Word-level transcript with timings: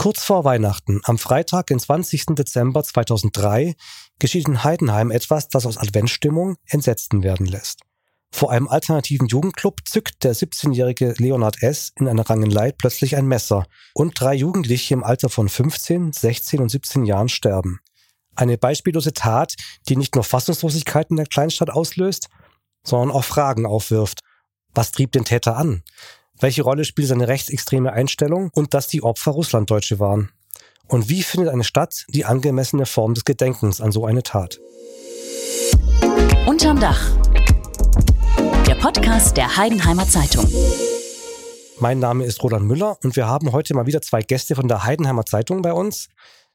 Kurz 0.00 0.24
vor 0.24 0.44
Weihnachten, 0.44 1.02
am 1.04 1.18
Freitag, 1.18 1.66
den 1.66 1.78
20. 1.78 2.28
Dezember 2.30 2.82
2003, 2.82 3.74
geschieht 4.18 4.48
in 4.48 4.64
Heidenheim 4.64 5.10
etwas, 5.10 5.48
das 5.48 5.66
aus 5.66 5.76
Adventsstimmung 5.76 6.56
Entsetzten 6.64 7.22
werden 7.22 7.44
lässt. 7.44 7.80
Vor 8.32 8.50
einem 8.50 8.66
alternativen 8.66 9.26
Jugendclub 9.26 9.86
zückt 9.86 10.24
der 10.24 10.34
17-jährige 10.34 11.16
Leonard 11.18 11.62
S. 11.62 11.92
in 11.96 12.08
einer 12.08 12.30
Rangelei 12.30 12.72
plötzlich 12.72 13.14
ein 13.14 13.26
Messer 13.26 13.66
und 13.92 14.18
drei 14.18 14.32
Jugendliche 14.32 14.94
im 14.94 15.04
Alter 15.04 15.28
von 15.28 15.50
15, 15.50 16.14
16 16.14 16.60
und 16.60 16.70
17 16.70 17.04
Jahren 17.04 17.28
sterben. 17.28 17.80
Eine 18.34 18.56
beispiellose 18.56 19.12
Tat, 19.12 19.54
die 19.90 19.96
nicht 19.96 20.14
nur 20.14 20.24
Fassungslosigkeit 20.24 21.10
in 21.10 21.16
der 21.16 21.26
Kleinstadt 21.26 21.68
auslöst, 21.68 22.30
sondern 22.84 23.10
auch 23.10 23.24
Fragen 23.24 23.66
aufwirft. 23.66 24.20
Was 24.72 24.92
trieb 24.92 25.12
den 25.12 25.26
Täter 25.26 25.58
an? 25.58 25.82
Welche 26.40 26.62
Rolle 26.62 26.86
spielt 26.86 27.08
seine 27.08 27.28
rechtsextreme 27.28 27.92
Einstellung 27.92 28.50
und 28.54 28.72
dass 28.72 28.88
die 28.88 29.02
Opfer 29.02 29.32
Russlanddeutsche 29.32 30.00
waren? 30.00 30.30
Und 30.88 31.10
wie 31.10 31.22
findet 31.22 31.52
eine 31.52 31.64
Stadt 31.64 32.06
die 32.08 32.24
angemessene 32.24 32.86
Form 32.86 33.12
des 33.12 33.26
Gedenkens 33.26 33.82
an 33.82 33.92
so 33.92 34.06
eine 34.06 34.22
Tat? 34.22 34.58
Unterm 36.46 36.80
Dach. 36.80 37.10
Der 38.66 38.74
Podcast 38.76 39.36
der 39.36 39.54
Heidenheimer 39.54 40.08
Zeitung. 40.08 40.48
Mein 41.78 41.98
Name 41.98 42.24
ist 42.24 42.42
Roland 42.42 42.64
Müller 42.64 42.96
und 43.04 43.16
wir 43.16 43.26
haben 43.26 43.52
heute 43.52 43.74
mal 43.74 43.86
wieder 43.86 44.00
zwei 44.00 44.22
Gäste 44.22 44.54
von 44.54 44.66
der 44.66 44.84
Heidenheimer 44.84 45.26
Zeitung 45.26 45.60
bei 45.60 45.74
uns. 45.74 46.08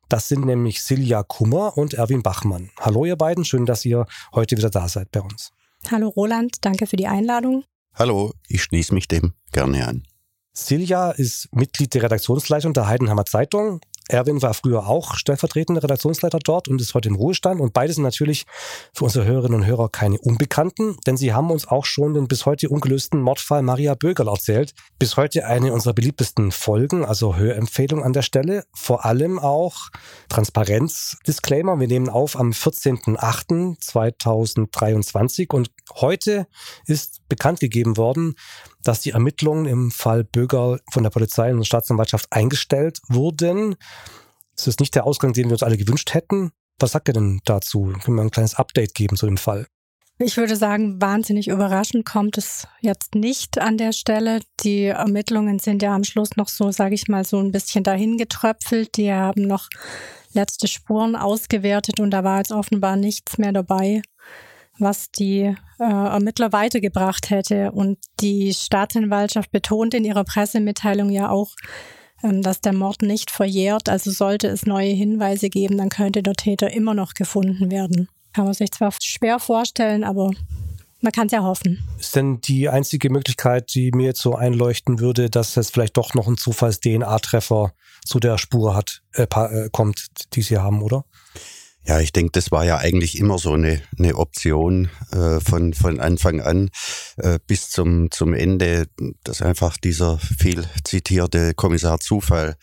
Das 0.09 0.27
sind 0.27 0.45
nämlich 0.45 0.81
Silja 0.81 1.21
Kummer 1.21 1.77
und 1.77 1.93
Erwin 1.93 2.23
Bachmann. 2.23 2.71
Hallo 2.79 3.05
ihr 3.05 3.17
beiden, 3.17 3.45
schön, 3.45 3.67
dass 3.67 3.85
ihr 3.85 4.07
heute 4.33 4.57
wieder 4.57 4.71
da 4.71 4.89
seid 4.89 5.11
bei 5.11 5.21
uns. 5.21 5.51
Hallo 5.91 6.07
Roland, 6.07 6.65
danke 6.65 6.87
für 6.87 6.95
die 6.95 7.07
Einladung. 7.07 7.65
Hallo, 7.97 8.33
ich 8.49 8.61
schließe 8.61 8.93
mich 8.93 9.07
dem 9.07 9.35
gerne 9.53 9.87
an. 9.87 10.03
Silja 10.51 11.11
ist 11.11 11.47
Mitglied 11.55 11.93
der 11.93 12.03
Redaktionsleitung 12.03 12.73
der 12.73 12.87
Heidenheimer 12.87 13.25
Zeitung 13.25 13.79
Erwin 14.07 14.41
war 14.41 14.53
früher 14.53 14.87
auch 14.87 15.15
stellvertretender 15.15 15.83
Redaktionsleiter 15.83 16.39
dort 16.39 16.67
und 16.67 16.79
ist 16.79 16.93
heute 16.93 17.09
im 17.09 17.15
Ruhestand. 17.15 17.59
Und 17.59 17.73
beide 17.73 17.91
sind 17.93 18.03
natürlich 18.03 18.45
für 18.93 19.05
unsere 19.05 19.25
Hörerinnen 19.25 19.61
und 19.61 19.65
Hörer 19.65 19.89
keine 19.89 20.19
Unbekannten, 20.19 20.97
denn 21.07 21.17
sie 21.17 21.33
haben 21.33 21.49
uns 21.49 21.67
auch 21.67 21.85
schon 21.85 22.13
den 22.13 22.27
bis 22.27 22.45
heute 22.45 22.69
ungelösten 22.69 23.19
Mordfall 23.21 23.63
Maria 23.63 23.95
Bögerl 23.95 24.27
erzählt. 24.27 24.75
Bis 24.99 25.17
heute 25.17 25.47
eine 25.47 25.73
unserer 25.73 25.93
beliebtesten 25.93 26.51
Folgen, 26.51 27.03
also 27.03 27.35
Hörempfehlung 27.35 28.03
an 28.03 28.13
der 28.13 28.21
Stelle. 28.21 28.65
Vor 28.73 29.05
allem 29.05 29.39
auch 29.39 29.89
Transparenz-Disclaimer. 30.29 31.79
Wir 31.79 31.87
nehmen 31.87 32.09
auf 32.09 32.39
am 32.39 32.51
14.08.2023 32.51 35.51
und 35.53 35.71
heute 35.95 36.45
ist 36.85 37.27
bekannt 37.27 37.59
gegeben 37.59 37.97
worden, 37.97 38.35
dass 38.87 39.01
die 39.01 39.11
Ermittlungen 39.11 39.65
im 39.65 39.91
Fall 39.91 40.23
Böger 40.23 40.79
von 40.91 41.03
der 41.03 41.09
Polizei 41.09 41.51
und 41.51 41.57
der 41.57 41.65
Staatsanwaltschaft 41.65 42.27
eingestellt 42.31 42.99
wurden. 43.07 43.75
Das 44.55 44.67
ist 44.67 44.79
nicht 44.79 44.95
der 44.95 45.05
Ausgang, 45.05 45.33
den 45.33 45.45
wir 45.45 45.53
uns 45.53 45.63
alle 45.63 45.77
gewünscht 45.77 46.13
hätten. 46.13 46.51
Was 46.79 46.91
sagt 46.91 47.09
ihr 47.09 47.13
denn 47.13 47.41
dazu? 47.45 47.93
Können 48.03 48.17
wir 48.17 48.23
ein 48.23 48.31
kleines 48.31 48.55
Update 48.55 48.93
geben 48.93 49.17
zu 49.17 49.25
dem 49.25 49.37
Fall? 49.37 49.67
Ich 50.17 50.37
würde 50.37 50.55
sagen, 50.55 51.01
wahnsinnig 51.01 51.49
überraschend 51.49 52.05
kommt 52.05 52.37
es 52.37 52.67
jetzt 52.79 53.15
nicht 53.15 53.57
an 53.57 53.77
der 53.77 53.91
Stelle. 53.91 54.39
Die 54.61 54.85
Ermittlungen 54.85 55.59
sind 55.59 55.81
ja 55.81 55.93
am 55.93 56.05
Schluss 56.05 56.37
noch 56.37 56.47
so, 56.47 56.71
sage 56.71 56.95
ich 56.95 57.09
mal, 57.09 57.25
so 57.25 57.37
ein 57.37 57.51
bisschen 57.51 57.83
dahin 57.83 58.17
getröpfelt. 58.17 58.95
Die 58.95 59.11
haben 59.11 59.41
noch 59.41 59.67
letzte 60.31 60.67
Spuren 60.67 61.17
ausgewertet 61.17 61.99
und 61.99 62.11
da 62.11 62.23
war 62.23 62.37
jetzt 62.37 62.51
offenbar 62.51 62.95
nichts 62.95 63.37
mehr 63.37 63.51
dabei, 63.51 64.01
was 64.79 65.11
die 65.11 65.55
äh, 65.79 65.83
Ermittler 65.83 66.51
weitergebracht 66.51 67.29
hätte. 67.29 67.71
Und 67.71 67.97
die 68.19 68.53
Staatsanwaltschaft 68.53 69.51
betont 69.51 69.93
in 69.93 70.05
ihrer 70.05 70.23
Pressemitteilung 70.23 71.09
ja 71.09 71.29
auch, 71.29 71.55
ähm, 72.23 72.41
dass 72.41 72.61
der 72.61 72.73
Mord 72.73 73.01
nicht 73.01 73.31
verjährt. 73.31 73.89
Also 73.89 74.11
sollte 74.11 74.47
es 74.47 74.65
neue 74.65 74.91
Hinweise 74.91 75.49
geben, 75.49 75.77
dann 75.77 75.89
könnte 75.89 76.23
der 76.23 76.33
Täter 76.33 76.71
immer 76.71 76.93
noch 76.93 77.13
gefunden 77.13 77.71
werden. 77.71 78.09
Kann 78.33 78.45
man 78.45 78.53
sich 78.53 78.71
zwar 78.71 78.93
schwer 79.01 79.39
vorstellen, 79.39 80.03
aber 80.03 80.31
man 81.01 81.11
kann 81.11 81.27
es 81.27 81.33
ja 81.33 81.43
hoffen. 81.43 81.87
Ist 81.99 82.15
denn 82.15 82.41
die 82.41 82.67
einzige 82.67 83.09
Möglichkeit, 83.09 83.73
die 83.75 83.91
mir 83.91 84.07
jetzt 84.07 84.21
so 84.21 84.35
einleuchten 84.35 84.99
würde, 84.99 85.29
dass 85.29 85.55
es 85.55 85.69
vielleicht 85.69 85.97
doch 85.97 86.13
noch 86.15 86.27
ein 86.27 86.37
Zufalls-DNA-Treffer 86.37 87.73
zu 88.03 88.19
der 88.19 88.37
Spur 88.37 88.75
hat, 88.75 89.03
äh, 89.13 89.23
äh, 89.23 89.69
kommt, 89.71 90.07
die 90.33 90.41
Sie 90.41 90.57
haben, 90.57 90.81
oder? 90.81 91.05
Ja, 91.87 91.99
ich 91.99 92.11
denke, 92.11 92.31
das 92.31 92.51
war 92.51 92.65
ja 92.65 92.77
eigentlich 92.77 93.19
immer 93.19 93.37
so 93.37 93.53
eine, 93.53 93.81
eine 93.97 94.15
Option 94.15 94.89
äh, 95.11 95.39
von, 95.39 95.73
von 95.73 95.99
Anfang 95.99 96.41
an 96.41 96.71
äh, 97.17 97.37
bis 97.45 97.69
zum, 97.69 98.09
zum 98.09 98.33
Ende, 98.33 98.87
dass 99.23 99.43
einfach 99.43 99.77
dieser 99.77 100.17
viel 100.17 100.65
zitierte 100.83 101.53
Kommissar 101.53 101.99
Zufall 101.99 102.55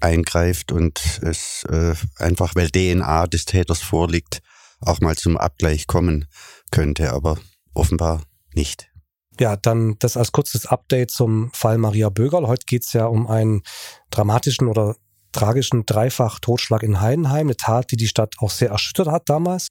eingreift 0.00 0.72
und 0.72 1.20
es 1.22 1.64
äh, 1.68 1.94
einfach, 2.16 2.54
weil 2.54 2.70
DNA 2.70 3.26
des 3.26 3.44
Täters 3.44 3.82
vorliegt, 3.82 4.40
auch 4.80 5.00
mal 5.00 5.16
zum 5.16 5.36
Abgleich 5.36 5.86
kommen 5.86 6.26
könnte, 6.70 7.12
aber 7.12 7.38
offenbar 7.74 8.22
nicht. 8.54 8.90
Ja, 9.38 9.56
dann 9.56 9.96
das 9.98 10.16
als 10.16 10.32
kurzes 10.32 10.66
Update 10.66 11.10
zum 11.10 11.50
Fall 11.52 11.76
Maria 11.76 12.08
Bögerl. 12.08 12.46
Heute 12.46 12.64
geht's 12.66 12.92
ja 12.92 13.06
um 13.06 13.26
einen 13.26 13.62
dramatischen 14.10 14.68
oder 14.68 14.96
tragischen 15.34 15.84
Dreifach-Totschlag 15.84 16.82
in 16.82 17.00
Heidenheim, 17.00 17.48
eine 17.48 17.56
Tat, 17.56 17.90
die 17.90 17.96
die 17.96 18.08
Stadt 18.08 18.34
auch 18.38 18.50
sehr 18.50 18.70
erschüttert 18.70 19.08
hat 19.08 19.28
damals. 19.28 19.68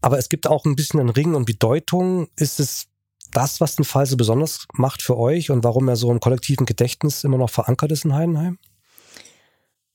Aber 0.00 0.18
es 0.18 0.28
gibt 0.28 0.46
auch 0.46 0.64
ein 0.64 0.76
bisschen 0.76 1.00
einen 1.00 1.10
Ring 1.10 1.34
und 1.34 1.44
Bedeutung. 1.44 2.28
Ist 2.36 2.60
es 2.60 2.86
das, 3.32 3.60
was 3.60 3.76
den 3.76 3.84
Fall 3.84 4.06
so 4.06 4.16
besonders 4.16 4.66
macht 4.72 5.02
für 5.02 5.16
euch 5.16 5.50
und 5.50 5.64
warum 5.64 5.88
er 5.88 5.96
so 5.96 6.10
im 6.10 6.20
kollektiven 6.20 6.66
Gedächtnis 6.66 7.24
immer 7.24 7.38
noch 7.38 7.50
verankert 7.50 7.92
ist 7.92 8.04
in 8.04 8.14
Heidenheim? 8.14 8.58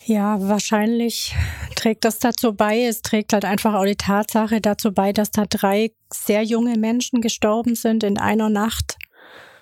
Ja, 0.03 0.38
wahrscheinlich 0.39 1.35
trägt 1.75 2.05
das 2.05 2.19
dazu 2.19 2.53
bei. 2.53 2.83
Es 2.83 3.01
trägt 3.01 3.33
halt 3.33 3.44
einfach 3.44 3.73
auch 3.73 3.85
die 3.85 3.95
Tatsache 3.95 4.61
dazu 4.61 4.91
bei, 4.91 5.13
dass 5.13 5.31
da 5.31 5.45
drei 5.45 5.91
sehr 6.13 6.44
junge 6.44 6.77
Menschen 6.77 7.21
gestorben 7.21 7.75
sind 7.75 8.03
in 8.03 8.19
einer 8.19 8.49
Nacht. 8.49 8.97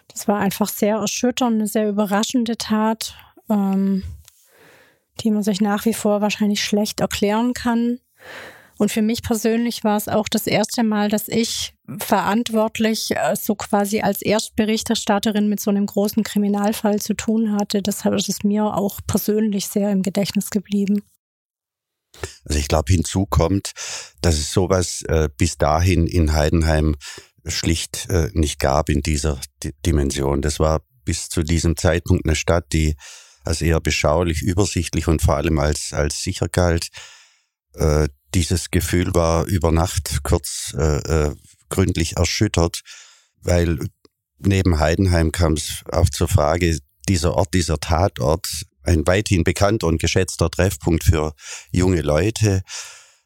Das 0.10 0.28
war 0.28 0.40
einfach 0.40 0.68
sehr 0.68 0.98
erschütternd, 0.98 1.56
eine 1.56 1.68
sehr 1.68 1.88
überraschende 1.88 2.58
Tat. 2.58 3.16
Ähm, 3.50 4.04
die 5.22 5.32
man 5.32 5.44
sich 5.44 5.62
nach 5.62 5.86
wie 5.86 5.94
vor 5.94 6.22
wahrscheinlich 6.22 6.64
schlecht 6.64 7.00
erklären 7.00 7.54
kann. 7.54 8.00
Und 8.78 8.92
für 8.92 9.02
mich 9.02 9.22
persönlich 9.22 9.84
war 9.84 9.98
es 9.98 10.08
auch 10.08 10.28
das 10.28 10.48
erste 10.48 10.84
Mal, 10.84 11.10
dass 11.10 11.28
ich 11.28 11.74
verantwortlich 12.00 13.12
äh, 13.12 13.36
so 13.36 13.56
quasi 13.56 14.02
als 14.02 14.22
Erstberichterstatterin 14.22 15.48
mit 15.48 15.60
so 15.60 15.70
einem 15.70 15.86
großen 15.86 16.24
Kriminalfall 16.24 17.00
zu 17.00 17.14
tun 17.14 17.54
hatte. 17.54 17.82
Deshalb 17.82 18.16
ist 18.16 18.30
es 18.30 18.44
mir 18.44 18.66
auch 18.66 19.00
persönlich 19.06 19.68
sehr 19.68 19.92
im 19.92 20.02
Gedächtnis 20.02 20.50
geblieben. 20.50 21.04
Also 22.46 22.60
ich 22.60 22.68
glaube, 22.68 22.92
hinzu 22.92 23.26
kommt, 23.26 23.74
dass 24.22 24.36
es 24.36 24.52
sowas 24.52 25.04
äh, 25.04 25.30
bis 25.36 25.58
dahin 25.58 26.08
in 26.08 26.34
Heidenheim 26.34 26.96
schlicht 27.46 28.10
äh, 28.10 28.30
nicht 28.34 28.60
gab 28.60 28.90
in 28.90 29.02
dieser 29.02 29.40
D 29.64 29.74
Dimension. 29.86 30.42
Das 30.42 30.60
war 30.60 30.82
bis 31.06 31.30
zu 31.30 31.44
diesem 31.44 31.76
Zeitpunkt 31.76 32.26
eine 32.26 32.36
Stadt, 32.36 32.66
die 32.72 32.96
als 33.44 33.62
eher 33.62 33.80
beschaulich, 33.80 34.42
übersichtlich 34.42 35.08
und 35.08 35.22
vor 35.22 35.38
allem 35.38 35.60
als, 35.60 35.94
als 35.94 36.22
sicher 36.24 36.50
galt. 36.50 36.88
Äh, 37.74 38.08
dieses 38.34 38.72
Gefühl 38.72 39.14
war 39.14 39.46
über 39.46 39.72
Nacht 39.72 40.24
kurz 40.24 40.74
äh, 40.78 40.98
äh, 40.98 41.36
gründlich 41.70 42.18
erschüttert, 42.18 42.82
weil 43.42 43.80
neben 44.40 44.80
Heidenheim 44.80 45.32
kam 45.32 45.54
es 45.54 45.84
auch 45.92 46.10
zur 46.10 46.28
Frage, 46.28 46.78
dieser 47.08 47.34
Ort, 47.36 47.54
dieser 47.54 47.80
Tatort, 47.80 48.48
ein 48.84 49.06
weithin 49.08 49.44
bekannter 49.44 49.88
und 49.88 50.00
geschätzter 50.00 50.50
Treffpunkt 50.50 51.04
für 51.04 51.34
junge 51.72 52.02
Leute, 52.02 52.64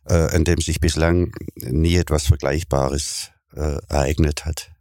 äh, 0.06 0.14
an 0.14 0.44
dem 0.44 0.62
sich 0.62 0.80
bislang 0.80 1.34
nie 1.56 1.96
etwas 1.96 2.28
Vergleichbares 2.28 3.32
äh, 3.54 3.78
ereignet 3.88 4.46
hat. 4.46 4.72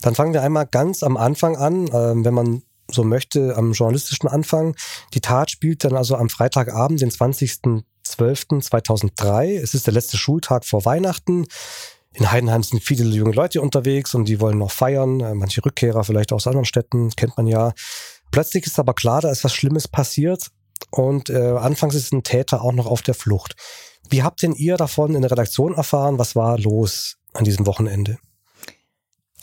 Dann 0.00 0.14
fangen 0.14 0.32
wir 0.32 0.42
einmal 0.42 0.66
ganz 0.66 1.02
am 1.02 1.16
Anfang 1.16 1.56
an, 1.56 1.88
äh, 1.88 2.24
wenn 2.24 2.34
man 2.34 2.62
so 2.90 3.04
möchte, 3.04 3.54
am 3.56 3.72
journalistischen 3.72 4.28
Anfang. 4.28 4.74
Die 5.14 5.20
Tat 5.20 5.50
spielt 5.50 5.84
dann 5.84 5.96
also 5.96 6.16
am 6.16 6.30
Freitagabend, 6.30 7.00
den 7.00 7.10
20.12.2003. 7.10 9.60
Es 9.60 9.74
ist 9.74 9.86
der 9.86 9.94
letzte 9.94 10.16
Schultag 10.16 10.64
vor 10.64 10.84
Weihnachten. 10.84 11.46
In 12.14 12.32
Heidenheim 12.32 12.62
sind 12.62 12.82
viele 12.82 13.04
junge 13.04 13.32
Leute 13.32 13.60
unterwegs 13.60 14.14
und 14.14 14.24
die 14.26 14.40
wollen 14.40 14.56
noch 14.58 14.72
feiern. 14.72 15.20
Äh, 15.20 15.34
manche 15.34 15.64
Rückkehrer 15.64 16.04
vielleicht 16.04 16.32
aus 16.32 16.46
anderen 16.46 16.64
Städten, 16.64 17.10
kennt 17.10 17.36
man 17.36 17.46
ja. 17.46 17.72
Plötzlich 18.30 18.66
ist 18.66 18.78
aber 18.78 18.94
klar, 18.94 19.20
da 19.20 19.30
ist 19.30 19.44
was 19.44 19.54
Schlimmes 19.54 19.88
passiert 19.88 20.48
und 20.90 21.30
äh, 21.30 21.36
anfangs 21.36 21.94
ist 21.94 22.12
ein 22.12 22.22
Täter 22.22 22.62
auch 22.62 22.72
noch 22.72 22.86
auf 22.86 23.02
der 23.02 23.14
Flucht. 23.14 23.54
Wie 24.10 24.22
habt 24.22 24.42
denn 24.42 24.54
ihr 24.54 24.76
davon 24.76 25.14
in 25.14 25.22
der 25.22 25.30
Redaktion 25.30 25.74
erfahren? 25.74 26.18
Was 26.18 26.34
war 26.34 26.58
los 26.58 27.16
an 27.34 27.44
diesem 27.44 27.66
Wochenende? 27.66 28.18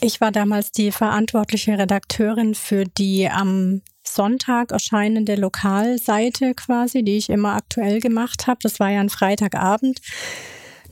Ich 0.00 0.20
war 0.20 0.30
damals 0.30 0.72
die 0.72 0.92
verantwortliche 0.92 1.78
Redakteurin 1.78 2.54
für 2.54 2.84
die 2.84 3.28
am 3.28 3.82
Sonntag 4.04 4.70
erscheinende 4.70 5.36
Lokalseite 5.36 6.54
quasi, 6.54 7.02
die 7.02 7.16
ich 7.16 7.30
immer 7.30 7.54
aktuell 7.54 8.00
gemacht 8.00 8.46
habe. 8.46 8.58
Das 8.62 8.78
war 8.78 8.90
ja 8.90 9.00
ein 9.00 9.08
Freitagabend. 9.08 10.00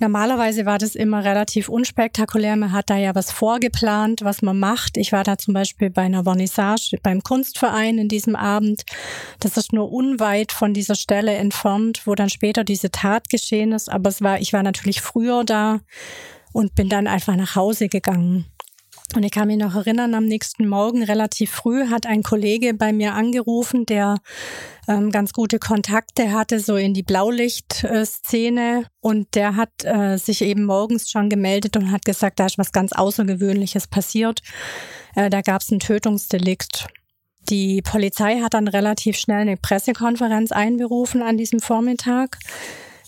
Normalerweise 0.00 0.66
war 0.66 0.78
das 0.78 0.96
immer 0.96 1.22
relativ 1.24 1.68
unspektakulär. 1.68 2.56
Man 2.56 2.72
hat 2.72 2.90
da 2.90 2.96
ja 2.96 3.14
was 3.14 3.30
vorgeplant, 3.30 4.22
was 4.22 4.42
man 4.42 4.58
macht. 4.58 4.96
Ich 4.96 5.12
war 5.12 5.22
da 5.22 5.38
zum 5.38 5.54
Beispiel 5.54 5.90
bei 5.90 6.02
einer 6.02 6.24
Vernissage 6.24 6.98
beim 7.02 7.22
Kunstverein 7.22 7.98
in 7.98 8.08
diesem 8.08 8.34
Abend. 8.34 8.84
Das 9.38 9.56
ist 9.56 9.72
nur 9.72 9.92
unweit 9.92 10.50
von 10.50 10.74
dieser 10.74 10.96
Stelle 10.96 11.34
entfernt, 11.34 12.02
wo 12.06 12.14
dann 12.14 12.30
später 12.30 12.64
diese 12.64 12.90
Tat 12.90 13.28
geschehen 13.28 13.72
ist. 13.72 13.90
Aber 13.90 14.08
es 14.08 14.20
war, 14.20 14.40
ich 14.40 14.52
war 14.52 14.62
natürlich 14.62 15.00
früher 15.00 15.44
da 15.44 15.80
und 16.52 16.74
bin 16.74 16.88
dann 16.88 17.06
einfach 17.06 17.36
nach 17.36 17.54
Hause 17.54 17.88
gegangen. 17.88 18.46
Und 19.14 19.22
ich 19.22 19.31
kann 19.31 19.46
mich 19.46 19.58
noch 19.58 19.76
erinnern, 19.76 20.14
am 20.14 20.25
nächsten 20.25 20.66
Morgen 20.66 21.05
relativ 21.05 21.52
früh 21.52 21.88
hat 21.88 22.05
ein 22.05 22.25
Kollege 22.25 22.75
bei 22.75 22.93
mir 22.93 23.14
angerufen, 23.14 23.87
der 23.87 24.16
ähm, 24.88 25.12
ganz 25.12 25.32
gute 25.32 25.61
Kontakte 25.61 26.32
hatte, 26.32 26.58
so 26.58 26.76
in 26.76 26.94
die 26.94 27.05
Blaulichtszene. 27.05 28.87
Und 29.00 29.34
der 29.37 29.55
hat 29.55 29.70
äh, 29.84 30.16
sich 30.16 30.43
eben 30.43 30.64
morgens 30.64 31.11
schon 31.11 31.31
gemeldet 31.31 31.76
und 31.76 31.93
hat 31.93 32.05
gesagt, 32.05 32.40
da 32.40 32.46
ist 32.46 32.58
was 32.58 32.72
ganz 32.72 32.93
Außergewöhnliches 32.93 33.87
passiert. 33.87 34.40
Äh, 35.14 35.31
da 35.31 35.43
gab 35.43 35.62
es 35.62 35.70
ein 35.70 35.78
Tötungsdelikt. 35.78 36.88
Die 37.50 37.82
Polizei 37.82 38.40
hat 38.40 38.55
dann 38.55 38.66
relativ 38.66 39.16
schnell 39.16 39.43
eine 39.43 39.56
Pressekonferenz 39.56 40.50
einberufen 40.50 41.22
an 41.22 41.37
diesem 41.37 41.61
Vormittag 41.61 42.38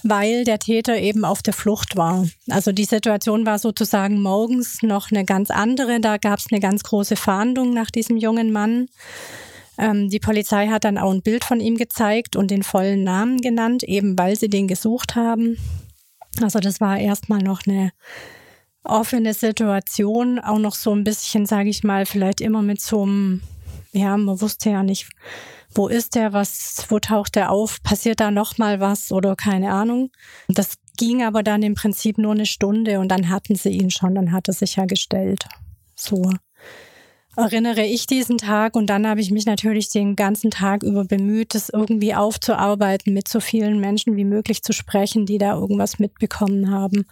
weil 0.09 0.45
der 0.45 0.59
Täter 0.59 0.99
eben 0.99 1.25
auf 1.25 1.43
der 1.43 1.53
Flucht 1.55 1.97
war. 1.97 2.27
Also 2.51 2.73
die 2.73 2.85
Situation 2.85 3.47
war 3.47 3.59
sozusagen 3.59 4.21
morgens 4.21 4.83
noch 4.83 5.11
eine 5.11 5.25
ganz 5.25 5.51
andere. 5.51 6.01
Da 6.01 6.17
gab 6.17 6.39
es 6.39 6.47
eine 6.51 6.61
ganz 6.61 6.83
große 6.83 7.17
Fahndung 7.17 7.75
nach 7.75 7.91
diesem 7.91 8.17
jungen 8.17 8.53
Mann. 8.53 8.89
Ähm, 9.79 10.09
die 10.09 10.21
Polizei 10.21 10.69
hat 10.69 10.85
dann 10.85 10.99
auch 10.99 11.13
ein 11.13 11.23
Bild 11.23 11.45
von 11.45 11.61
ihm 11.61 11.77
gezeigt 11.77 12.37
und 12.37 12.51
den 12.51 12.63
vollen 12.63 13.05
Namen 13.05 13.41
genannt, 13.41 13.83
eben 13.83 14.19
weil 14.19 14.37
sie 14.37 14.49
den 14.49 14.69
gesucht 14.69 15.17
haben. 15.17 15.59
Also 16.43 16.61
das 16.61 16.81
war 16.81 16.99
erstmal 16.99 17.43
noch 17.43 17.67
eine 17.67 17.93
offene 18.85 19.35
Situation, 19.35 20.39
auch 20.39 20.59
noch 20.59 20.75
so 20.75 20.95
ein 20.95 21.05
bisschen, 21.05 21.47
sage 21.47 21.69
ich 21.69 21.83
mal, 21.83 22.07
vielleicht 22.07 22.41
immer 22.41 22.63
mit 22.63 22.81
so 22.81 23.03
einem, 23.03 23.43
ja, 23.93 24.17
man 24.17 24.41
wusste 24.41 24.71
ja 24.71 24.83
nicht, 24.83 25.09
wo 25.77 25.89
ist 25.89 26.15
der, 26.15 26.33
was, 26.33 26.87
wo 26.89 26.99
taucht 26.99 27.37
der 27.37 27.51
auf, 27.51 27.83
passiert 27.83 28.21
da 28.21 28.31
nochmal 28.31 28.81
was 28.81 29.13
oder 29.13 29.37
keine 29.37 29.73
Ahnung. 29.73 30.11
Das 30.49 30.75
ging 30.97 31.23
aber 31.23 31.43
dann 31.43 31.63
im 31.63 31.75
Prinzip 31.75 32.19
nur 32.19 32.33
eine 32.33 32.47
Stunde 32.47 33.01
und 33.01 33.09
dann 33.09 33.29
hatten 33.29 33.55
sie 33.55 33.71
ihn 33.71 33.91
schon, 33.91 34.15
dann 34.15 34.33
hat 34.33 34.49
er 34.49 34.55
sich 34.55 34.77
ja 34.77 34.87
gestellt. 34.87 35.45
So 35.95 36.31
erinnere 37.37 37.85
ich 37.85 38.07
diesen 38.07 38.39
Tag 38.39 38.77
und 38.77 38.87
dann 38.87 39.07
habe 39.07 39.21
ich 39.21 39.31
mich 39.31 39.45
natürlich 39.45 39.91
den 39.91 40.17
ganzen 40.17 40.51
Tag 40.51 40.83
über 40.83 41.05
bemüht, 41.05 41.55
das 41.55 41.69
irgendwie 41.69 42.15
aufzuarbeiten, 42.15 43.13
mit 43.13 43.29
so 43.29 43.41
vielen 43.41 43.79
Menschen 43.79 44.17
wie 44.17 44.25
möglich 44.25 44.63
zu 44.63 44.73
sprechen, 44.73 45.27
die 45.27 45.37
da 45.37 45.55
irgendwas 45.55 45.99
mitbekommen 45.99 46.71
haben, 46.71 47.05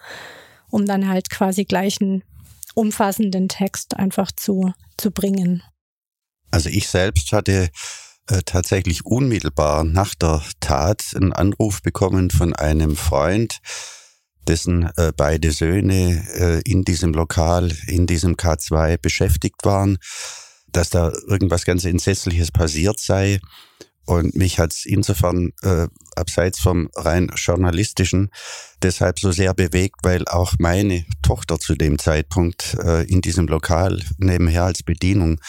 um 0.70 0.87
dann 0.87 1.08
halt 1.08 1.28
quasi 1.28 1.64
gleich 1.64 2.00
einen 2.00 2.25
umfassenden 2.75 3.49
Text 3.49 3.96
einfach 3.96 4.32
zu, 4.32 4.72
zu 4.96 5.10
bringen. 5.10 5.62
Also 6.50 6.70
ich 6.70 6.88
selbst 6.88 7.32
hatte 7.32 7.69
äh, 8.29 8.43
tatsächlich 8.44 9.05
unmittelbar 9.05 9.85
nach 9.85 10.15
der 10.15 10.43
Tat 10.61 11.03
einen 11.15 11.32
Anruf 11.32 11.82
bekommen 11.82 12.31
von 12.31 12.55
einem 12.55 12.97
Freund, 12.97 13.61
dessen 14.49 14.91
äh, 14.97 15.12
beide 15.17 15.53
Söhne 15.53 16.26
äh, 16.35 16.61
in 16.65 16.85
diesem 16.85 17.12
Lokal, 17.12 17.73
in 17.87 18.06
diesem 18.06 18.35
K2 18.35 18.99
beschäftigt 18.99 19.65
waren, 19.65 19.99
dass 20.69 20.91
da 20.91 21.12
irgendwas 21.26 21.65
ganz 21.65 21.85
Entsetzliches 21.85 22.50
passiert 22.50 22.99
sei. 22.99 23.41
Und 24.06 24.35
mich 24.35 24.59
hat 24.59 24.73
es 24.73 24.85
insofern 24.85 25.53
äh, 25.62 25.88
abseits 26.16 26.61
vom 26.61 26.88
rein 26.94 27.31
journalistischen 27.37 28.31
deshalb 28.82 29.19
so 29.19 29.32
sehr 29.32 29.55
bewegt, 29.55 29.96
weil 30.02 30.26
auch 30.26 30.55
meine 30.58 31.05
Tochter 31.22 31.58
zu 31.58 31.75
dem 31.75 31.99
Zeitpunkt 31.99 32.76
äh, 32.82 33.05
in 33.05 33.20
diesem 33.20 33.46
Lokal 33.46 34.02
nebenher 34.19 34.64
als 34.64 34.82
Bedienung 34.82 35.40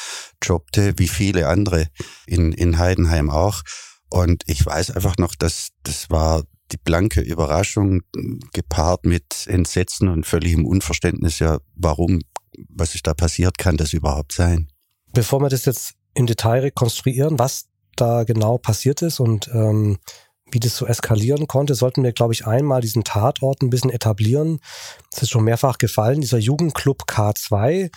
jobbte, 0.42 0.94
wie 0.98 1.08
viele 1.08 1.48
andere 1.48 1.88
in, 2.26 2.52
in 2.52 2.78
Heidenheim 2.78 3.30
auch. 3.30 3.62
Und 4.10 4.44
ich 4.48 4.66
weiß 4.66 4.92
einfach 4.92 5.18
noch, 5.18 5.36
dass 5.36 5.70
das 5.84 6.10
war 6.10 6.44
die 6.72 6.78
blanke 6.78 7.22
Überraschung 7.22 8.02
gepaart 8.54 9.06
mit 9.06 9.46
Entsetzen 9.48 10.08
und 10.08 10.26
völligem 10.26 10.66
Unverständnis, 10.66 11.40
ja, 11.40 11.60
warum, 11.76 12.22
was 12.70 12.96
ist 12.96 13.06
da 13.06 13.14
passiert, 13.14 13.58
kann 13.58 13.78
das 13.78 13.94
überhaupt 13.94 14.32
sein? 14.32 14.70
Bevor 15.14 15.42
wir 15.42 15.50
das 15.50 15.66
jetzt 15.66 15.94
im 16.16 16.26
Detail 16.26 16.62
rekonstruieren, 16.62 17.38
was 17.38 17.68
da 17.96 18.24
genau 18.24 18.58
passiert 18.58 19.02
ist 19.02 19.20
und 19.20 19.50
ähm, 19.54 19.98
wie 20.52 20.60
das 20.60 20.78
so 20.78 20.86
eskalieren 20.86 21.48
konnte, 21.48 21.76
sollten 21.76 22.04
wir, 22.04 22.14
glaube 22.14 22.34
ich, 22.34 22.46
einmal 22.46 22.82
diesen 22.82 23.04
Tatort 23.04 23.62
ein 23.62 23.70
bisschen 23.70 23.90
etablieren. 23.90 24.60
Es 25.12 25.24
ist 25.24 25.32
schon 25.32 25.44
mehrfach 25.44 25.78
gefallen, 25.78 26.22
dieser 26.22 26.38
Jugendclub 26.38 27.04
K2 27.10 27.92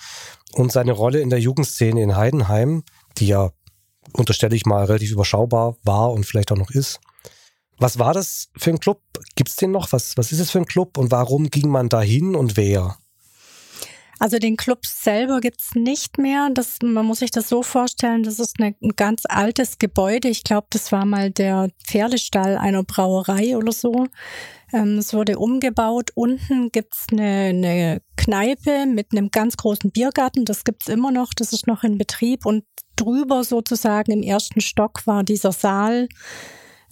und 0.54 0.72
seine 0.72 0.92
Rolle 0.92 1.20
in 1.20 1.30
der 1.30 1.40
Jugendszene 1.40 2.02
in 2.02 2.16
Heidenheim, 2.16 2.84
die 3.18 3.28
ja, 3.28 3.50
unterstelle 4.12 4.56
ich 4.56 4.66
mal, 4.66 4.84
relativ 4.84 5.12
überschaubar 5.12 5.76
war 5.82 6.12
und 6.12 6.24
vielleicht 6.24 6.50
auch 6.50 6.56
noch 6.56 6.70
ist. 6.70 7.00
Was 7.78 7.98
war 7.98 8.12
das 8.12 8.48
für 8.56 8.70
ein 8.70 8.80
Club? 8.80 9.02
Gibt 9.36 9.50
es 9.50 9.56
den 9.56 9.70
noch? 9.70 9.92
Was, 9.92 10.16
was 10.16 10.32
ist 10.32 10.40
es 10.40 10.50
für 10.50 10.58
ein 10.58 10.66
Club 10.66 10.98
und 10.98 11.12
warum 11.12 11.50
ging 11.50 11.68
man 11.68 11.88
dahin 11.88 12.34
und 12.34 12.56
wer? 12.56 12.96
Also 14.18 14.38
den 14.38 14.56
Club 14.56 14.84
selber 14.84 15.40
gibt's 15.40 15.74
nicht 15.74 16.18
mehr. 16.18 16.48
Das, 16.52 16.78
man 16.82 17.06
muss 17.06 17.20
sich 17.20 17.30
das 17.30 17.48
so 17.48 17.62
vorstellen, 17.62 18.24
das 18.24 18.40
ist 18.40 18.56
eine, 18.58 18.74
ein 18.82 18.96
ganz 18.96 19.22
altes 19.28 19.78
Gebäude. 19.78 20.28
Ich 20.28 20.42
glaube, 20.42 20.66
das 20.70 20.90
war 20.90 21.04
mal 21.04 21.30
der 21.30 21.68
Pferdestall 21.86 22.56
einer 22.56 22.82
Brauerei 22.82 23.56
oder 23.56 23.72
so. 23.72 24.06
Ähm, 24.72 24.98
es 24.98 25.14
wurde 25.14 25.38
umgebaut. 25.38 26.10
Unten 26.14 26.70
gibt's 26.72 27.06
eine, 27.12 27.50
eine 27.50 28.02
Kneipe 28.16 28.86
mit 28.86 29.12
einem 29.12 29.30
ganz 29.30 29.56
großen 29.56 29.90
Biergarten. 29.92 30.44
Das 30.44 30.64
gibt's 30.64 30.88
immer 30.88 31.12
noch. 31.12 31.32
Das 31.34 31.52
ist 31.52 31.66
noch 31.66 31.84
in 31.84 31.96
Betrieb. 31.96 32.44
Und 32.44 32.64
drüber 32.96 33.44
sozusagen 33.44 34.10
im 34.10 34.22
ersten 34.22 34.60
Stock 34.60 35.06
war 35.06 35.22
dieser 35.22 35.52
Saal 35.52 36.08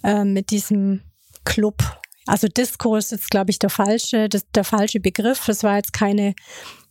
äh, 0.03 0.23
mit 0.23 0.51
diesem 0.51 1.01
Club. 1.43 1.83
Also 2.25 2.47
Disco 2.47 2.95
ist 2.95 3.11
jetzt, 3.11 3.29
glaube 3.29 3.51
ich, 3.51 3.59
der 3.59 3.69
falsche, 3.69 4.27
das, 4.27 4.45
der 4.51 4.63
falsche 4.63 4.99
Begriff. 4.99 5.47
Es 5.47 5.63
war 5.63 5.77
jetzt 5.77 5.93
keine 5.93 6.35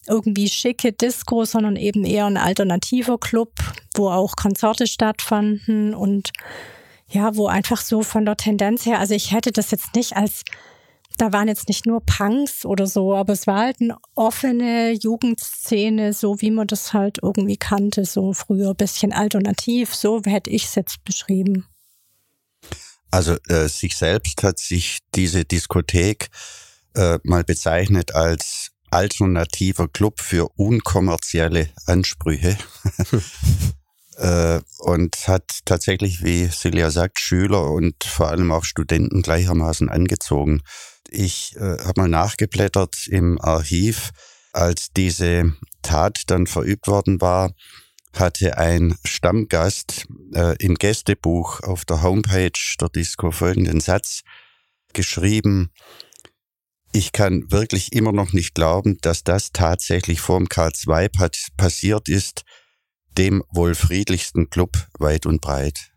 irgendwie 0.08 0.48
schicke 0.48 0.92
Disco, 0.92 1.44
sondern 1.44 1.76
eben 1.76 2.04
eher 2.04 2.26
ein 2.26 2.36
alternativer 2.36 3.18
Club, 3.18 3.52
wo 3.94 4.08
auch 4.08 4.36
Konzerte 4.36 4.86
stattfanden 4.86 5.94
und 5.94 6.32
ja, 7.08 7.36
wo 7.36 7.46
einfach 7.46 7.80
so 7.80 8.02
von 8.02 8.24
der 8.24 8.36
Tendenz 8.36 8.84
her, 8.86 8.98
also 8.98 9.14
ich 9.14 9.32
hätte 9.32 9.52
das 9.52 9.70
jetzt 9.70 9.94
nicht 9.94 10.16
als, 10.16 10.42
da 11.18 11.32
waren 11.32 11.48
jetzt 11.48 11.68
nicht 11.68 11.86
nur 11.86 12.00
Punks 12.04 12.66
oder 12.66 12.86
so, 12.86 13.14
aber 13.14 13.32
es 13.32 13.46
war 13.46 13.60
halt 13.60 13.80
eine 13.80 13.96
offene 14.14 14.92
Jugendszene, 14.92 16.12
so 16.12 16.40
wie 16.40 16.50
man 16.50 16.66
das 16.66 16.92
halt 16.92 17.18
irgendwie 17.22 17.56
kannte, 17.56 18.04
so 18.04 18.32
früher, 18.32 18.74
bisschen 18.74 19.12
alternativ, 19.12 19.94
so 19.94 20.20
hätte 20.24 20.50
ich 20.50 20.64
es 20.64 20.74
jetzt 20.74 21.04
beschrieben. 21.04 21.66
Also 23.10 23.36
äh, 23.48 23.68
sich 23.68 23.96
selbst 23.96 24.42
hat 24.42 24.58
sich 24.58 24.98
diese 25.14 25.44
Diskothek 25.44 26.28
äh, 26.94 27.18
mal 27.22 27.44
bezeichnet 27.44 28.14
als 28.14 28.72
alternativer 28.96 29.88
Club 29.88 30.20
für 30.20 30.48
unkommerzielle 30.56 31.68
Ansprüche. 31.84 32.56
äh, 34.16 34.60
und 34.78 35.28
hat 35.28 35.44
tatsächlich, 35.66 36.24
wie 36.24 36.46
Silja 36.46 36.90
sagt, 36.90 37.20
Schüler 37.20 37.70
und 37.70 38.02
vor 38.04 38.28
allem 38.28 38.50
auch 38.50 38.64
Studenten 38.64 39.20
gleichermaßen 39.20 39.90
angezogen. 39.90 40.62
Ich 41.10 41.54
äh, 41.56 41.78
habe 41.84 42.00
mal 42.00 42.08
nachgeblättert 42.08 43.06
im 43.08 43.38
Archiv, 43.38 44.12
als 44.52 44.88
diese 44.96 45.52
Tat 45.82 46.22
dann 46.28 46.46
verübt 46.46 46.88
worden 46.88 47.20
war, 47.20 47.52
hatte 48.14 48.56
ein 48.56 48.96
Stammgast 49.04 50.06
äh, 50.34 50.56
im 50.58 50.76
Gästebuch 50.76 51.60
auf 51.60 51.84
der 51.84 52.02
Homepage 52.02 52.58
der 52.80 52.88
Disco 52.88 53.30
folgenden 53.30 53.80
Satz 53.80 54.22
geschrieben, 54.94 55.70
ich 56.96 57.12
kann 57.12 57.52
wirklich 57.52 57.92
immer 57.92 58.12
noch 58.12 58.32
nicht 58.32 58.54
glauben, 58.54 58.96
dass 59.02 59.22
das 59.22 59.52
tatsächlich 59.52 60.22
vorm 60.22 60.44
K2 60.44 61.10
passiert 61.58 62.08
ist, 62.08 62.44
dem 63.18 63.44
wohl 63.50 63.74
friedlichsten 63.74 64.48
Club 64.48 64.78
weit 64.98 65.26
und 65.26 65.42
breit. 65.42 65.92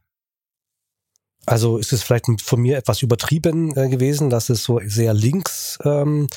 Also 1.45 1.77
ist 1.77 1.93
es 1.93 2.03
vielleicht 2.03 2.25
von 2.41 2.61
mir 2.61 2.77
etwas 2.77 3.01
übertrieben 3.01 3.75
äh, 3.77 3.87
gewesen, 3.87 4.29
dass 4.29 4.49
es 4.49 4.63
so 4.63 4.81
sehr 4.85 5.13
links, 5.13 5.79
ähm, 5.85 6.27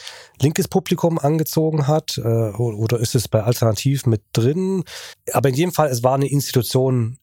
linkes 0.40 0.69
Publikum 0.69 1.19
angezogen 1.19 1.88
hat? 1.88 2.19
Äh, 2.19 2.23
oder 2.23 3.00
ist 3.00 3.16
es 3.16 3.26
bei 3.26 3.42
Alternativ 3.42 4.07
mit 4.07 4.23
drin? 4.33 4.85
Aber 5.33 5.49
in 5.49 5.57
jedem 5.57 5.73
Fall, 5.73 5.88
es 5.88 6.04
war 6.04 6.14
eine 6.14 6.31
Institution 6.31 7.19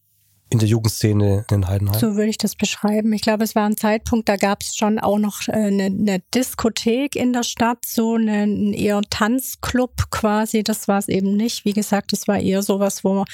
in 0.50 0.60
der 0.60 0.68
Jugendszene 0.68 1.46
in 1.52 1.68
Heidenheim? 1.68 2.00
So 2.00 2.16
würde 2.16 2.30
ich 2.30 2.38
das 2.38 2.56
beschreiben. 2.56 3.14
Ich 3.14 3.22
glaube, 3.22 3.44
es 3.44 3.56
war 3.56 3.66
ein 3.66 3.78
Zeitpunkt, 3.78 4.28
da 4.28 4.36
gab 4.36 4.62
es 4.62 4.76
schon 4.76 5.00
auch 5.00 5.20
noch 5.20 5.48
äh, 5.48 5.52
eine, 5.52 5.86
eine 5.86 6.22
Diskothek 6.34 7.16
in 7.16 7.34
der 7.34 7.44
Stadt, 7.44 7.86
so 7.86 8.16
einen 8.16 8.74
eher 8.74 9.02
Tanzclub 9.10 10.10
quasi. 10.12 10.64
Das 10.64 10.88
war 10.88 11.00
es 11.00 11.08
eben 11.08 11.36
nicht. 11.36 11.66
Wie 11.66 11.74
gesagt, 11.74 12.14
es 12.14 12.28
war 12.28 12.40
eher 12.40 12.64
sowas, 12.64 13.04
wo 13.04 13.26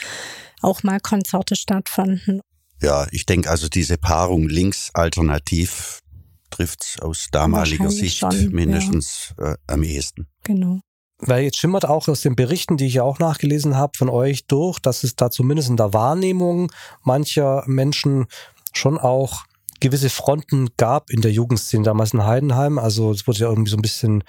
auch 0.62 0.84
mal 0.84 1.00
Konzerte 1.00 1.56
stattfanden. 1.56 2.42
Ja, 2.82 3.08
ich 3.12 3.26
denke 3.26 3.50
also 3.50 3.70
diese 3.70 3.98
Paarung 3.98 4.48
links 4.50 4.92
alternativ 4.94 6.02
trifft 6.50 6.84
es 6.84 7.02
aus 7.02 7.28
damaliger 7.32 7.90
Sicht 7.90 8.20
schon, 8.20 8.50
mindestens 8.52 9.34
ja. 9.38 9.54
äh, 9.54 9.58
am 9.68 9.84
ehesten. 9.84 10.28
Genau. 10.44 10.80
Weil 11.20 11.44
jetzt 11.44 11.58
schimmert 11.58 11.86
auch 11.86 12.08
aus 12.08 12.22
den 12.22 12.36
Berichten, 12.36 12.78
die 12.78 12.88
ich 12.88 12.96
ja 12.96 13.04
auch 13.04 13.20
nachgelesen 13.20 13.78
habe, 13.78 13.98
von 13.98 14.10
euch 14.10 14.48
durch, 14.48 14.80
dass 14.80 15.04
es 15.04 15.16
da 15.16 15.32
zumindest 15.32 15.70
in 15.70 15.78
der 15.78 15.94
Wahrnehmung 15.94 16.72
mancher 17.04 17.64
Menschen 17.68 18.26
schon 18.74 18.98
auch 18.98 19.46
gewisse 19.80 20.10
Fronten 20.10 20.70
gab 20.78 21.10
in 21.10 21.22
der 21.22 21.32
Jugendszene 21.32 21.84
damals 21.84 22.14
in 22.14 22.26
Heidenheim. 22.26 22.80
Also 22.80 23.12
es 23.12 23.28
wurde 23.28 23.40
ja 23.40 23.50
irgendwie 23.50 23.72
so 23.72 23.78
ein 23.78 23.82
bisschen 23.82 24.24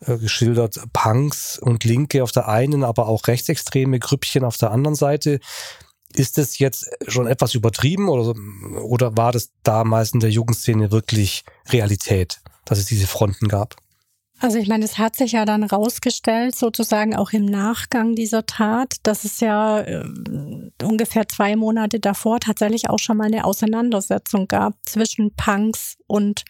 äh, 0.00 0.18
geschildert, 0.18 0.80
Punks 0.92 1.58
und 1.58 1.84
Linke 1.84 2.22
auf 2.22 2.32
der 2.32 2.48
einen, 2.48 2.84
aber 2.84 3.06
auch 3.08 3.26
rechtsextreme 3.26 3.98
Grüppchen 3.98 4.44
auf 4.44 4.56
der 4.56 4.70
anderen 4.70 4.94
Seite. 4.94 5.40
Ist 6.14 6.38
das 6.38 6.58
jetzt 6.58 6.88
schon 7.08 7.26
etwas 7.26 7.54
übertrieben 7.54 8.08
oder, 8.08 8.34
oder 8.82 9.16
war 9.16 9.32
das 9.32 9.50
damals 9.62 10.12
in 10.12 10.20
der 10.20 10.30
Jugendszene 10.30 10.92
wirklich 10.92 11.44
Realität, 11.68 12.40
dass 12.64 12.78
es 12.78 12.86
diese 12.86 13.06
Fronten 13.06 13.48
gab? 13.48 13.76
Also 14.44 14.58
ich 14.58 14.68
meine, 14.68 14.84
es 14.84 14.98
hat 14.98 15.16
sich 15.16 15.32
ja 15.32 15.46
dann 15.46 15.64
rausgestellt, 15.64 16.54
sozusagen 16.54 17.16
auch 17.16 17.32
im 17.32 17.46
Nachgang 17.46 18.14
dieser 18.14 18.44
Tat, 18.44 18.96
dass 19.02 19.24
es 19.24 19.40
ja 19.40 19.80
äh, 19.80 20.04
ungefähr 20.82 21.26
zwei 21.26 21.56
Monate 21.56 21.98
davor 21.98 22.40
tatsächlich 22.40 22.90
auch 22.90 22.98
schon 22.98 23.16
mal 23.16 23.28
eine 23.28 23.46
Auseinandersetzung 23.46 24.46
gab 24.46 24.74
zwischen 24.82 25.34
Punks 25.34 25.96
und 26.06 26.44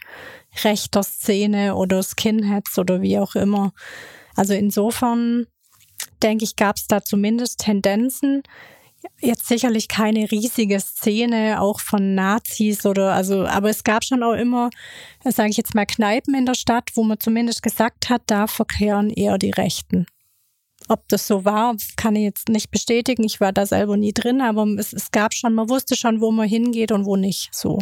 rechter 0.65 1.05
Szene 1.05 1.77
oder 1.77 2.03
Skinheads 2.03 2.81
oder 2.81 3.01
wie 3.01 3.21
auch 3.21 3.37
immer. 3.37 3.73
Also 4.35 4.55
insofern 4.55 5.47
denke 6.21 6.43
ich, 6.43 6.57
gab 6.57 6.75
es 6.75 6.89
da 6.89 7.01
zumindest 7.05 7.61
Tendenzen 7.61 8.43
jetzt 9.21 9.49
sicherlich 9.49 9.89
keine 9.89 10.31
riesige 10.31 10.81
Szene 10.81 11.61
auch 11.61 11.81
von 11.81 12.15
Nazis 12.15 12.87
oder 12.87 13.13
also, 13.13 13.47
aber 13.47 13.71
es 13.71 13.85
gab 13.85 14.05
schon 14.05 14.23
auch 14.23 14.35
immer, 14.35 14.71
sage 15.25 15.51
ich 15.51 15.57
jetzt 15.57 15.75
mal, 15.75 15.87
Kneipen 15.87 16.35
in 16.35 16.47
der 16.47 16.55
Stadt, 16.55 16.91
wo 16.95 17.03
man 17.05 17.21
zumindest 17.21 17.63
gesagt 17.63 18.11
hat, 18.11 18.23
da 18.27 18.47
verkehren 18.47 19.11
eher 19.11 19.39
die 19.39 19.51
Rechten. 19.51 20.07
Ob 20.89 21.09
das 21.09 21.27
so 21.27 21.45
war, 21.45 21.77
kann 21.97 22.15
ich 22.15 22.25
jetzt 22.25 22.49
nicht 22.49 22.71
bestätigen. 22.71 23.25
Ich 23.25 23.41
war 23.41 23.53
da 23.53 23.65
selber 23.65 23.97
nie 23.97 24.13
drin, 24.13 24.43
aber 24.43 24.67
es, 24.79 24.93
es 24.93 25.11
gab 25.11 25.33
schon, 25.33 25.55
man 25.55 25.71
wusste 25.71 25.97
schon, 25.97 26.21
wo 26.21 26.31
man 26.31 26.47
hingeht 26.47 26.93
und 26.93 27.07
wo 27.07 27.17
nicht. 27.17 27.55
So. 27.55 27.79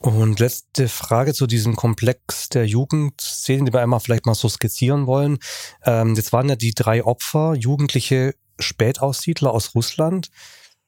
Und 0.00 0.38
letzte 0.38 0.88
Frage 0.88 1.34
zu 1.34 1.46
diesem 1.46 1.76
Komplex 1.76 2.48
der 2.48 2.66
Jugendszene, 2.66 3.64
die 3.64 3.72
wir 3.72 3.80
einmal 3.80 4.00
vielleicht 4.00 4.26
mal 4.26 4.34
so 4.34 4.48
skizzieren 4.48 5.06
wollen. 5.06 5.38
Ähm, 5.84 6.14
jetzt 6.14 6.32
waren 6.32 6.48
ja 6.48 6.56
die 6.56 6.74
drei 6.74 7.04
Opfer 7.04 7.54
Jugendliche 7.54 8.34
Spätaussiedler 8.58 9.52
aus 9.52 9.74
Russland. 9.74 10.30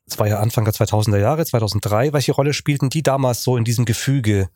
Es 0.07 0.19
war 0.19 0.29
ja 0.29 0.39
Anfang 0.39 0.65
der 0.65 0.75
2000er 0.75 1.19
Jahre, 1.19 1.45
2003. 1.45 2.13
Welche 2.13 2.33
Rolle 2.33 2.53
spielten 2.53 2.91
die 2.91 3.03
damals 3.03 3.43
so 3.43 3.57
in 3.57 3.65
diesem 3.65 3.85
Gefüge? 3.85 4.49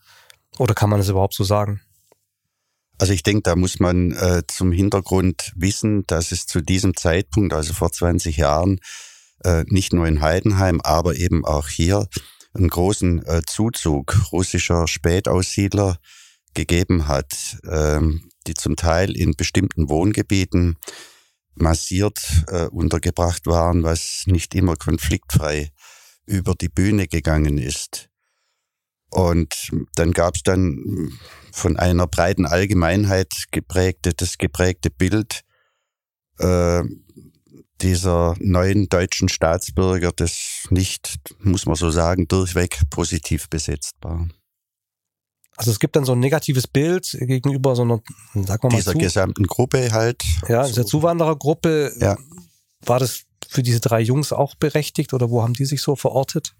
Oder 0.59 0.75
kann 0.75 0.91
man 0.91 1.01
es 1.01 1.09
überhaupt 1.09 1.35
so 1.35 1.45
sagen? 1.45 1.81
Also 2.99 3.15
ich 3.15 3.23
denke, 3.23 3.43
da 3.43 3.57
muss 3.57 3.81
man 3.81 4.13
äh, 4.13 4.43
zum 4.47 4.73
Hintergrund 4.73 5.53
wissen, 5.57 6.05
dass 6.07 6.33
es 6.33 6.47
zu 6.47 6.61
diesem 6.61 6.95
Zeitpunkt, 6.95 7.55
also 7.55 7.73
vor 7.73 7.91
20 7.91 8.37
Jahren, 8.37 8.79
äh, 9.43 9.65
nicht 9.69 9.93
nur 9.93 10.07
in 10.07 10.21
Heidenheim, 10.21 10.81
aber 10.83 11.17
eben 11.17 11.47
auch 11.47 11.69
hier 11.69 12.07
einen 12.53 12.69
großen 12.69 13.25
äh, 13.27 13.43
Zuzug 13.47 14.33
russischer 14.33 14.87
Spätaussiedler 14.87 15.97
gegeben 16.55 17.09
hat, 17.09 17.59
ähm, 17.69 18.29
die 18.47 18.55
zum 18.55 18.77
Teil 18.77 19.17
in 19.17 19.35
bestimmten 19.35 19.89
Wohngebieten 19.89 20.77
massiert 21.61 22.21
äh, 22.49 22.67
untergebracht 22.67 23.47
waren, 23.47 23.83
was 23.83 24.25
nicht 24.27 24.55
immer 24.55 24.77
konfliktfrei 24.77 25.71
über 26.27 26.55
die 26.55 26.69
Bühne 26.69 27.07
gegangen 27.07 27.59
ist. 27.59 28.09
Und 29.11 29.71
dann 29.97 30.13
gab 30.13 30.37
es 30.37 30.43
dann 30.43 31.11
von 31.53 31.77
einer 31.77 32.07
breiten 32.07 32.47
Allgemeinheit 32.47 33.33
geprägte, 33.51 34.13
das 34.15 34.39
geprägte 34.39 34.91
Bild 34.91 35.43
äh, 36.39 36.85
dieser 37.81 38.37
neuen 38.39 38.89
deutschen 38.89 39.29
Staatsbürger, 39.29 40.13
das 40.13 40.67
nicht, 40.71 41.19
muss 41.41 41.67
man 41.67 41.77
so 41.77 41.91
sagen, 41.91 42.29
durchweg 42.29 42.79
positiv 42.91 43.49
besetzt 43.49 43.97
war. 44.03 44.29
Also 45.61 45.73
es 45.73 45.79
gibt 45.79 45.95
dann 45.95 46.07
so 46.07 46.13
ein 46.13 46.21
negatives 46.21 46.67
Bild 46.67 47.15
gegenüber 47.21 47.77
so 47.77 47.83
einer, 47.83 48.01
sagen 48.33 48.63
wir 48.63 48.71
mal, 48.71 48.77
dieser 48.79 48.93
zu, 48.93 48.99
gesamten 48.99 49.47
Gruppe 49.47 49.93
halt. 49.93 50.25
Ja, 50.49 50.67
dieser 50.67 50.87
Zuwanderergruppe. 50.87 51.93
Ja. 52.01 52.17
War 52.87 52.99
das 52.99 53.27
für 53.47 53.63
diese 53.63 53.81
drei 53.81 54.01
Jungs 54.01 54.33
auch 54.33 54.55
berechtigt 54.55 55.13
oder 55.13 55.29
wo 55.29 55.43
haben 55.43 55.53
die 55.53 55.67
sich 55.67 55.83
so 55.83 55.97
verortet? 55.97 56.55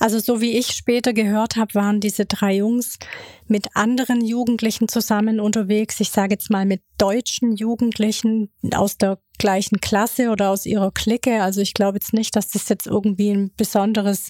Also 0.00 0.18
so 0.18 0.40
wie 0.40 0.58
ich 0.58 0.72
später 0.72 1.12
gehört 1.12 1.54
habe, 1.54 1.74
waren 1.74 2.00
diese 2.00 2.26
drei 2.26 2.56
Jungs 2.56 2.98
mit 3.46 3.68
anderen 3.76 4.20
Jugendlichen 4.24 4.88
zusammen 4.88 5.38
unterwegs. 5.38 6.00
Ich 6.00 6.10
sage 6.10 6.34
jetzt 6.34 6.50
mal 6.50 6.66
mit 6.66 6.82
deutschen 6.98 7.54
Jugendlichen 7.54 8.50
aus 8.74 8.98
der 8.98 9.20
gleichen 9.38 9.80
Klasse 9.80 10.30
oder 10.30 10.50
aus 10.50 10.66
ihrer 10.66 10.90
Clique. 10.90 11.40
Also 11.40 11.60
ich 11.60 11.72
glaube 11.72 11.98
jetzt 11.98 12.12
nicht, 12.12 12.34
dass 12.34 12.48
das 12.48 12.68
jetzt 12.68 12.88
irgendwie 12.88 13.30
ein 13.30 13.52
besonderes 13.56 14.28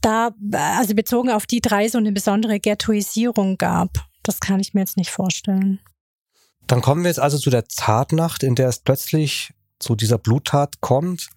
da, 0.00 0.30
also 0.52 0.94
bezogen 0.94 1.30
auf 1.30 1.46
die 1.46 1.60
drei, 1.60 1.88
so 1.88 1.98
eine 1.98 2.12
besondere 2.12 2.60
Ghettoisierung 2.60 3.58
gab. 3.58 4.06
Das 4.22 4.40
kann 4.40 4.60
ich 4.60 4.74
mir 4.74 4.80
jetzt 4.80 4.96
nicht 4.96 5.10
vorstellen. 5.10 5.80
Dann 6.66 6.80
kommen 6.80 7.02
wir 7.02 7.08
jetzt 7.08 7.18
also 7.20 7.38
zu 7.38 7.50
der 7.50 7.64
Tatnacht, 7.64 8.42
in 8.42 8.54
der 8.54 8.68
es 8.68 8.78
plötzlich 8.78 9.52
zu 9.78 9.96
dieser 9.96 10.18
Bluttat 10.18 10.80
kommt. 10.80 11.28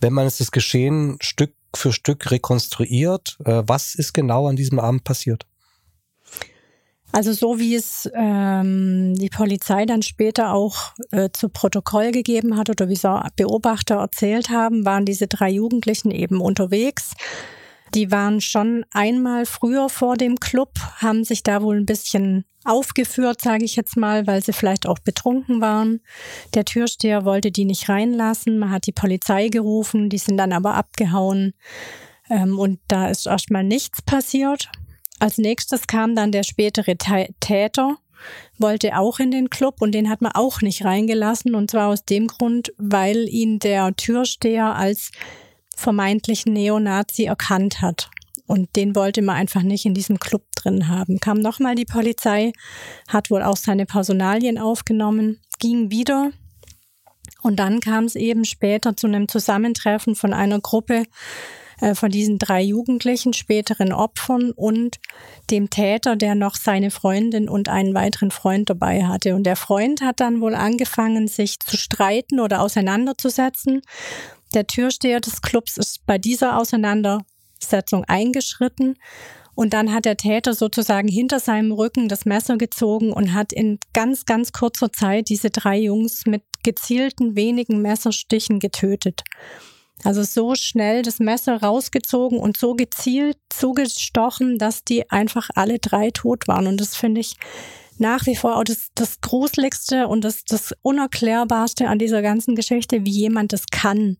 Wenn 0.00 0.12
man 0.12 0.24
jetzt 0.24 0.40
das 0.40 0.52
Geschehen 0.52 1.18
Stück 1.20 1.54
für 1.74 1.92
Stück 1.92 2.30
rekonstruiert, 2.30 3.38
äh, 3.44 3.62
was 3.66 3.94
ist 3.94 4.14
genau 4.14 4.46
an 4.46 4.56
diesem 4.56 4.78
Abend 4.78 5.04
passiert? 5.04 5.46
Also 7.12 7.32
so 7.32 7.58
wie 7.58 7.74
es 7.74 8.10
ähm, 8.14 9.14
die 9.14 9.30
Polizei 9.30 9.86
dann 9.86 10.02
später 10.02 10.52
auch 10.52 10.92
äh, 11.12 11.30
zu 11.32 11.48
Protokoll 11.48 12.10
gegeben 12.12 12.56
hat 12.56 12.68
oder 12.68 12.88
wie 12.88 12.96
so 12.96 13.20
Beobachter 13.36 13.96
erzählt 13.96 14.50
haben, 14.50 14.84
waren 14.84 15.06
diese 15.06 15.26
drei 15.26 15.50
Jugendlichen 15.50 16.10
eben 16.10 16.40
unterwegs 16.40 17.12
die 17.94 18.10
waren 18.10 18.40
schon 18.40 18.84
einmal 18.92 19.46
früher 19.46 19.88
vor 19.88 20.16
dem 20.16 20.40
Club, 20.40 20.70
haben 20.96 21.24
sich 21.24 21.42
da 21.42 21.62
wohl 21.62 21.76
ein 21.76 21.86
bisschen 21.86 22.44
aufgeführt, 22.64 23.40
sage 23.40 23.64
ich 23.64 23.76
jetzt 23.76 23.96
mal, 23.96 24.26
weil 24.26 24.42
sie 24.42 24.52
vielleicht 24.52 24.86
auch 24.86 24.98
betrunken 24.98 25.60
waren. 25.60 26.00
Der 26.54 26.64
Türsteher 26.64 27.24
wollte 27.24 27.52
die 27.52 27.64
nicht 27.64 27.88
reinlassen, 27.88 28.58
man 28.58 28.70
hat 28.70 28.86
die 28.86 28.92
Polizei 28.92 29.48
gerufen, 29.48 30.10
die 30.10 30.18
sind 30.18 30.36
dann 30.36 30.52
aber 30.52 30.74
abgehauen 30.74 31.54
ähm, 32.28 32.58
und 32.58 32.80
da 32.88 33.08
ist 33.08 33.26
erstmal 33.26 33.64
nichts 33.64 34.02
passiert. 34.02 34.68
Als 35.18 35.38
nächstes 35.38 35.86
kam 35.86 36.14
dann 36.14 36.32
der 36.32 36.42
spätere 36.42 36.96
Täter, 36.96 37.96
wollte 38.58 38.98
auch 38.98 39.18
in 39.18 39.30
den 39.30 39.50
Club 39.50 39.76
und 39.80 39.92
den 39.92 40.10
hat 40.10 40.20
man 40.20 40.32
auch 40.32 40.60
nicht 40.60 40.84
reingelassen 40.84 41.54
und 41.54 41.70
zwar 41.70 41.88
aus 41.88 42.04
dem 42.04 42.26
Grund, 42.26 42.72
weil 42.76 43.28
ihn 43.28 43.58
der 43.58 43.94
Türsteher 43.96 44.74
als 44.74 45.10
vermeintlichen 45.76 46.52
Neonazi 46.52 47.24
erkannt 47.24 47.82
hat. 47.82 48.10
Und 48.46 48.76
den 48.76 48.94
wollte 48.94 49.22
man 49.22 49.36
einfach 49.36 49.62
nicht 49.62 49.86
in 49.86 49.94
diesem 49.94 50.18
Club 50.18 50.44
drin 50.54 50.88
haben. 50.88 51.18
Kam 51.18 51.38
nochmal 51.40 51.74
die 51.74 51.84
Polizei, 51.84 52.52
hat 53.08 53.30
wohl 53.30 53.42
auch 53.42 53.56
seine 53.56 53.86
Personalien 53.86 54.58
aufgenommen, 54.58 55.40
ging 55.58 55.90
wieder. 55.90 56.30
Und 57.42 57.56
dann 57.56 57.80
kam 57.80 58.04
es 58.04 58.14
eben 58.14 58.44
später 58.44 58.96
zu 58.96 59.08
einem 59.08 59.28
Zusammentreffen 59.28 60.14
von 60.14 60.32
einer 60.32 60.60
Gruppe 60.60 61.04
von 61.94 62.10
diesen 62.10 62.38
drei 62.38 62.62
Jugendlichen, 62.62 63.32
späteren 63.32 63.92
Opfern 63.92 64.50
und 64.52 64.98
dem 65.50 65.70
Täter, 65.70 66.16
der 66.16 66.34
noch 66.34 66.54
seine 66.54 66.90
Freundin 66.90 67.48
und 67.48 67.68
einen 67.68 67.94
weiteren 67.94 68.30
Freund 68.30 68.70
dabei 68.70 69.04
hatte. 69.04 69.34
Und 69.34 69.44
der 69.44 69.56
Freund 69.56 70.00
hat 70.00 70.20
dann 70.20 70.40
wohl 70.40 70.54
angefangen, 70.54 71.28
sich 71.28 71.60
zu 71.60 71.76
streiten 71.76 72.40
oder 72.40 72.62
auseinanderzusetzen 72.62 73.82
der 74.54 74.66
Türsteher 74.66 75.20
des 75.20 75.42
Clubs 75.42 75.76
ist 75.76 76.06
bei 76.06 76.18
dieser 76.18 76.58
Auseinandersetzung 76.58 78.04
eingeschritten 78.04 78.96
und 79.54 79.72
dann 79.72 79.92
hat 79.92 80.04
der 80.04 80.16
Täter 80.16 80.54
sozusagen 80.54 81.08
hinter 81.08 81.40
seinem 81.40 81.72
Rücken 81.72 82.08
das 82.08 82.26
Messer 82.26 82.56
gezogen 82.56 83.12
und 83.12 83.32
hat 83.32 83.52
in 83.52 83.78
ganz, 83.92 84.24
ganz 84.24 84.52
kurzer 84.52 84.92
Zeit 84.92 85.28
diese 85.28 85.50
drei 85.50 85.78
Jungs 85.78 86.26
mit 86.26 86.42
gezielten 86.62 87.36
wenigen 87.36 87.80
Messerstichen 87.80 88.60
getötet. 88.60 89.22
Also 90.04 90.22
so 90.22 90.54
schnell 90.54 91.02
das 91.02 91.18
Messer 91.18 91.62
rausgezogen 91.62 92.38
und 92.38 92.56
so 92.56 92.74
gezielt 92.74 93.38
zugestochen, 93.48 94.58
dass 94.58 94.84
die 94.84 95.10
einfach 95.10 95.50
alle 95.54 95.78
drei 95.78 96.10
tot 96.10 96.48
waren. 96.48 96.66
Und 96.66 96.80
das 96.80 96.94
finde 96.94 97.20
ich 97.20 97.36
nach 97.98 98.26
wie 98.26 98.36
vor 98.36 98.56
auch 98.56 98.64
das, 98.64 98.88
das 98.94 99.20
Gruseligste 99.20 100.06
und 100.08 100.22
das, 100.22 100.44
das 100.44 100.74
Unerklärbarste 100.82 101.88
an 101.88 101.98
dieser 101.98 102.22
ganzen 102.22 102.54
Geschichte, 102.54 103.04
wie 103.04 103.10
jemand 103.10 103.52
das 103.52 103.66
kann. 103.70 104.18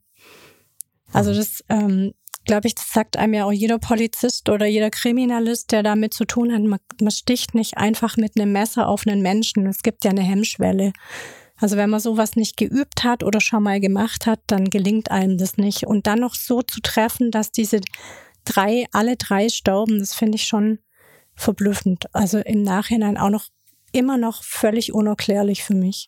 Also 1.12 1.30
mhm. 1.32 1.36
das, 1.36 1.64
ähm, 1.68 2.14
glaube 2.46 2.68
ich, 2.68 2.74
das 2.74 2.92
sagt 2.92 3.16
einem 3.16 3.34
ja 3.34 3.44
auch 3.44 3.52
jeder 3.52 3.78
Polizist 3.78 4.48
oder 4.48 4.66
jeder 4.66 4.90
Kriminalist, 4.90 5.72
der 5.72 5.82
damit 5.82 6.14
zu 6.14 6.24
tun 6.24 6.52
hat. 6.52 6.62
Man, 6.62 6.80
man 7.00 7.10
sticht 7.10 7.54
nicht 7.54 7.76
einfach 7.76 8.16
mit 8.16 8.32
einem 8.36 8.52
Messer 8.52 8.88
auf 8.88 9.06
einen 9.06 9.20
Menschen. 9.20 9.66
Es 9.66 9.82
gibt 9.82 10.04
ja 10.04 10.10
eine 10.10 10.22
Hemmschwelle. 10.22 10.92
Also 11.58 11.76
wenn 11.76 11.90
man 11.90 12.00
sowas 12.00 12.36
nicht 12.36 12.56
geübt 12.56 13.04
hat 13.04 13.22
oder 13.22 13.40
schon 13.40 13.62
mal 13.62 13.80
gemacht 13.80 14.26
hat, 14.26 14.40
dann 14.46 14.66
gelingt 14.70 15.10
einem 15.10 15.38
das 15.38 15.56
nicht. 15.56 15.86
Und 15.86 16.06
dann 16.06 16.20
noch 16.20 16.34
so 16.34 16.62
zu 16.62 16.80
treffen, 16.80 17.30
dass 17.30 17.50
diese 17.50 17.80
drei, 18.44 18.86
alle 18.92 19.16
drei 19.16 19.48
stauben, 19.48 19.98
das 19.98 20.14
finde 20.14 20.36
ich 20.36 20.46
schon 20.46 20.78
verblüffend. 21.34 22.06
Also 22.14 22.38
im 22.38 22.62
Nachhinein 22.62 23.16
auch 23.16 23.30
noch 23.30 23.46
immer 23.92 24.18
noch 24.18 24.42
völlig 24.42 24.92
unerklärlich 24.92 25.62
für 25.62 25.74
mich. 25.74 26.06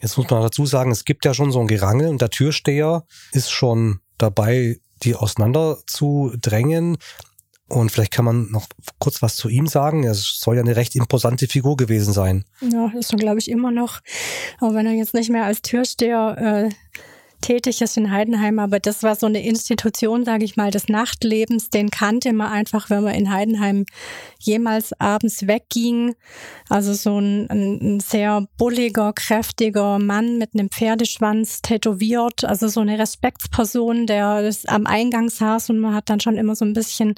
Jetzt 0.00 0.16
muss 0.16 0.30
man 0.30 0.42
dazu 0.42 0.64
sagen, 0.64 0.90
es 0.90 1.04
gibt 1.04 1.24
ja 1.24 1.34
schon 1.34 1.52
so 1.52 1.60
ein 1.60 1.66
Gerangel 1.66 2.08
und 2.08 2.22
der 2.22 2.30
Türsteher 2.30 3.04
ist 3.32 3.50
schon 3.50 4.00
dabei, 4.16 4.78
die 5.02 5.14
auseinander 5.14 5.78
zu 5.86 6.32
drängen. 6.40 6.96
Und 7.70 7.90
vielleicht 7.90 8.12
kann 8.12 8.24
man 8.24 8.50
noch 8.50 8.66
kurz 8.98 9.22
was 9.22 9.36
zu 9.36 9.48
ihm 9.48 9.68
sagen. 9.68 10.02
Er 10.02 10.14
soll 10.14 10.56
ja 10.56 10.62
eine 10.62 10.74
recht 10.76 10.96
imposante 10.96 11.46
Figur 11.46 11.76
gewesen 11.76 12.12
sein. 12.12 12.44
Ja, 12.60 12.92
ist 12.98 13.12
er, 13.12 13.18
glaube 13.18 13.38
ich, 13.38 13.48
immer 13.48 13.70
noch. 13.70 14.00
Aber 14.58 14.74
wenn 14.74 14.86
er 14.86 14.92
jetzt 14.92 15.14
nicht 15.14 15.30
mehr 15.30 15.44
als 15.44 15.62
Türsteher 15.62 16.68
äh, 16.68 16.74
tätig 17.40 17.80
ist 17.82 17.96
in 17.96 18.10
Heidenheim, 18.10 18.58
aber 18.58 18.80
das 18.80 19.02
war 19.02 19.16
so 19.16 19.26
eine 19.26 19.44
Institution, 19.44 20.24
sage 20.24 20.44
ich 20.44 20.56
mal, 20.56 20.70
des 20.70 20.88
Nachtlebens, 20.88 21.70
den 21.70 21.90
kannte 21.90 22.32
man 22.32 22.52
einfach, 22.52 22.90
wenn 22.90 23.04
man 23.04 23.14
in 23.14 23.32
Heidenheim 23.32 23.84
jemals 24.38 24.92
abends 25.00 25.46
wegging. 25.46 26.14
Also 26.68 26.94
so 26.94 27.18
ein, 27.18 27.48
ein 27.50 28.00
sehr 28.00 28.46
bulliger, 28.58 29.12
kräftiger 29.12 29.98
Mann 29.98 30.38
mit 30.38 30.54
einem 30.54 30.70
Pferdeschwanz 30.70 31.62
tätowiert, 31.62 32.44
also 32.44 32.68
so 32.68 32.80
eine 32.80 32.98
Respektsperson, 32.98 34.06
der 34.06 34.50
am 34.66 34.86
Eingang 34.86 35.30
saß 35.30 35.70
und 35.70 35.80
man 35.80 35.94
hat 35.94 36.10
dann 36.10 36.20
schon 36.20 36.36
immer 36.36 36.54
so 36.54 36.64
ein 36.64 36.74
bisschen 36.74 37.14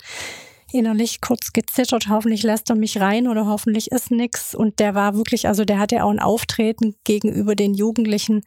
innerlich 0.72 1.20
kurz 1.20 1.52
gezittert, 1.52 2.08
hoffentlich 2.08 2.42
lässt 2.42 2.70
er 2.70 2.76
mich 2.76 3.00
rein 3.00 3.28
oder 3.28 3.46
hoffentlich 3.46 3.90
ist 3.92 4.10
nix. 4.10 4.54
Und 4.54 4.78
der 4.78 4.94
war 4.94 5.14
wirklich, 5.16 5.48
also 5.48 5.64
der 5.64 5.78
hatte 5.78 6.02
auch 6.04 6.10
ein 6.10 6.18
Auftreten 6.18 6.94
gegenüber 7.04 7.54
den 7.54 7.74
Jugendlichen, 7.74 8.42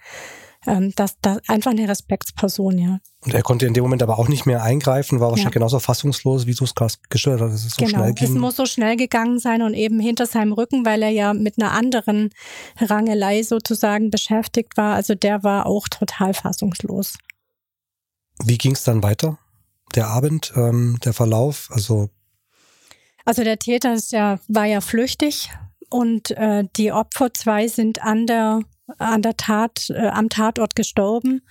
ähm, 0.67 0.93
das, 0.95 1.15
das 1.21 1.39
einfach 1.47 1.71
eine 1.71 1.87
Respektsperson, 1.87 2.77
ja. 2.77 2.99
Und 3.21 3.33
er 3.33 3.41
konnte 3.41 3.65
in 3.65 3.73
dem 3.73 3.83
Moment 3.83 4.03
aber 4.03 4.19
auch 4.19 4.27
nicht 4.27 4.45
mehr 4.45 4.61
eingreifen, 4.63 5.19
war 5.19 5.29
wahrscheinlich 5.29 5.53
ja. 5.53 5.59
genauso 5.59 5.79
fassungslos, 5.79 6.45
wie 6.45 6.53
du 6.53 6.63
es 6.63 6.75
gerade 6.75 6.93
geschildert 7.09 7.41
hast, 7.41 7.53
dass 7.53 7.65
es 7.65 7.75
so 7.75 7.85
genau. 7.85 7.99
schnell 7.99 8.13
ging. 8.13 8.27
Es 8.27 8.33
muss 8.33 8.55
so 8.55 8.65
schnell 8.65 8.97
gegangen 8.97 9.39
sein 9.39 9.61
und 9.61 9.73
eben 9.73 9.99
hinter 9.99 10.25
seinem 10.25 10.53
Rücken, 10.53 10.85
weil 10.85 11.01
er 11.01 11.09
ja 11.09 11.33
mit 11.33 11.59
einer 11.59 11.71
anderen 11.71 12.29
Rangelei 12.79 13.41
sozusagen 13.43 14.11
beschäftigt 14.11 14.77
war. 14.77 14.95
Also 14.95 15.15
der 15.15 15.43
war 15.43 15.65
auch 15.65 15.87
total 15.87 16.33
fassungslos. 16.33 17.17
Wie 18.43 18.57
ging 18.57 18.73
es 18.73 18.83
dann 18.83 19.01
weiter? 19.01 19.39
Der 19.95 20.07
Abend, 20.07 20.53
ähm, 20.55 20.97
der 21.03 21.13
Verlauf, 21.13 21.69
also 21.71 22.09
also 23.25 23.43
der 23.43 23.57
Täter 23.57 23.95
ist 23.95 24.11
ja, 24.11 24.39
war 24.47 24.65
ja 24.65 24.81
flüchtig 24.81 25.49
und 25.89 26.31
äh, 26.31 26.63
die 26.77 26.91
Opfer 26.91 27.33
zwei 27.33 27.67
sind 27.67 28.01
an 28.03 28.27
der 28.27 28.61
an 28.97 29.21
der 29.21 29.37
Tat, 29.37 29.89
äh, 29.89 30.07
am 30.07 30.29
Tatort 30.29 30.75
gestorben. 30.75 31.41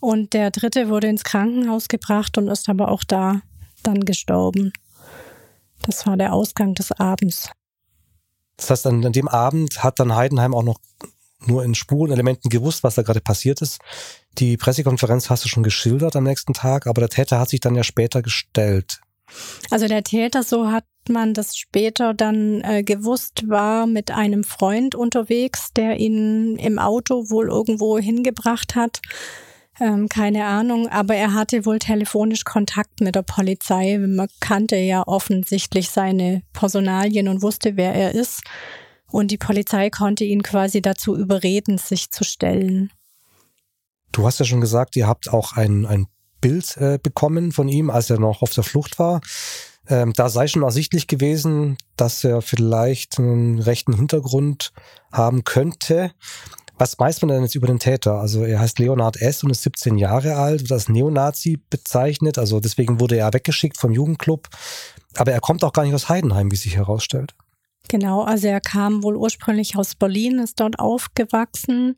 Und 0.00 0.34
der 0.34 0.50
dritte 0.50 0.88
wurde 0.88 1.08
ins 1.08 1.24
Krankenhaus 1.24 1.88
gebracht 1.88 2.36
und 2.36 2.48
ist 2.48 2.68
aber 2.68 2.90
auch 2.90 3.04
da 3.04 3.40
dann 3.82 4.04
gestorben. 4.04 4.72
Das 5.82 6.06
war 6.06 6.16
der 6.16 6.32
Ausgang 6.32 6.74
des 6.74 6.92
Abends. 6.92 7.50
Das 8.56 8.70
heißt, 8.70 8.86
an, 8.86 9.04
an 9.04 9.12
dem 9.12 9.28
Abend 9.28 9.82
hat 9.82 9.98
dann 9.98 10.14
Heidenheim 10.14 10.54
auch 10.54 10.62
noch 10.62 10.78
nur 11.46 11.64
in 11.64 11.74
Spurenelementen 11.74 12.48
gewusst, 12.48 12.84
was 12.84 12.94
da 12.94 13.02
gerade 13.02 13.20
passiert 13.20 13.60
ist. 13.60 13.78
Die 14.38 14.56
Pressekonferenz 14.56 15.30
hast 15.30 15.44
du 15.44 15.48
schon 15.48 15.62
geschildert 15.62 16.16
am 16.16 16.24
nächsten 16.24 16.54
Tag, 16.54 16.86
aber 16.86 17.00
der 17.00 17.10
Täter 17.10 17.38
hat 17.38 17.50
sich 17.50 17.60
dann 17.60 17.74
ja 17.74 17.84
später 17.84 18.22
gestellt. 18.22 19.00
Also 19.70 19.88
der 19.88 20.02
Täter, 20.04 20.42
so 20.42 20.70
hat 20.70 20.84
man 21.08 21.34
das 21.34 21.56
später 21.56 22.14
dann 22.14 22.60
äh, 22.62 22.82
gewusst, 22.82 23.48
war 23.48 23.86
mit 23.86 24.10
einem 24.10 24.44
Freund 24.44 24.94
unterwegs, 24.94 25.72
der 25.74 25.98
ihn 25.98 26.56
im 26.56 26.78
Auto 26.78 27.30
wohl 27.30 27.48
irgendwo 27.48 27.98
hingebracht 27.98 28.74
hat. 28.74 29.00
Ähm, 29.80 30.08
keine 30.08 30.44
Ahnung, 30.44 30.88
aber 30.88 31.16
er 31.16 31.34
hatte 31.34 31.66
wohl 31.66 31.80
telefonisch 31.80 32.44
Kontakt 32.44 33.00
mit 33.00 33.16
der 33.16 33.22
Polizei. 33.22 33.98
Man 33.98 34.28
kannte 34.40 34.76
ja 34.76 35.06
offensichtlich 35.06 35.90
seine 35.90 36.42
Personalien 36.52 37.28
und 37.28 37.42
wusste, 37.42 37.76
wer 37.76 37.92
er 37.92 38.12
ist. 38.12 38.42
Und 39.10 39.30
die 39.30 39.38
Polizei 39.38 39.90
konnte 39.90 40.24
ihn 40.24 40.42
quasi 40.42 40.80
dazu 40.80 41.16
überreden, 41.16 41.78
sich 41.78 42.10
zu 42.10 42.24
stellen. 42.24 42.92
Du 44.12 44.26
hast 44.26 44.38
ja 44.38 44.44
schon 44.44 44.60
gesagt, 44.60 44.94
ihr 44.94 45.08
habt 45.08 45.32
auch 45.32 45.52
ein, 45.52 45.86
ein 45.86 46.06
Bild 46.40 46.76
äh, 46.76 46.98
bekommen 47.02 47.52
von 47.52 47.68
ihm, 47.68 47.90
als 47.90 48.10
er 48.10 48.20
noch 48.20 48.42
auf 48.42 48.50
der 48.50 48.64
Flucht 48.64 48.98
war. 48.98 49.20
Ähm, 49.88 50.12
da 50.14 50.28
sei 50.28 50.46
schon 50.46 50.62
ersichtlich 50.62 51.06
gewesen, 51.06 51.76
dass 51.96 52.24
er 52.24 52.42
vielleicht 52.42 53.18
einen 53.18 53.58
rechten 53.58 53.94
Hintergrund 53.94 54.72
haben 55.12 55.44
könnte. 55.44 56.12
Was 56.76 56.98
weiß 56.98 57.22
man 57.22 57.28
denn 57.28 57.42
jetzt 57.42 57.54
über 57.54 57.68
den 57.68 57.78
Täter? 57.78 58.14
Also 58.14 58.44
er 58.44 58.58
heißt 58.58 58.78
Leonard 58.78 59.20
S. 59.20 59.44
und 59.44 59.50
ist 59.50 59.62
17 59.62 59.96
Jahre 59.96 60.36
alt, 60.36 60.62
wird 60.62 60.72
als 60.72 60.88
Neonazi 60.88 61.60
bezeichnet, 61.70 62.36
also 62.36 62.58
deswegen 62.58 62.98
wurde 62.98 63.16
er 63.16 63.32
weggeschickt 63.32 63.78
vom 63.78 63.92
Jugendclub. 63.92 64.48
Aber 65.16 65.30
er 65.30 65.40
kommt 65.40 65.62
auch 65.62 65.72
gar 65.72 65.84
nicht 65.84 65.94
aus 65.94 66.08
Heidenheim, 66.08 66.50
wie 66.50 66.56
sich 66.56 66.76
herausstellt. 66.76 67.34
Genau, 67.88 68.22
also 68.22 68.48
er 68.48 68.62
kam 68.62 69.02
wohl 69.02 69.14
ursprünglich 69.14 69.76
aus 69.76 69.94
Berlin, 69.94 70.38
ist 70.38 70.58
dort 70.58 70.78
aufgewachsen 70.78 71.96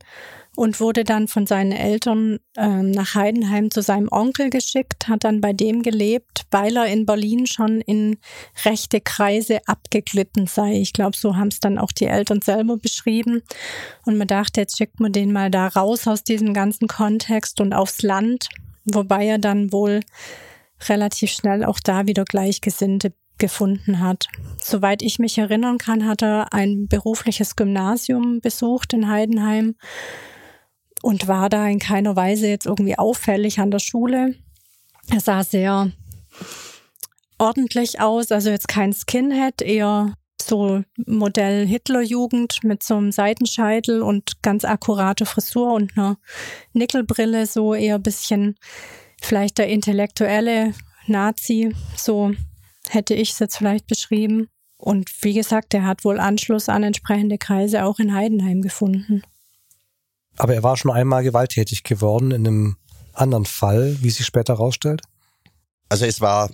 und 0.57 0.81
wurde 0.81 1.05
dann 1.05 1.29
von 1.29 1.47
seinen 1.47 1.71
Eltern 1.71 2.39
äh, 2.57 2.67
nach 2.67 3.15
Heidenheim 3.15 3.71
zu 3.71 3.81
seinem 3.81 4.09
Onkel 4.11 4.49
geschickt, 4.49 5.07
hat 5.07 5.23
dann 5.23 5.39
bei 5.39 5.53
dem 5.53 5.83
gelebt, 5.83 6.45
weil 6.51 6.75
er 6.75 6.87
in 6.87 7.05
Berlin 7.05 7.47
schon 7.47 7.79
in 7.79 8.17
rechte 8.65 8.99
Kreise 8.99 9.59
abgeglitten 9.65 10.45
sei. 10.47 10.73
Ich 10.73 10.91
glaube, 10.91 11.15
so 11.15 11.37
haben 11.37 11.49
es 11.49 11.61
dann 11.61 11.77
auch 11.77 11.93
die 11.93 12.07
Eltern 12.07 12.41
selber 12.41 12.75
beschrieben. 12.75 13.41
Und 14.05 14.17
man 14.17 14.27
dachte, 14.27 14.59
jetzt 14.59 14.77
schickt 14.77 14.99
man 14.99 15.13
den 15.13 15.31
mal 15.31 15.49
da 15.49 15.67
raus 15.67 16.05
aus 16.05 16.23
diesem 16.23 16.53
ganzen 16.53 16.89
Kontext 16.89 17.61
und 17.61 17.73
aufs 17.73 18.01
Land, 18.01 18.49
wobei 18.83 19.25
er 19.25 19.37
dann 19.37 19.71
wohl 19.71 20.01
relativ 20.89 21.31
schnell 21.31 21.63
auch 21.63 21.79
da 21.79 22.07
wieder 22.07 22.25
Gleichgesinnte 22.25 23.13
gefunden 23.37 23.99
hat. 23.99 24.27
Soweit 24.61 25.01
ich 25.01 25.19
mich 25.19 25.37
erinnern 25.37 25.77
kann, 25.77 26.05
hat 26.07 26.21
er 26.21 26.53
ein 26.53 26.87
berufliches 26.87 27.55
Gymnasium 27.55 28.41
besucht 28.41 28.93
in 28.93 29.09
Heidenheim 29.09 29.75
und 31.01 31.27
war 31.27 31.49
da 31.49 31.67
in 31.67 31.79
keiner 31.79 32.15
Weise 32.15 32.47
jetzt 32.47 32.65
irgendwie 32.65 32.97
auffällig 32.97 33.59
an 33.59 33.71
der 33.71 33.79
Schule. 33.79 34.35
Er 35.09 35.19
sah 35.19 35.43
sehr 35.43 35.91
ordentlich 37.37 37.99
aus, 38.01 38.31
also 38.31 38.49
jetzt 38.49 38.67
kein 38.67 38.93
Skinhead, 38.93 39.61
eher 39.61 40.13
so 40.41 40.83
Modell 41.05 41.67
Hitlerjugend 41.67 42.63
mit 42.63 42.83
so 42.83 42.95
einem 42.95 43.11
Seitenscheitel 43.11 44.01
und 44.01 44.41
ganz 44.41 44.65
akkurate 44.65 45.25
Frisur 45.25 45.73
und 45.73 45.97
einer 45.97 46.17
Nickelbrille, 46.73 47.45
so 47.45 47.73
eher 47.73 47.99
bisschen 47.99 48.55
vielleicht 49.21 49.57
der 49.57 49.67
intellektuelle 49.67 50.73
Nazi, 51.07 51.75
so 51.95 52.33
hätte 52.93 53.13
ich 53.13 53.31
es 53.31 53.39
jetzt 53.39 53.57
vielleicht 53.57 53.87
beschrieben. 53.87 54.47
Und 54.77 55.09
wie 55.21 55.33
gesagt, 55.33 55.73
er 55.73 55.85
hat 55.85 56.03
wohl 56.03 56.19
Anschluss 56.19 56.69
an 56.69 56.83
entsprechende 56.83 57.37
Kreise 57.37 57.83
auch 57.83 57.99
in 57.99 58.13
Heidenheim 58.13 58.61
gefunden. 58.61 59.23
Aber 60.37 60.53
er 60.53 60.63
war 60.63 60.77
schon 60.77 60.91
einmal 60.91 61.23
gewalttätig 61.23 61.83
geworden 61.83 62.31
in 62.31 62.47
einem 62.47 62.77
anderen 63.13 63.45
Fall, 63.45 63.97
wie 64.01 64.11
sich 64.11 64.25
später 64.25 64.53
herausstellt? 64.53 65.01
Also 65.89 66.05
es 66.05 66.21
war 66.21 66.49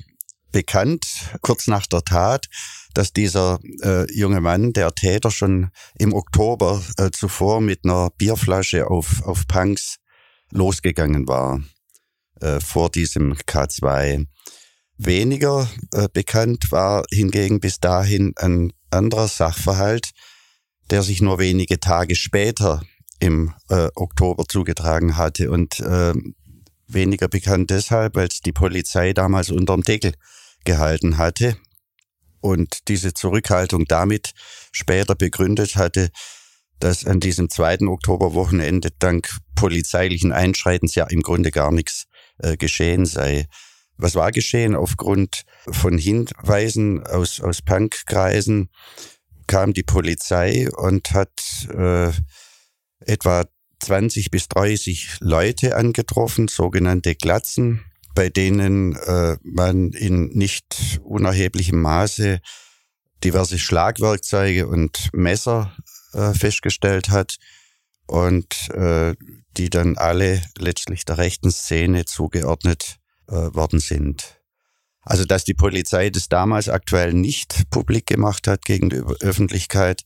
bekannt, 0.52 1.06
kurz 1.42 1.68
nach 1.68 1.86
der 1.88 2.04
Tat, 2.04 2.46
dass 2.94 3.12
dieser 3.12 3.60
äh, 3.82 4.12
junge 4.14 4.40
Mann, 4.40 4.72
der 4.72 4.94
Täter, 4.94 5.32
schon 5.32 5.72
im 5.96 6.14
Oktober 6.14 6.82
äh, 6.98 7.10
zuvor 7.12 7.60
mit 7.60 7.84
einer 7.84 8.12
Bierflasche 8.12 8.88
auf, 8.88 9.24
auf 9.24 9.48
Punks 9.48 9.98
losgegangen 10.52 11.28
war, 11.28 11.62
äh, 12.40 12.60
vor 12.60 12.90
diesem 12.92 13.34
K2. 13.34 14.28
Weniger 14.98 15.70
äh, 15.92 16.08
bekannt 16.12 16.72
war 16.72 17.04
hingegen 17.12 17.60
bis 17.60 17.80
dahin 17.80 18.34
ein 18.38 18.74
anderer 18.92 19.28
Sachverhalt, 19.28 20.12
der 20.90 21.04
sich 21.04 21.22
nur 21.22 21.40
wenige 21.40 21.80
Tage 21.80 22.16
später 22.16 22.84
im 23.20 23.54
äh, 23.70 23.90
Oktober 23.96 24.46
zugetragen 24.48 25.18
hatte 25.18 25.50
und 25.50 25.80
äh, 25.80 26.14
weniger 26.88 27.28
bekannt 27.28 27.70
deshalb, 27.70 28.16
weil 28.16 28.28
es 28.28 28.42
die 28.42 28.52
Polizei 28.52 29.14
damals 29.14 29.50
unterm 29.50 29.82
Deckel 29.84 30.14
gehalten 30.64 31.18
hatte 31.18 31.58
und 32.42 32.88
diese 32.90 33.14
Zurückhaltung 33.14 33.86
damit 33.86 34.34
später 34.72 35.16
begründet 35.16 35.76
hatte, 35.76 36.10
dass 36.80 37.06
an 37.06 37.20
diesem 37.22 37.50
zweiten 37.50 37.88
Oktoberwochenende 37.88 38.90
dank 39.00 39.30
polizeilichen 39.56 40.34
Einschreitens 40.34 40.96
ja 40.96 41.06
im 41.06 41.22
Grunde 41.22 41.52
gar 41.52 41.72
nichts 41.72 42.06
äh, 42.40 42.58
geschehen 42.58 43.06
sei. 43.06 43.48
Was 43.98 44.16
war 44.16 44.32
geschehen? 44.32 44.76
Aufgrund 44.76 45.44
von 45.70 45.98
Hinweisen 45.98 47.06
aus, 47.06 47.40
aus 47.40 47.62
Punkkreisen 47.62 48.70
kam 49.48 49.74
die 49.74 49.84
Polizei 49.84 50.70
und 50.72 51.12
hat 51.12 51.32
äh, 51.70 52.12
etwa 53.00 53.46
20 53.80 54.32
bis 54.32 54.48
30 54.48 55.18
Leute 55.20 55.76
angetroffen, 55.76 56.48
sogenannte 56.48 57.16
Glatzen, 57.16 57.84
bei 58.16 58.30
denen 58.30 58.96
äh, 58.96 59.38
man 59.44 59.92
in 59.92 60.30
nicht 60.30 61.00
unerheblichem 61.04 61.80
Maße 61.82 62.40
diverse 63.24 63.60
Schlagwerkzeuge 63.60 64.68
und 64.68 65.10
Messer 65.14 65.76
äh, 66.14 66.34
festgestellt 66.34 67.10
hat 67.10 67.38
und 68.08 68.70
äh, 68.72 69.16
die 69.58 69.70
dann 69.70 69.98
alle 69.98 70.42
letztlich 70.58 71.06
der 71.06 71.18
rechten 71.18 71.52
Szene 71.52 72.06
zugeordnet 72.06 73.00
äh, 73.28 73.54
worden 73.54 73.80
sind. 73.80 74.40
Also, 75.02 75.26
dass 75.26 75.44
die 75.44 75.54
Polizei 75.54 76.10
das 76.10 76.30
damals 76.30 76.70
aktuell 76.70 77.14
nicht 77.14 77.70
publik 77.70 78.06
gemacht 78.06 78.48
hat 78.48 78.64
gegen 78.64 78.90
die 78.90 79.04
Öffentlichkeit, 79.20 80.04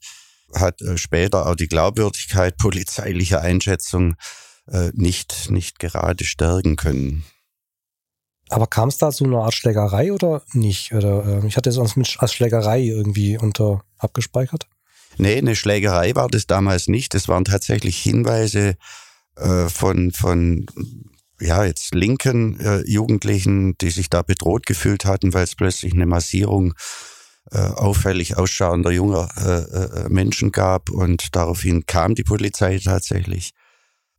hat 0.56 0.82
äh, 0.82 0.98
später 0.98 1.46
auch 1.46 1.56
die 1.56 1.68
Glaubwürdigkeit 1.68 2.58
polizeilicher 2.58 3.42
Einschätzung 3.42 4.16
äh, 4.68 4.92
nicht, 4.94 5.50
nicht 5.52 5.80
gerade 5.80 6.24
stärken 6.24 6.76
können. 6.76 7.24
Aber 8.50 8.66
kam 8.66 8.90
es 8.90 8.98
da 8.98 9.12
zu 9.12 9.26
einer 9.26 9.44
Art 9.44 9.54
Schlägerei 9.54 10.14
oder 10.14 10.42
nicht? 10.54 10.94
Oder 10.94 11.44
äh, 11.44 11.48
ich 11.48 11.58
hatte 11.58 11.70
es 11.70 11.76
sonst 11.76 11.98
mit 11.98 12.16
als 12.20 12.34
Schlägerei 12.34 12.82
irgendwie 12.82 13.38
unter 13.38 13.84
abgespeichert. 13.98 14.68
Nee, 15.18 15.38
eine 15.38 15.56
Schlägerei 15.56 16.16
war 16.16 16.28
das 16.28 16.48
damals 16.48 16.88
nicht. 16.88 17.14
Es 17.16 17.28
waren 17.28 17.44
tatsächlich 17.44 17.98
Hinweise 17.98 18.78
äh, 19.36 19.68
von, 19.68 20.12
von 20.12 20.68
ja, 21.40 21.64
jetzt 21.64 21.94
linken 21.94 22.60
äh, 22.60 22.82
Jugendlichen, 22.86 23.78
die 23.78 23.90
sich 23.90 24.10
da 24.10 24.22
bedroht 24.22 24.66
gefühlt 24.66 25.06
hatten, 25.06 25.34
weil 25.34 25.44
es 25.44 25.56
plötzlich 25.56 25.94
eine 25.94 26.06
Massierung 26.06 26.74
äh, 27.52 27.60
auffällig 27.60 28.38
ausschauender 28.38 28.92
junger 28.92 29.30
äh, 29.38 30.06
äh, 30.06 30.10
Menschen 30.10 30.52
gab. 30.52 30.90
Und 30.90 31.36
daraufhin 31.36 31.86
kam 31.86 32.16
die 32.16 32.24
Polizei 32.24 32.80
tatsächlich 32.80 33.52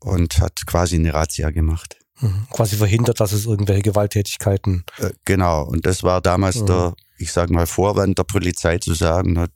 und 0.00 0.38
hat 0.38 0.66
quasi 0.66 0.96
eine 0.96 1.12
Razzia 1.12 1.50
gemacht. 1.50 1.96
Mhm. 2.20 2.46
Quasi 2.50 2.76
verhindert, 2.76 3.20
dass 3.20 3.32
es 3.32 3.46
irgendwelche 3.46 3.82
Gewalttätigkeiten. 3.82 4.84
Äh, 4.98 5.10
genau, 5.24 5.64
und 5.64 5.86
das 5.86 6.02
war 6.02 6.20
damals 6.20 6.60
mhm. 6.60 6.66
der, 6.66 6.94
ich 7.18 7.32
sage 7.32 7.52
mal, 7.52 7.66
Vorwand 7.66 8.18
der 8.18 8.24
Polizei 8.24 8.78
zu 8.78 8.94
sagen, 8.94 9.34
na, 9.34 9.46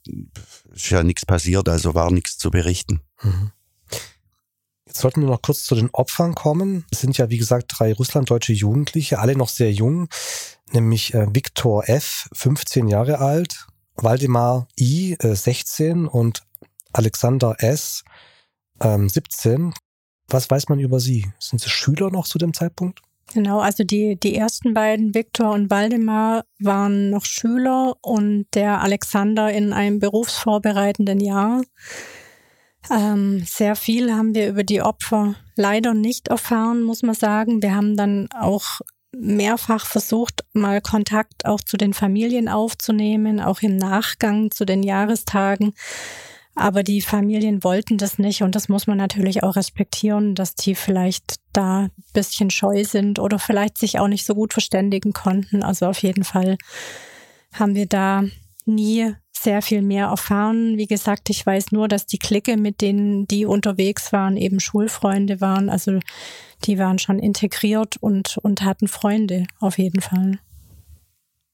ist 0.73 0.91
ja 0.91 1.03
nichts 1.03 1.27
passiert, 1.27 1.69
also 1.69 1.95
war 1.95 2.11
nichts 2.11 2.39
zu 2.39 2.51
berichten. 2.51 3.01
Mhm. 3.23 3.53
Jetzt 4.93 5.01
sollten 5.01 5.23
wir 5.23 5.31
noch 5.31 5.41
kurz 5.41 5.65
zu 5.65 5.75
den 5.75 5.89
Opfern 5.95 6.35
kommen. 6.35 6.85
Es 6.91 7.01
sind 7.01 7.17
ja, 7.17 7.31
wie 7.31 7.39
gesagt, 7.39 7.73
drei 7.79 7.95
russlanddeutsche 7.95 8.53
Jugendliche, 8.53 9.21
alle 9.21 9.35
noch 9.35 9.49
sehr 9.49 9.73
jung, 9.73 10.07
nämlich 10.71 11.15
äh, 11.15 11.35
Viktor 11.35 11.89
F., 11.89 12.29
15 12.35 12.89
Jahre 12.89 13.19
alt, 13.19 13.69
Waldemar 13.95 14.69
I., 14.79 15.17
äh, 15.19 15.35
16 15.35 16.07
und 16.07 16.43
Alexander 16.93 17.57
S., 17.61 18.05
ähm, 18.83 19.09
17. 19.09 19.73
Was 20.29 20.51
weiß 20.51 20.69
man 20.69 20.79
über 20.79 21.01
sie? 21.01 21.33
Sind 21.39 21.63
sie 21.63 21.71
Schüler 21.71 22.11
noch 22.11 22.27
zu 22.27 22.37
dem 22.37 22.53
Zeitpunkt? 22.53 23.01
Genau, 23.33 23.61
also 23.61 23.85
die, 23.85 24.17
die 24.17 24.37
ersten 24.37 24.75
beiden, 24.75 25.15
Viktor 25.15 25.53
und 25.55 25.71
Waldemar, 25.71 26.45
waren 26.59 27.09
noch 27.09 27.25
Schüler 27.25 27.95
und 28.03 28.45
der 28.53 28.83
Alexander 28.83 29.51
in 29.51 29.73
einem 29.73 30.01
berufsvorbereitenden 30.01 31.21
Jahr. 31.21 31.63
Ähm, 32.91 33.45
sehr 33.47 33.77
viel 33.77 34.13
haben 34.13 34.35
wir 34.35 34.49
über 34.49 34.65
die 34.65 34.83
Opfer 34.83 35.35
leider 35.57 35.95
nicht 35.95 36.29
erfahren, 36.29 36.83
muss 36.83 37.03
man 37.03 37.15
sagen. 37.15 37.63
Wir 37.63 37.75
haben 37.75 37.97
dann 37.97 38.29
auch 38.33 38.81
mehrfach 39.13 39.87
versucht, 39.87 40.45
mal 40.53 40.81
Kontakt 40.81 41.45
auch 41.45 41.61
zu 41.61 41.77
den 41.77 41.95
Familien 41.95 42.49
aufzunehmen, 42.49 43.41
auch 43.41 43.61
im 43.61 43.77
Nachgang 43.77 44.51
zu 44.51 44.65
den 44.65 44.83
Jahrestagen. 44.83 45.75
Aber 46.55 46.83
die 46.83 47.01
Familien 47.01 47.65
wollten 47.65 47.97
das 47.97 48.19
nicht 48.19 48.43
und 48.43 48.55
das 48.55 48.69
muss 48.69 48.87
man 48.87 48.99
natürlich 48.99 49.43
auch 49.43 49.57
respektieren, 49.57 50.35
dass 50.35 50.55
die 50.55 50.75
vielleicht 50.75 51.37
da 51.53 51.85
ein 51.85 51.91
bisschen 52.13 52.51
scheu 52.51 52.85
sind 52.85 53.19
oder 53.19 53.39
vielleicht 53.39 53.79
sich 53.79 53.99
auch 53.99 54.09
nicht 54.09 54.27
so 54.27 54.35
gut 54.35 54.53
verständigen 54.53 55.13
konnten. 55.13 55.63
Also 55.63 55.87
auf 55.87 56.03
jeden 56.03 56.25
Fall 56.25 56.59
haben 57.53 57.75
wir 57.75 57.87
da 57.87 58.25
nie 58.67 59.15
sehr 59.43 59.63
viel 59.63 59.83
mehr 59.83 60.07
erfahren. 60.07 60.77
Wie 60.77 60.87
gesagt, 60.87 61.31
ich 61.31 61.45
weiß 61.45 61.73
nur, 61.73 61.89
dass 61.89 62.07
die 62.07 62.19
Clique, 62.19 62.57
mit 62.57 62.81
denen 62.81 63.27
die 63.27 63.45
unterwegs 63.45 64.13
waren, 64.13 64.37
eben 64.37 64.61
Schulfreunde 64.61 65.41
waren. 65.41 65.69
Also 65.69 65.99
die 66.65 66.79
waren 66.79 66.99
schon 66.99 67.19
integriert 67.19 67.97
und, 67.99 68.39
und 68.43 68.63
hatten 68.63 68.89
Freunde 68.89 69.45
auf 69.59 69.79
jeden 69.79 70.01
Fall. 70.01 70.39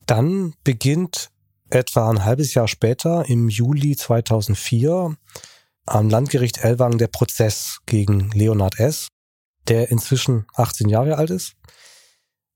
Dann 0.06 0.54
beginnt 0.64 1.30
etwa 1.70 2.10
ein 2.10 2.24
halbes 2.24 2.54
Jahr 2.54 2.68
später, 2.68 3.28
im 3.28 3.48
Juli 3.48 3.96
2004, 3.96 5.16
am 5.86 6.08
Landgericht 6.08 6.58
Ellwangen 6.58 6.98
der 6.98 7.08
Prozess 7.08 7.78
gegen 7.86 8.30
Leonard 8.30 8.78
S., 8.78 9.08
der 9.68 9.90
inzwischen 9.90 10.46
18 10.54 10.88
Jahre 10.88 11.16
alt 11.16 11.30
ist. 11.30 11.54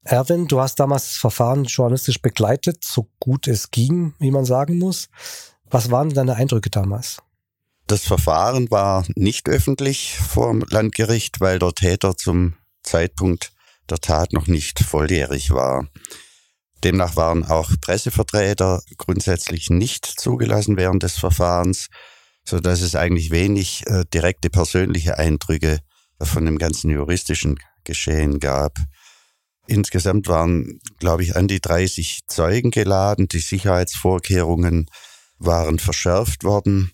Erwin, 0.05 0.49
du 0.49 0.61
hast 0.61 0.81
damals 0.81 1.05
das 1.05 1.17
Verfahren 1.17 1.65
journalistisch 1.65 2.21
begleitet, 2.21 2.83
so 2.85 3.09
gut 3.21 3.47
es 3.47 3.71
ging, 3.71 4.15
wie 4.19 4.31
man 4.31 4.45
sagen 4.45 4.79
muss. 4.79 5.09
Was 5.71 5.91
waren 5.91 6.11
deine 6.11 6.35
Eindrücke 6.35 6.71
damals? 6.71 7.19
Das 7.87 8.03
Verfahren 8.03 8.71
war 8.71 9.05
nicht 9.17 9.49
öffentlich 9.49 10.17
vor 10.17 10.51
dem 10.51 10.65
Landgericht, 10.69 11.41
weil 11.41 11.59
der 11.59 11.73
Täter 11.73 12.17
zum 12.17 12.55
Zeitpunkt 12.83 13.53
der 13.91 13.99
Tat 13.99 14.33
noch 14.33 14.47
nicht 14.47 14.81
volljährig 14.81 15.51
war. 15.51 15.87
Demnach 16.83 17.17
waren 17.17 17.45
auch 17.45 17.71
Pressevertreter 17.81 18.83
grundsätzlich 18.97 19.71
nicht 19.71 20.05
zugelassen 20.07 20.77
während 20.77 21.03
des 21.03 21.17
Verfahrens, 21.17 21.89
so 22.45 22.59
dass 22.59 22.81
es 22.81 22.97
eigentlich 22.97 23.31
wenig 23.31 23.87
äh, 23.87 24.05
direkte 24.13 24.51
persönliche 24.51 25.19
Eindrücke 25.19 25.79
von 26.21 26.45
dem 26.45 26.59
ganzen 26.59 26.91
juristischen 26.91 27.59
Geschehen 27.85 28.41
gab. 28.41 28.77
Insgesamt 29.67 30.29
waren, 30.29 30.81
glaube 30.99 31.23
ich, 31.23 31.37
an 31.37 31.49
die 31.49 31.61
30 31.61 32.23
Zeugen 32.27 32.71
geladen. 32.71 33.29
Die 33.29 33.39
Sicherheitsvorkehrungen 33.39 34.87
waren 35.39 35.79
verschärft 35.79 36.45
worden. 36.45 36.93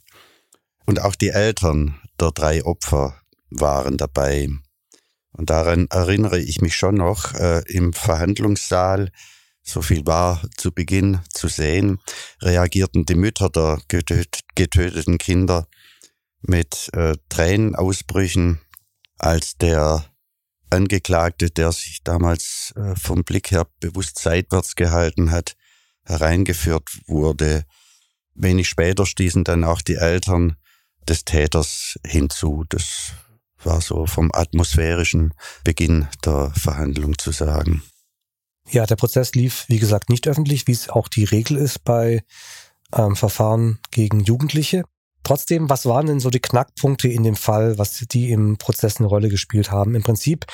Und 0.87 1.00
auch 1.02 1.14
die 1.14 1.28
Eltern 1.28 2.00
der 2.20 2.31
drei 2.31 2.64
Opfer 2.64 3.20
waren 3.50 3.96
dabei. 3.96 4.48
Und 5.33 5.50
daran 5.50 5.87
erinnere 5.90 6.38
ich 6.38 6.61
mich 6.61 6.74
schon 6.74 6.96
noch 6.96 7.35
äh, 7.35 7.62
im 7.68 7.92
Verhandlungssaal 7.92 9.11
so 9.68 9.83
viel 9.83 10.07
war 10.07 10.40
zu 10.57 10.72
Beginn 10.72 11.20
zu 11.28 11.48
sehen, 11.48 12.00
reagierten 12.40 13.04
die 13.04 13.14
Mütter 13.14 13.50
der 13.50 13.78
getöteten 13.88 15.18
Kinder 15.18 15.68
mit 16.40 16.88
äh, 16.94 17.14
Tränenausbrüchen, 17.28 18.61
als 19.18 19.59
der 19.59 20.08
Angeklagte, 20.70 21.50
der 21.50 21.72
sich 21.72 22.02
damals 22.04 22.72
äh, 22.76 22.94
vom 22.96 23.24
Blick 23.24 23.50
her 23.50 23.66
bewusst 23.81 24.18
seitwärts 24.18 24.74
gehalten 24.74 25.31
hat, 25.31 25.57
hereingeführt 26.04 26.88
wurde. 27.07 27.64
Wenig 28.35 28.68
später 28.68 29.07
stießen 29.07 29.44
dann 29.44 29.64
auch 29.64 29.83
die 29.83 29.96
Eltern 29.96 30.57
des 31.09 31.24
Täters 31.24 31.98
hinzu. 32.07 32.64
Das 32.68 33.12
war 33.62 33.81
so 33.81 34.07
vom 34.07 34.31
atmosphärischen 34.33 35.35
Beginn 35.64 36.07
der 36.24 36.52
Verhandlung 36.54 37.18
zu 37.18 37.33
sagen. 37.33 37.83
Ja, 38.70 38.87
der 38.87 38.96
Prozess 38.96 39.35
lief, 39.35 39.64
wie 39.68 39.78
gesagt, 39.78 40.11
nicht 40.11 40.28
öffentlich, 40.28 40.66
wie 40.66 40.72
es 40.72 40.88
auch 40.88 41.09
die 41.09 41.24
Regel 41.24 41.57
ist 41.57 41.85
bei 41.85 42.22
ähm, 42.94 43.16
Verfahren 43.16 43.78
gegen 43.90 44.20
Jugendliche. 44.20 44.85
Trotzdem, 45.22 45.68
was 45.68 45.85
waren 45.87 46.07
denn 46.07 46.20
so 46.20 46.31
die 46.31 46.40
Knackpunkte 46.40 47.09
in 47.09 47.22
dem 47.22 47.37
Fall, 47.37 47.78
was 47.78 48.04
die 48.11 48.31
im 48.31 48.57
Prozess 48.57 48.98
eine 48.98 49.09
Rolle 49.09 49.28
gespielt 49.28 49.70
haben? 49.70 49.94
Im 49.94 50.02
Prinzip 50.02 50.46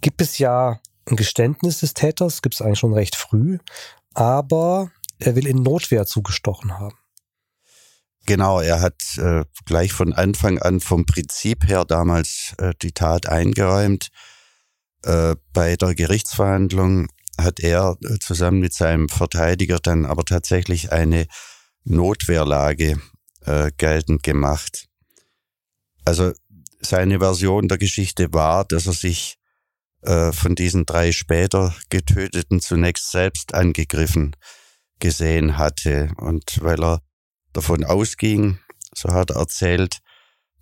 gibt 0.00 0.20
es 0.20 0.38
ja 0.38 0.80
ein 1.06 1.16
Geständnis 1.16 1.80
des 1.80 1.94
Täters, 1.94 2.42
gibt 2.42 2.54
es 2.54 2.62
eigentlich 2.62 2.78
schon 2.78 2.94
recht 2.94 3.16
früh, 3.16 3.58
aber 4.14 4.90
er 5.18 5.34
will 5.34 5.46
in 5.46 5.62
Notwehr 5.62 6.06
zugestochen 6.06 6.78
haben. 6.78 6.96
Genau, 8.24 8.60
er 8.60 8.80
hat 8.80 9.02
äh, 9.18 9.44
gleich 9.66 9.92
von 9.92 10.12
Anfang 10.12 10.58
an 10.58 10.78
vom 10.80 11.06
Prinzip 11.06 11.66
her 11.66 11.84
damals 11.84 12.54
äh, 12.58 12.72
die 12.80 12.92
Tat 12.92 13.26
eingeräumt. 13.26 14.08
Äh, 15.02 15.34
bei 15.52 15.74
der 15.74 15.94
Gerichtsverhandlung 15.96 17.08
hat 17.36 17.58
er 17.58 17.96
äh, 18.04 18.18
zusammen 18.20 18.60
mit 18.60 18.74
seinem 18.74 19.08
Verteidiger 19.08 19.80
dann 19.80 20.06
aber 20.06 20.24
tatsächlich 20.24 20.92
eine 20.92 21.26
Notwehrlage 21.84 23.00
äh, 23.46 23.70
geltend 23.76 24.22
gemacht. 24.22 24.88
Also 26.04 26.32
seine 26.80 27.20
Version 27.20 27.68
der 27.68 27.78
Geschichte 27.78 28.32
war, 28.32 28.64
dass 28.64 28.86
er 28.86 28.92
sich 28.92 29.38
äh, 30.02 30.32
von 30.32 30.54
diesen 30.54 30.84
drei 30.86 31.12
später 31.12 31.74
getöteten 31.90 32.60
zunächst 32.60 33.10
selbst 33.10 33.54
angegriffen 33.54 34.34
gesehen 34.98 35.58
hatte. 35.58 36.10
Und 36.16 36.62
weil 36.62 36.82
er 36.82 37.02
davon 37.52 37.84
ausging, 37.84 38.58
so 38.94 39.10
hat 39.10 39.30
er 39.30 39.36
erzählt, 39.36 39.98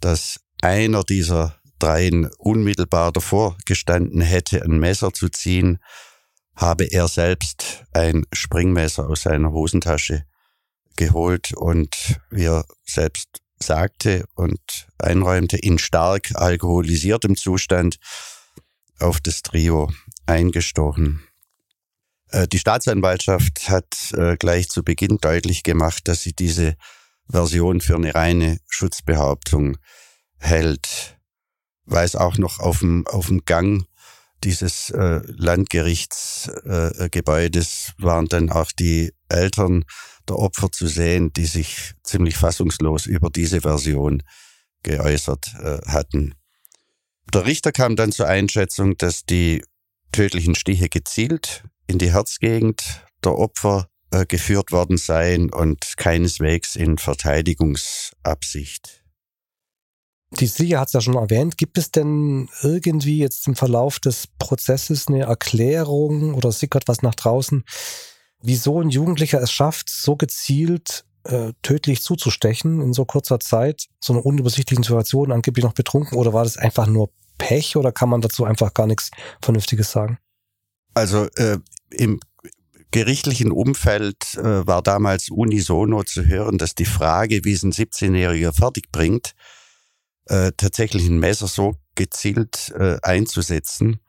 dass 0.01 0.41
einer 0.63 1.05
dieser 1.05 1.57
dreien 1.79 2.31
unmittelbar 2.39 3.13
davor 3.13 3.57
gestanden 3.65 4.21
hätte, 4.21 4.63
ein 4.63 4.79
Messer 4.79 5.13
zu 5.13 5.31
ziehen 5.31 5.79
habe 6.61 6.85
er 6.85 7.09
selbst 7.09 7.85
ein 7.93 8.25
Springmesser 8.33 9.09
aus 9.09 9.23
seiner 9.23 9.51
Hosentasche 9.51 10.25
geholt 10.97 11.53
und 11.55 12.21
wie 12.31 12.45
er 12.45 12.65
selbst 12.85 13.41
sagte 13.63 14.25
und 14.35 14.89
einräumte, 14.99 15.57
in 15.57 15.79
stark 15.79 16.35
alkoholisiertem 16.35 17.37
Zustand 17.37 17.97
auf 18.99 19.21
das 19.21 19.43
Trio 19.43 19.93
eingestochen. 20.27 21.23
Äh, 22.29 22.49
die 22.49 22.59
Staatsanwaltschaft 22.59 23.69
hat 23.69 24.13
äh, 24.13 24.37
gleich 24.37 24.69
zu 24.69 24.83
Beginn 24.83 25.19
deutlich 25.19 25.63
gemacht, 25.63 26.09
dass 26.09 26.23
sie 26.23 26.33
diese 26.33 26.75
Version 27.29 27.81
für 27.81 27.97
eine 27.97 28.15
reine 28.15 28.59
Schutzbehauptung 28.69 29.79
hält, 30.39 31.19
weil 31.85 32.05
es 32.05 32.17
auch 32.17 32.39
noch 32.39 32.61
auf 32.61 32.81
dem, 32.81 33.07
auf 33.07 33.29
dem 33.29 33.45
Gang 33.45 33.87
dieses 34.43 34.91
äh, 34.91 35.21
Landgerichtsgebäudes 35.27 37.93
äh, 37.99 38.03
waren 38.03 38.27
dann 38.27 38.51
auch 38.51 38.73
die 38.73 39.13
Eltern 39.31 39.85
der 40.29 40.39
Opfer 40.39 40.71
zu 40.71 40.87
sehen, 40.87 41.33
die 41.33 41.47
sich 41.47 41.95
ziemlich 42.03 42.37
fassungslos 42.37 43.07
über 43.07 43.31
diese 43.31 43.63
Version 43.63 44.23
geäußert 44.83 45.55
äh, 45.61 45.79
hatten. 45.87 46.35
Der 47.33 47.47
Richter 47.47 47.73
kam 47.73 47.97
dann 47.97 48.13
zur 48.13 48.27
Einschätzung, 48.27 48.97
dass 48.97 49.25
die 49.25 49.63
tödlichen 50.13 50.55
Stiche 50.55 50.89
gezielt 50.89 51.65
in 51.87 51.99
die 51.99 52.13
Herzgegend 52.13 53.05
der 53.25 53.39
Opfer 53.39 53.89
äh, 54.11 54.27
geführt 54.27 54.73
worden 54.73 54.97
seien 54.97 55.53
und 55.53 55.97
keineswegs 55.97 56.77
in 56.77 56.99
Verteidigungsabsicht. 56.99 59.01
Die 60.39 60.47
Sieger 60.47 60.81
hat 60.81 60.89
es 60.89 60.95
ja 60.95 61.01
schon 61.01 61.17
erwähnt. 61.17 61.59
Gibt 61.59 61.77
es 61.77 61.91
denn 61.91 62.49
irgendwie 62.63 63.19
jetzt 63.19 63.49
im 63.49 63.57
Verlauf 63.57 63.99
des 63.99 64.29
Prozesses 64.39 65.09
eine 65.09 65.23
Erklärung 65.23 66.35
oder 66.35 66.53
sickert 66.53 66.85
was 66.87 67.03
nach 67.03 67.17
draußen, 67.17 67.65
wieso 68.43 68.81
ein 68.81 68.91
Jugendlicher 68.91 69.41
es 69.41 69.53
schafft, 69.53 69.89
so 69.89 70.17
gezielt 70.17 71.05
äh, 71.25 71.53
tödlich 71.63 72.03
zuzustechen 72.03 72.81
in 72.81 72.93
so 72.93 73.05
kurzer 73.05 73.41
Zeit, 73.41 73.87
so 74.01 74.13
einer 74.13 74.25
unübersichtlichen 74.25 74.83
Situation, 74.83 75.33
angeblich 75.33 75.65
noch 75.65 75.75
betrunken, 75.75 76.17
oder 76.19 76.33
war 76.33 76.45
das 76.45 76.57
einfach 76.57 76.87
nur 76.87 77.11
Pech 77.39 77.77
oder 77.77 77.93
kann 77.93 78.09
man 78.09 78.21
dazu 78.21 78.45
einfach 78.45 78.75
gar 78.75 78.87
nichts 78.87 79.11
Vernünftiges 79.43 79.91
sagen? 79.91 80.19
Also 80.95 81.29
äh, 81.37 81.59
im 81.91 82.21
gerichtlichen 82.91 83.53
Umfeld 83.53 84.35
äh, 84.37 84.67
war 84.67 84.83
damals 84.83 85.31
unisono 85.31 86.03
zu 86.03 86.27
hören, 86.27 86.59
dass 86.59 86.75
die 86.75 86.85
Frage, 86.85 87.45
wie 87.45 87.53
es 87.53 87.63
ein 87.63 87.73
17-Jähriger 87.73 88.53
fertig 88.53 88.91
bringt, 88.91 89.35
äh, 90.27 90.53
tatsächlich 90.57 91.07
ein 91.07 91.19
Messer 91.19 91.47
so 91.47 91.77
gezielt 91.95 92.73
äh, 92.79 92.99
einzusetzen, 93.03 94.01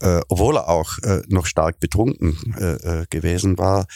äh, 0.00 0.20
obwohl 0.28 0.56
er 0.56 0.68
auch 0.68 0.98
äh, 1.02 1.22
noch 1.28 1.46
stark 1.46 1.80
betrunken 1.80 2.54
äh, 2.58 3.02
äh, 3.02 3.06
gewesen 3.10 3.58
war. 3.58 3.86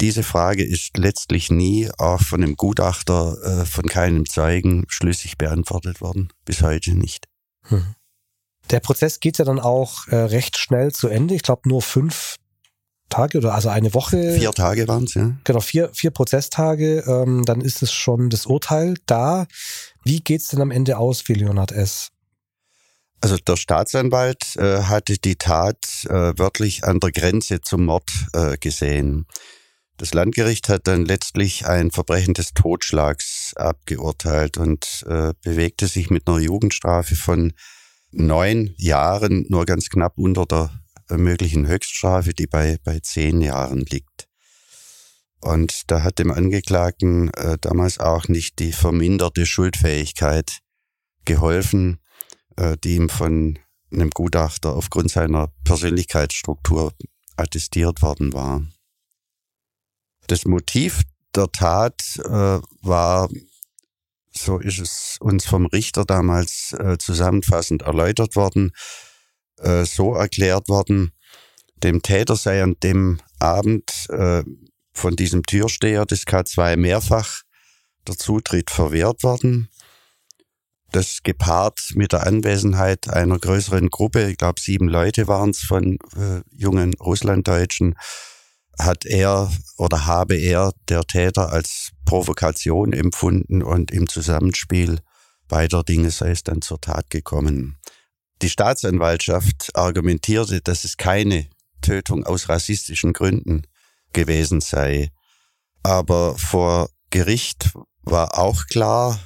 Diese 0.00 0.22
Frage 0.22 0.64
ist 0.64 0.96
letztlich 0.96 1.50
nie 1.50 1.88
auch 1.98 2.20
von 2.20 2.42
einem 2.42 2.56
Gutachter, 2.56 3.36
äh, 3.42 3.64
von 3.64 3.86
keinem 3.86 4.26
Zeugen 4.28 4.84
schlüssig 4.88 5.38
beantwortet 5.38 6.00
worden. 6.00 6.32
Bis 6.44 6.62
heute 6.62 6.94
nicht. 6.94 7.28
Hm. 7.68 7.94
Der 8.70 8.80
Prozess 8.80 9.20
geht 9.20 9.38
ja 9.38 9.44
dann 9.44 9.60
auch 9.60 10.08
äh, 10.08 10.16
recht 10.16 10.58
schnell 10.58 10.92
zu 10.92 11.08
Ende. 11.08 11.34
Ich 11.34 11.42
glaube 11.42 11.68
nur 11.68 11.82
fünf 11.82 12.36
Tage 13.08 13.38
oder 13.38 13.54
also 13.54 13.68
eine 13.68 13.92
Woche. 13.92 14.34
Vier 14.38 14.52
Tage 14.52 14.88
waren 14.88 15.04
es, 15.04 15.14
ja. 15.14 15.32
Genau, 15.44 15.60
vier, 15.60 15.90
vier 15.92 16.10
Prozesstage. 16.10 17.04
Ähm, 17.06 17.44
dann 17.44 17.60
ist 17.60 17.82
es 17.82 17.92
schon 17.92 18.30
das 18.30 18.46
Urteil 18.46 18.94
da. 19.06 19.46
Wie 20.04 20.20
geht's 20.20 20.48
denn 20.48 20.62
am 20.62 20.70
Ende 20.70 20.96
aus 20.96 21.20
für 21.20 21.34
Leonard 21.34 21.72
S.? 21.72 22.11
Also 23.22 23.36
der 23.36 23.56
Staatsanwalt 23.56 24.56
äh, 24.56 24.82
hatte 24.82 25.16
die 25.16 25.36
Tat 25.36 25.78
äh, 26.08 26.32
wörtlich 26.36 26.82
an 26.82 26.98
der 26.98 27.12
Grenze 27.12 27.60
zum 27.60 27.84
Mord 27.84 28.10
äh, 28.32 28.58
gesehen. 28.58 29.26
Das 29.96 30.12
Landgericht 30.12 30.68
hat 30.68 30.88
dann 30.88 31.04
letztlich 31.04 31.64
ein 31.64 31.92
Verbrechen 31.92 32.34
des 32.34 32.52
Totschlags 32.52 33.54
abgeurteilt 33.54 34.56
und 34.56 35.04
äh, 35.06 35.34
bewegte 35.44 35.86
sich 35.86 36.10
mit 36.10 36.26
einer 36.26 36.40
Jugendstrafe 36.40 37.14
von 37.14 37.52
neun 38.10 38.74
Jahren 38.76 39.46
nur 39.48 39.66
ganz 39.66 39.88
knapp 39.88 40.18
unter 40.18 40.44
der 40.44 40.70
äh, 41.08 41.16
möglichen 41.16 41.68
Höchststrafe, 41.68 42.34
die 42.34 42.48
bei, 42.48 42.78
bei 42.82 42.98
zehn 42.98 43.40
Jahren 43.40 43.84
liegt. 43.88 44.26
Und 45.40 45.92
da 45.92 46.02
hat 46.02 46.18
dem 46.18 46.32
Angeklagten 46.32 47.32
äh, 47.34 47.56
damals 47.60 48.00
auch 48.00 48.26
nicht 48.26 48.58
die 48.58 48.72
verminderte 48.72 49.46
Schuldfähigkeit 49.46 50.58
geholfen, 51.24 52.01
äh, 52.56 52.76
die 52.82 52.96
ihm 52.96 53.08
von 53.08 53.58
einem 53.92 54.10
Gutachter 54.10 54.74
aufgrund 54.74 55.10
seiner 55.10 55.48
Persönlichkeitsstruktur 55.64 56.92
attestiert 57.36 58.02
worden 58.02 58.32
war. 58.32 58.62
Das 60.26 60.44
Motiv 60.44 61.02
der 61.34 61.50
Tat 61.50 62.02
äh, 62.24 62.60
war, 62.82 63.28
so 64.30 64.58
ist 64.58 64.78
es 64.78 65.16
uns 65.20 65.44
vom 65.46 65.66
Richter 65.66 66.04
damals 66.04 66.72
äh, 66.72 66.96
zusammenfassend 66.98 67.82
erläutert 67.82 68.36
worden, 68.36 68.72
äh, 69.58 69.84
so 69.84 70.14
erklärt 70.14 70.68
worden, 70.68 71.12
dem 71.82 72.02
Täter 72.02 72.36
sei 72.36 72.62
an 72.62 72.76
dem 72.82 73.20
Abend 73.38 74.08
äh, 74.10 74.44
von 74.92 75.16
diesem 75.16 75.42
Türsteher 75.42 76.06
des 76.06 76.26
K2 76.26 76.76
mehrfach 76.76 77.42
der 78.06 78.16
Zutritt 78.16 78.70
verwehrt 78.70 79.22
worden. 79.22 79.68
Das 80.92 81.22
gepaart 81.22 81.92
mit 81.94 82.12
der 82.12 82.26
Anwesenheit 82.26 83.08
einer 83.08 83.38
größeren 83.38 83.88
Gruppe, 83.88 84.30
ich 84.30 84.36
glaube 84.36 84.60
sieben 84.60 84.88
Leute 84.88 85.26
waren 85.26 85.50
es 85.50 85.60
von 85.60 85.98
äh, 86.16 86.42
jungen 86.50 86.92
Russlanddeutschen, 86.94 87.96
hat 88.78 89.06
er 89.06 89.50
oder 89.78 90.06
habe 90.06 90.36
er 90.36 90.72
der 90.88 91.02
Täter 91.04 91.50
als 91.50 91.92
Provokation 92.04 92.92
empfunden 92.92 93.62
und 93.62 93.90
im 93.90 94.08
Zusammenspiel 94.08 95.00
beider 95.48 95.82
Dinge 95.82 96.10
sei 96.10 96.30
es 96.30 96.44
dann 96.44 96.62
zur 96.62 96.80
Tat 96.80 97.10
gekommen. 97.10 97.78
Die 98.42 98.50
Staatsanwaltschaft 98.50 99.70
argumentierte, 99.74 100.60
dass 100.60 100.84
es 100.84 100.96
keine 100.96 101.46
Tötung 101.80 102.24
aus 102.24 102.48
rassistischen 102.48 103.12
Gründen 103.12 103.62
gewesen 104.12 104.60
sei. 104.60 105.10
Aber 105.82 106.36
vor 106.38 106.90
Gericht 107.10 107.70
war 108.02 108.38
auch 108.38 108.66
klar, 108.66 109.18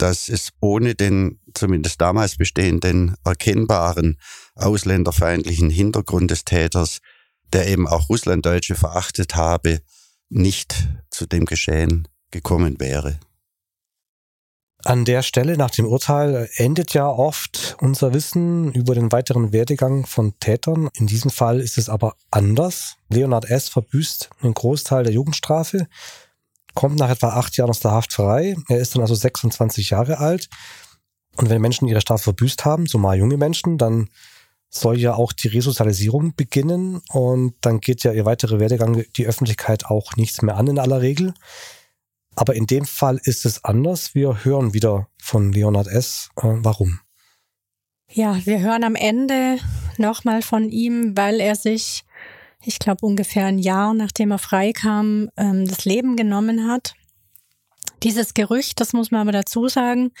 dass 0.00 0.28
es 0.28 0.50
ohne 0.60 0.94
den 0.94 1.40
zumindest 1.54 2.00
damals 2.00 2.36
bestehenden 2.36 3.14
erkennbaren 3.24 4.18
ausländerfeindlichen 4.54 5.70
Hintergrund 5.70 6.30
des 6.30 6.44
Täters, 6.44 7.00
der 7.52 7.68
eben 7.68 7.86
auch 7.86 8.08
Russlanddeutsche 8.08 8.74
verachtet 8.74 9.36
habe, 9.36 9.80
nicht 10.28 10.88
zu 11.10 11.26
dem 11.26 11.44
Geschehen 11.44 12.08
gekommen 12.30 12.78
wäre. 12.78 13.18
An 14.84 15.04
der 15.04 15.22
Stelle 15.22 15.58
nach 15.58 15.70
dem 15.70 15.84
Urteil 15.84 16.48
endet 16.56 16.94
ja 16.94 17.06
oft 17.06 17.76
unser 17.80 18.14
Wissen 18.14 18.72
über 18.72 18.94
den 18.94 19.12
weiteren 19.12 19.52
Werdegang 19.52 20.06
von 20.06 20.38
Tätern. 20.40 20.88
In 20.94 21.06
diesem 21.06 21.30
Fall 21.30 21.60
ist 21.60 21.76
es 21.76 21.90
aber 21.90 22.14
anders. 22.30 22.96
Leonard 23.10 23.50
S. 23.50 23.68
verbüßt 23.68 24.30
einen 24.40 24.54
Großteil 24.54 25.04
der 25.04 25.12
Jugendstrafe, 25.12 25.86
kommt 26.74 26.98
nach 26.98 27.10
etwa 27.10 27.30
acht 27.30 27.56
Jahren 27.56 27.70
aus 27.70 27.80
der 27.80 27.92
Haft 27.92 28.12
frei. 28.12 28.56
Er 28.68 28.78
ist 28.78 28.94
dann 28.94 29.02
also 29.02 29.14
26 29.14 29.90
Jahre 29.90 30.18
alt. 30.18 30.48
Und 31.36 31.48
wenn 31.50 31.62
Menschen 31.62 31.88
ihre 31.88 32.00
Strafe 32.00 32.24
verbüßt 32.24 32.64
haben, 32.64 32.86
zumal 32.86 33.18
junge 33.18 33.36
Menschen, 33.36 33.78
dann 33.78 34.08
soll 34.68 34.98
ja 34.98 35.14
auch 35.14 35.32
die 35.32 35.48
Resozialisierung 35.48 36.34
beginnen 36.36 37.02
und 37.10 37.54
dann 37.60 37.80
geht 37.80 38.04
ja 38.04 38.12
ihr 38.12 38.24
weiterer 38.24 38.60
Werdegang 38.60 39.04
die 39.16 39.26
Öffentlichkeit 39.26 39.86
auch 39.86 40.16
nichts 40.16 40.42
mehr 40.42 40.56
an 40.56 40.68
in 40.68 40.78
aller 40.78 41.02
Regel. 41.02 41.34
Aber 42.36 42.54
in 42.54 42.66
dem 42.66 42.84
Fall 42.84 43.20
ist 43.24 43.44
es 43.44 43.64
anders. 43.64 44.14
Wir 44.14 44.44
hören 44.44 44.72
wieder 44.72 45.08
von 45.20 45.52
Leonard 45.52 45.88
S. 45.88 46.30
Äh, 46.36 46.54
warum? 46.58 47.00
Ja, 48.12 48.38
wir 48.44 48.60
hören 48.60 48.84
am 48.84 48.94
Ende 48.94 49.58
nochmal 49.98 50.42
von 50.42 50.70
ihm, 50.70 51.16
weil 51.16 51.40
er 51.40 51.56
sich, 51.56 52.04
ich 52.62 52.78
glaube, 52.78 53.06
ungefähr 53.06 53.46
ein 53.46 53.58
Jahr 53.58 53.94
nachdem 53.94 54.30
er 54.30 54.38
freikam, 54.38 55.30
ähm, 55.36 55.66
das 55.66 55.84
Leben 55.84 56.16
genommen 56.16 56.68
hat. 56.68 56.94
Dieses 58.02 58.32
Gerücht, 58.32 58.80
das 58.80 58.92
muss 58.92 59.10
man 59.10 59.22
aber 59.22 59.32
dazu 59.32 59.68
sagen, 59.68 60.12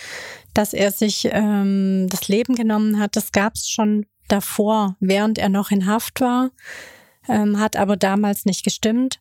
dass 0.52 0.74
er 0.74 0.90
sich 0.90 1.28
ähm, 1.30 2.08
das 2.10 2.28
Leben 2.28 2.54
genommen 2.54 2.98
hat, 2.98 3.16
das 3.16 3.32
gab 3.32 3.54
es 3.54 3.68
schon 3.70 4.06
davor, 4.28 4.96
während 5.00 5.38
er 5.38 5.48
noch 5.48 5.70
in 5.70 5.86
Haft 5.86 6.20
war, 6.20 6.50
ähm, 7.28 7.58
hat 7.58 7.76
aber 7.76 7.96
damals 7.96 8.44
nicht 8.44 8.64
gestimmt. 8.64 9.18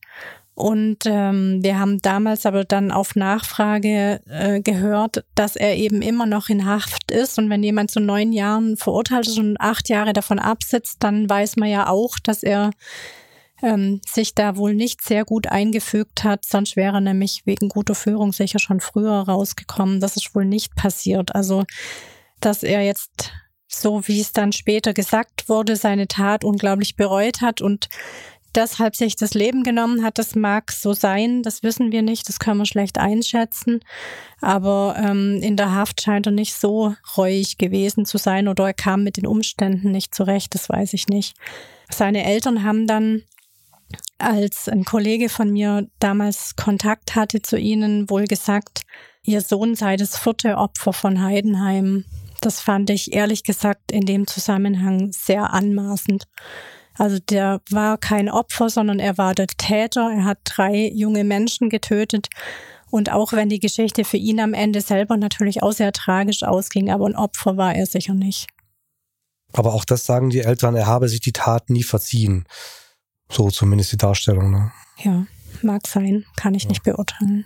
Und 0.60 1.06
ähm, 1.06 1.64
wir 1.64 1.80
haben 1.80 2.02
damals 2.02 2.46
aber 2.46 2.66
dann 2.66 2.92
auf 2.92 3.16
Nachfrage 3.16 4.20
äh, 4.28 4.60
gehört, 4.60 5.24
dass 5.34 5.56
er 5.56 5.78
eben 5.78 6.02
immer 6.02 6.26
noch 6.26 6.50
in 6.50 6.66
Haft 6.66 7.12
ist. 7.12 7.40
Und 7.40 7.50
wenn 7.50 7.64
jemand 7.64 7.92
zu 7.92 8.02
neun 8.02 8.34
Jahren 8.34 8.76
verurteilt 8.76 9.26
ist 9.26 9.40
und 9.40 9.56
acht 9.62 9.88
Jahre 9.88 10.12
davon 10.12 10.38
absitzt, 10.38 10.98
dann 11.00 11.30
weiß 11.30 11.56
man 11.56 11.70
ja 11.70 11.88
auch, 11.88 12.18
dass 12.22 12.44
er 12.44 12.72
ähm, 13.62 14.02
sich 14.06 14.36
da 14.36 14.58
wohl 14.58 14.74
nicht 14.74 15.02
sehr 15.02 15.24
gut 15.24 15.48
eingefügt 15.48 16.26
hat. 16.26 16.44
Sonst 16.44 16.76
wäre 16.76 16.98
er 16.98 17.02
nämlich 17.02 17.44
wegen 17.46 17.70
guter 17.70 17.96
Führung 17.96 18.34
sicher 18.34 18.60
schon 18.60 18.82
früher 18.82 19.14
rausgekommen. 19.14 20.02
Das 20.02 20.18
ist 20.18 20.36
wohl 20.36 20.44
nicht 20.44 20.76
passiert. 20.76 21.36
Also, 21.36 21.64
dass 22.42 22.64
er 22.64 22.84
jetzt 22.84 23.32
so 23.72 24.06
wie 24.08 24.20
es 24.20 24.34
dann 24.34 24.52
später 24.52 24.94
gesagt 24.94 25.48
wurde, 25.48 25.78
seine 25.78 26.08
Tat 26.08 26.44
unglaublich 26.44 26.96
bereut 26.98 27.40
hat 27.42 27.62
und 27.62 27.88
deshalb 28.56 28.96
sich 28.96 29.16
das 29.16 29.34
Leben 29.34 29.64
genommen 29.64 30.04
hat. 30.04 30.18
Das 30.18 30.36
mag 30.36 30.72
so 30.72 30.94
sein, 30.94 31.44
das 31.44 31.64
wissen 31.64 31.92
wir 31.92 32.02
nicht, 32.02 32.28
das 32.28 32.40
können 32.40 32.60
wir 32.60 32.66
schlecht 32.66 32.98
einschätzen. 32.98 33.80
Aber 34.42 34.96
ähm, 34.98 35.40
in 35.42 35.58
der 35.58 35.74
Haft 35.74 36.02
scheint 36.02 36.26
er 36.26 36.32
nicht 36.32 36.54
so 36.54 36.96
reuig 37.18 37.58
gewesen 37.58 38.06
zu 38.06 38.18
sein 38.18 38.48
oder 38.48 38.68
er 38.68 38.74
kam 38.74 39.04
mit 39.04 39.18
den 39.18 39.28
Umständen 39.28 39.92
nicht 39.92 40.16
zurecht, 40.16 40.54
das 40.56 40.70
weiß 40.70 40.94
ich 40.94 41.08
nicht. 41.08 41.36
Seine 41.90 42.24
Eltern 42.24 42.64
haben 42.64 42.88
dann, 42.88 43.24
als 44.18 44.70
ein 44.70 44.86
Kollege 44.86 45.30
von 45.30 45.50
mir 45.50 45.88
damals 46.00 46.56
Kontakt 46.56 47.16
hatte 47.16 47.42
zu 47.42 47.58
ihnen, 47.58 48.10
wohl 48.10 48.26
gesagt, 48.26 48.82
ihr 49.24 49.42
Sohn 49.42 49.76
sei 49.76 49.96
das 49.96 50.18
vierte 50.18 50.58
Opfer 50.58 50.94
von 50.94 51.22
Heidenheim 51.22 52.06
Das 52.42 52.62
fand 52.62 52.90
ich 52.90 53.14
ehrlich 53.14 53.44
gesagt 53.44 53.92
in 53.92 54.06
dem 54.06 54.28
Zusammenhang 54.28 55.12
sehr 55.12 55.54
anmaßend. 55.54 56.26
Also 57.00 57.18
der 57.18 57.62
war 57.72 57.98
kein 57.98 58.30
Opfer, 58.30 58.70
sondern 58.70 59.00
er 59.00 59.18
war 59.18 59.34
der 59.34 59.48
Täter. 59.48 60.12
Er 60.12 60.26
hat 60.26 60.40
drei 60.44 60.92
junge 60.94 61.24
Menschen 61.24 61.70
getötet. 61.70 62.28
Und 62.92 63.10
auch 63.10 63.32
wenn 63.32 63.48
die 63.48 63.62
Geschichte 63.62 64.04
für 64.04 64.18
ihn 64.18 64.42
am 64.42 64.54
Ende 64.54 64.82
selber 64.82 65.16
natürlich 65.16 65.64
auch 65.64 65.72
sehr 65.72 65.94
tragisch 65.94 66.44
ausging, 66.44 66.92
aber 66.92 67.06
ein 67.06 67.16
Opfer 67.16 67.56
war 67.56 67.74
er 67.74 67.86
sicher 67.86 68.14
nicht. 68.14 68.48
Aber 69.54 69.74
auch 69.74 69.86
das 69.86 70.06
sagen 70.06 70.30
die 70.30 70.42
Eltern, 70.42 70.76
er 70.76 70.88
habe 70.88 71.08
sich 71.08 71.22
die 71.22 71.32
Tat 71.32 71.70
nie 71.70 71.84
verziehen. 71.84 72.46
So 73.32 73.50
zumindest 73.50 73.94
die 73.94 73.98
Darstellung. 73.98 74.52
Ne? 74.52 74.72
Ja, 74.98 75.26
mag 75.62 75.88
sein, 75.88 76.26
kann 76.36 76.54
ich 76.54 76.64
ja. 76.64 76.70
nicht 76.70 76.84
beurteilen. 76.84 77.46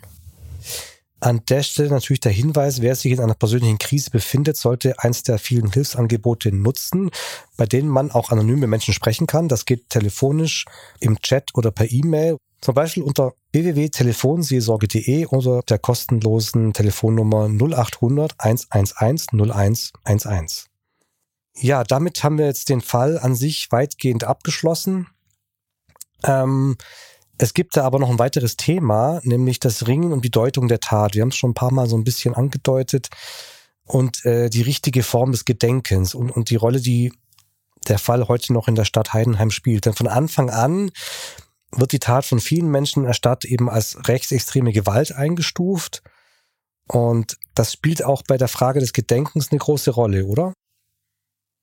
An 1.23 1.41
der 1.47 1.63
Stelle 1.63 1.87
natürlich 1.87 2.19
der 2.19 2.33
Hinweis, 2.33 2.81
wer 2.81 2.95
sich 2.95 3.13
in 3.13 3.21
einer 3.21 3.33
persönlichen 3.33 3.77
Krise 3.77 4.09
befindet, 4.09 4.57
sollte 4.57 4.99
eins 4.99 5.23
der 5.23 5.39
vielen 5.39 5.71
Hilfsangebote 5.71 6.51
nutzen, 6.51 7.11
bei 7.55 7.65
denen 7.65 7.87
man 7.87 8.11
auch 8.11 8.31
anonyme 8.31 8.67
Menschen 8.67 8.93
sprechen 8.93 9.25
kann. 9.25 9.47
Das 9.47 9.63
geht 9.63 9.89
telefonisch, 9.89 10.65
im 10.99 11.17
Chat 11.21 11.51
oder 11.53 11.71
per 11.71 11.89
E-Mail. 11.89 12.35
Zum 12.59 12.75
Beispiel 12.75 13.03
unter 13.03 13.35
www.telefonseelsorge.de 13.53 15.27
oder 15.27 15.61
der 15.61 15.79
kostenlosen 15.79 16.73
Telefonnummer 16.73 17.47
0800 17.47 18.35
111 18.37 19.27
0111. 19.31 20.65
Ja, 21.55 21.85
damit 21.85 22.21
haben 22.25 22.37
wir 22.37 22.47
jetzt 22.47 22.67
den 22.67 22.81
Fall 22.81 23.17
an 23.17 23.33
sich 23.33 23.71
weitgehend 23.71 24.25
abgeschlossen. 24.25 25.07
Ähm, 26.25 26.75
es 27.37 27.53
gibt 27.53 27.75
da 27.75 27.83
aber 27.83 27.99
noch 27.99 28.09
ein 28.09 28.19
weiteres 28.19 28.57
Thema, 28.57 29.19
nämlich 29.23 29.59
das 29.59 29.87
Ringen 29.87 30.13
um 30.13 30.21
die 30.21 30.31
Deutung 30.31 30.67
der 30.67 30.79
Tat. 30.79 31.15
Wir 31.15 31.21
haben 31.21 31.29
es 31.29 31.35
schon 31.35 31.51
ein 31.51 31.55
paar 31.55 31.73
Mal 31.73 31.87
so 31.87 31.97
ein 31.97 32.03
bisschen 32.03 32.35
angedeutet. 32.35 33.09
Und 33.85 34.23
äh, 34.23 34.49
die 34.49 34.61
richtige 34.61 35.03
Form 35.03 35.31
des 35.31 35.43
Gedenkens 35.43 36.15
und, 36.15 36.31
und 36.31 36.49
die 36.49 36.55
Rolle, 36.55 36.79
die 36.79 37.11
der 37.87 37.99
Fall 37.99 38.27
heute 38.27 38.53
noch 38.53 38.67
in 38.67 38.75
der 38.75 38.85
Stadt 38.85 39.13
Heidenheim 39.13 39.51
spielt. 39.51 39.85
Denn 39.85 39.93
von 39.93 40.07
Anfang 40.07 40.49
an 40.49 40.91
wird 41.71 41.91
die 41.91 41.99
Tat 41.99 42.23
von 42.23 42.39
vielen 42.39 42.69
Menschen 42.69 42.99
in 43.01 43.07
der 43.07 43.13
Stadt 43.13 43.45
eben 43.45 43.69
als 43.69 43.97
rechtsextreme 44.07 44.71
Gewalt 44.71 45.11
eingestuft. 45.11 46.01
Und 46.87 47.37
das 47.55 47.73
spielt 47.73 48.03
auch 48.03 48.23
bei 48.27 48.37
der 48.37 48.47
Frage 48.47 48.79
des 48.79 48.93
Gedenkens 48.93 49.51
eine 49.51 49.59
große 49.59 49.91
Rolle, 49.91 50.25
oder? 50.25 50.53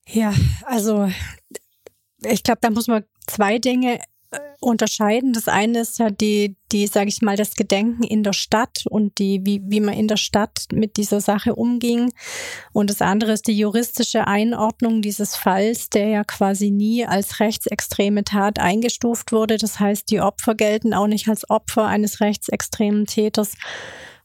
Ja, 0.06 0.35
also 0.66 1.11
ich 2.22 2.42
glaube, 2.42 2.59
da 2.61 2.70
muss 2.70 2.88
man 2.88 3.04
zwei 3.26 3.59
Dinge 3.59 4.00
unterscheiden. 4.61 5.33
Das 5.33 5.49
eine 5.49 5.81
ist 5.81 5.99
ja 5.99 6.11
die, 6.11 6.57
die, 6.71 6.87
sage 6.87 7.09
ich 7.09 7.23
mal, 7.23 7.37
das 7.37 7.55
Gedenken 7.55 8.05
in 8.05 8.23
der 8.23 8.33
Stadt 8.33 8.85
und 8.88 9.19
die, 9.19 9.40
wie, 9.45 9.62
wie 9.64 9.81
man 9.81 9.95
in 9.95 10.07
der 10.07 10.19
Stadt 10.19 10.66
mit 10.73 10.97
dieser 10.97 11.21
Sache 11.21 11.55
umging. 11.55 12.12
Und 12.73 12.90
das 12.90 13.03
andere 13.03 13.33
ist 13.33 13.47
die 13.47 13.59
juristische 13.59 14.27
Einordnung 14.27 15.03
dieses 15.03 15.35
Falls, 15.35 15.88
der 15.90 16.09
ja 16.09 16.25
quasi 16.25 16.71
nie 16.71 17.07
als 17.07 17.40
rechtsextreme 17.40 18.25
Tat 18.25 18.59
eingestuft 18.59 19.33
wurde. 19.33 19.57
Das 19.57 19.81
heißt, 19.81 20.11
die 20.11 20.21
Opfer 20.21 20.55
gelten 20.55 20.95
auch 20.95 21.07
nicht 21.07 21.29
als 21.29 21.49
Opfer 21.49 21.87
eines 21.87 22.21
rechtsextremen 22.21 23.07
Täters. 23.07 23.55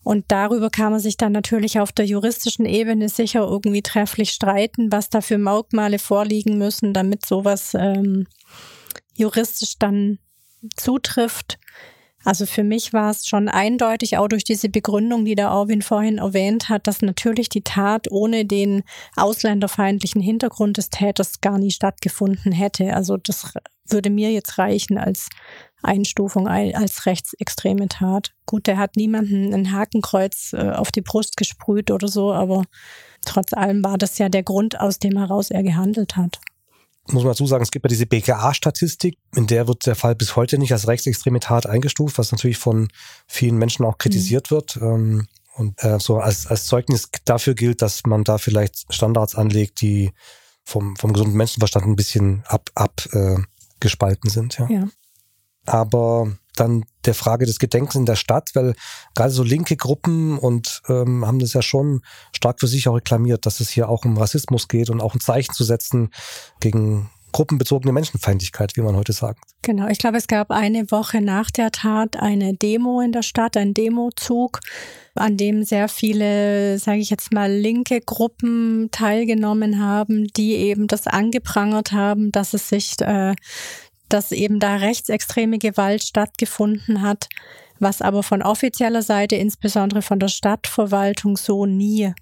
Und 0.04 0.26
darüber 0.28 0.70
kann 0.70 0.92
man 0.92 1.00
sich 1.00 1.18
dann 1.18 1.32
natürlich 1.32 1.80
auf 1.80 1.92
der 1.92 2.06
juristischen 2.06 2.68
Ebene 2.68 3.10
sicher 3.10 3.40
irgendwie 3.40 3.82
trefflich 3.82 4.30
streiten, 4.30 4.92
was 4.92 5.10
da 5.10 5.20
für 5.20 5.40
Merkmale 5.40 5.98
vorliegen 5.98 6.60
müssen, 6.60 6.94
damit 6.94 7.26
sowas 7.26 7.74
ähm, 7.74 8.28
juristisch 9.16 9.78
dann 9.80 10.20
zutrifft. 10.76 11.58
Also 12.24 12.48
für 12.48 12.64
mich 12.64 12.92
war 12.92 13.12
es 13.12 13.28
schon 13.28 13.50
eindeutig, 13.50 14.18
auch 14.18 14.28
durch 14.28 14.44
diese 14.44 14.68
Begründung, 14.68 15.26
die 15.26 15.36
der 15.36 15.52
Orwin 15.52 15.84
vorhin 15.84 16.18
erwähnt 16.18 16.70
hat, 16.70 16.88
dass 16.88 17.04
natürlich 17.04 17.50
die 17.50 17.62
Tat 17.62 18.08
ohne 18.10 18.46
den 18.46 18.84
ausländerfeindlichen 19.16 20.22
Hintergrund 20.22 20.78
des 20.78 20.90
Täters 20.90 21.40
gar 21.40 21.60
nie 21.60 21.70
stattgefunden 21.70 22.52
hätte. 22.52 22.96
Also 22.96 23.18
das 23.18 23.54
würde 23.88 24.10
mir 24.10 24.32
jetzt 24.32 24.58
reichen 24.58 24.98
als 24.98 25.30
Einstufung 25.84 26.48
als 26.48 27.06
rechtsextreme 27.06 27.88
Tat. 27.90 28.34
Gut, 28.48 28.66
der 28.66 28.80
hat 28.80 28.96
niemanden 28.96 29.54
ein 29.54 29.72
Hakenkreuz 29.72 30.54
äh, 30.54 30.72
auf 30.72 30.92
die 30.92 31.02
Brust 31.02 31.38
gesprüht 31.38 31.92
oder 31.92 32.08
so, 32.08 32.34
aber 32.34 32.64
trotz 33.24 33.54
allem 33.54 33.84
war 33.84 34.00
das 34.00 34.18
ja 34.18 34.30
der 34.30 34.42
Grund, 34.42 34.80
aus 34.80 34.98
dem 34.98 35.16
heraus 35.16 35.52
er 35.52 35.62
gehandelt 35.62 36.18
hat 36.18 36.40
muss 37.08 37.24
man 37.24 37.32
dazu 37.32 37.46
sagen, 37.46 37.64
es 37.64 37.72
gibt 37.72 37.86
ja 37.86 37.90
diese 37.90 38.06
BKA-Statistik, 38.08 39.18
in 39.36 39.48
der 39.48 39.68
wird 39.68 39.86
der 39.86 39.96
Fall 39.96 40.16
bis 40.16 40.36
heute 40.36 40.58
nicht 40.58 40.72
als 40.72 40.88
rechtsextreme 40.88 41.40
Tat 41.40 41.68
eingestuft, 41.68 42.18
was 42.18 42.32
natürlich 42.32 42.58
von 42.58 42.88
vielen 43.28 43.58
Menschen 43.58 43.86
auch 43.86 43.98
kritisiert 43.98 44.50
mhm. 44.50 44.56
wird. 44.56 44.78
Ähm, 44.78 45.28
und 45.56 45.82
äh, 45.84 46.00
so 46.00 46.18
als, 46.18 46.48
als 46.48 46.66
Zeugnis 46.66 47.10
dafür 47.24 47.54
gilt, 47.54 47.82
dass 47.82 48.06
man 48.06 48.24
da 48.24 48.38
vielleicht 48.38 48.92
Standards 48.94 49.36
anlegt, 49.36 49.82
die 49.82 50.12
vom, 50.64 50.96
vom 50.96 51.14
gesunden 51.14 51.38
Menschenverstand 51.38 51.86
ein 51.86 51.96
bisschen 51.96 52.44
ab, 52.48 52.70
ab 52.76 53.08
äh, 53.14 53.38
gespalten 53.80 54.30
sind. 54.30 54.58
Ja. 54.58 54.68
ja. 54.70 54.88
Aber 55.66 56.36
dann 56.56 56.86
der 57.06 57.14
Frage 57.14 57.46
des 57.46 57.60
Gedenkens 57.60 57.96
in 57.96 58.06
der 58.06 58.16
Stadt, 58.16 58.52
weil 58.54 58.76
gerade 59.14 59.32
so 59.32 59.44
linke 59.44 59.78
Gruppen 59.78 60.38
und 60.38 60.82
ähm, 60.88 61.26
haben 61.26 61.40
das 61.40 61.54
ja 61.54 61.62
schon 61.62 62.02
stark 62.34 62.60
für 62.60 62.68
sich 62.68 62.88
auch 62.88 62.96
reklamiert, 62.96 63.46
dass 63.46 63.60
es 63.60 63.70
hier 63.70 63.90
auch 63.90 64.06
um 64.06 64.18
Rassismus 64.18 64.68
geht 64.68 64.90
und 64.90 65.02
auch 65.02 65.14
ein 65.14 65.20
Zeichen 65.20 65.54
zu 65.54 65.64
setzen 65.64 66.10
gegen 66.60 67.10
gruppenbezogene 67.36 67.92
Menschenfeindlichkeit, 67.92 68.78
wie 68.78 68.82
man 68.82 68.96
heute 68.96 69.12
sagt. 69.12 69.44
Genau, 69.62 69.90
ich 69.90 69.98
glaube, 69.98 70.16
es 70.16 70.28
gab 70.28 70.52
eine 70.52 70.90
Woche 70.90 71.20
nach 71.20 71.52
der 71.52 71.72
Tat 71.72 72.16
eine 72.16 72.54
Demo 72.54 73.02
in 73.02 73.12
der 73.12 73.24
Stadt, 73.24 73.58
ein 73.58 73.74
Demozug, 73.74 74.62
an 75.16 75.36
dem 75.36 75.64
sehr 75.64 75.90
viele, 75.90 76.78
sage 76.78 77.00
ich 77.00 77.10
jetzt 77.10 77.34
mal, 77.34 77.52
linke 77.52 78.00
Gruppen 78.00 78.88
teilgenommen 78.92 79.84
haben, 79.84 80.28
die 80.38 80.56
eben 80.56 80.88
das 80.88 81.08
angeprangert 81.08 81.92
haben, 81.92 82.32
dass 82.32 82.54
es 82.54 82.70
sich 82.70 83.02
äh, 83.02 83.34
dass 84.10 84.32
eben 84.32 84.60
da 84.60 84.78
rechtsextreme 84.78 85.58
Gewalt 85.58 86.04
stattgefunden 86.04 87.02
hat, 87.02 87.28
was 87.80 88.02
aber 88.02 88.24
von 88.24 88.42
offizieller 88.42 89.02
Seite, 89.02 89.36
insbesondere 89.36 90.02
von 90.02 90.20
der 90.20 90.28
Stadtverwaltung, 90.28 91.38
so 91.38 91.66
nie 91.66 92.14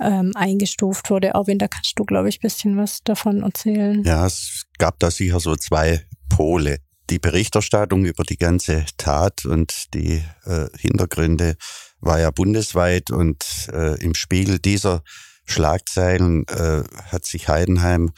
ähm, 0.00 0.32
eingestuft 0.34 1.10
wurde. 1.10 1.34
Auch 1.34 1.46
da 1.46 1.68
kannst 1.68 1.94
du, 1.96 2.04
glaube 2.04 2.28
ich, 2.28 2.40
bisschen 2.40 2.76
was 2.76 3.02
davon 3.02 3.42
erzählen. 3.42 4.02
Ja, 4.04 4.26
es 4.26 4.64
gab 4.78 4.98
da 4.98 5.10
sicher 5.10 5.40
so 5.40 5.56
zwei 5.56 6.06
Pole. 6.28 6.78
Die 7.08 7.18
Berichterstattung 7.18 8.04
über 8.04 8.24
die 8.24 8.36
ganze 8.36 8.84
Tat 8.96 9.44
und 9.44 9.94
die 9.94 10.22
äh, 10.44 10.66
Hintergründe 10.76 11.56
war 12.00 12.18
ja 12.20 12.30
bundesweit 12.30 13.10
und 13.10 13.44
äh, 13.72 14.02
im 14.02 14.14
Spiegel 14.14 14.58
dieser 14.58 15.02
Schlagzeilen 15.44 16.44
äh, 16.48 16.82
hat 17.10 17.24
sich 17.24 17.48
Heidenheim 17.48 18.10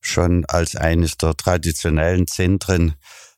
schon 0.00 0.44
als 0.46 0.76
eines 0.76 1.16
der 1.16 1.36
traditionellen 1.36 2.26
Zentren 2.26 2.94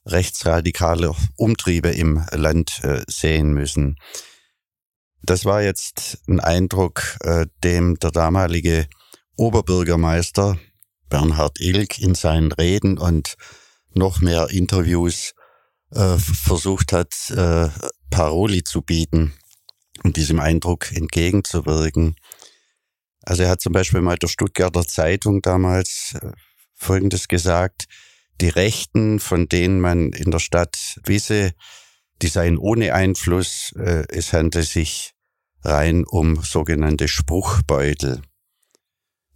rechtsradikaler 0.06 1.14
Umtriebe 1.36 1.90
im 1.90 2.24
Land 2.32 2.82
äh, 2.82 3.02
sehen 3.06 3.52
müssen. 3.52 3.96
Das 5.22 5.44
war 5.44 5.62
jetzt 5.62 6.18
ein 6.28 6.40
Eindruck, 6.40 7.16
äh, 7.20 7.46
dem 7.62 7.98
der 7.98 8.10
damalige 8.10 8.88
Oberbürgermeister 9.36 10.58
Bernhard 11.08 11.60
Ilk 11.60 11.98
in 11.98 12.14
seinen 12.14 12.52
Reden 12.52 12.98
und 12.98 13.36
noch 13.94 14.20
mehr 14.20 14.48
Interviews 14.50 15.34
äh, 15.90 16.16
versucht 16.16 16.92
hat, 16.92 17.12
Paroli 18.10 18.64
zu 18.64 18.82
bieten 18.82 19.34
und 20.02 20.16
diesem 20.16 20.40
Eindruck 20.40 20.92
entgegenzuwirken. 20.92 22.16
Also 23.22 23.42
er 23.44 23.50
hat 23.50 23.60
zum 23.60 23.72
Beispiel 23.72 24.00
mal 24.00 24.16
der 24.16 24.28
Stuttgarter 24.28 24.86
Zeitung 24.86 25.42
damals 25.42 26.14
Folgendes 26.82 27.28
gesagt, 27.28 27.86
die 28.40 28.48
Rechten, 28.48 29.20
von 29.20 29.48
denen 29.48 29.80
man 29.80 30.12
in 30.12 30.30
der 30.30 30.40
Stadt 30.40 30.98
wisse, 31.04 31.52
die 32.20 32.28
seien 32.28 32.58
ohne 32.58 32.94
Einfluss, 32.94 33.72
äh, 33.76 34.04
es 34.08 34.32
handle 34.32 34.62
sich 34.62 35.14
rein 35.62 36.04
um 36.04 36.42
sogenannte 36.42 37.08
Spruchbeutel. 37.08 38.22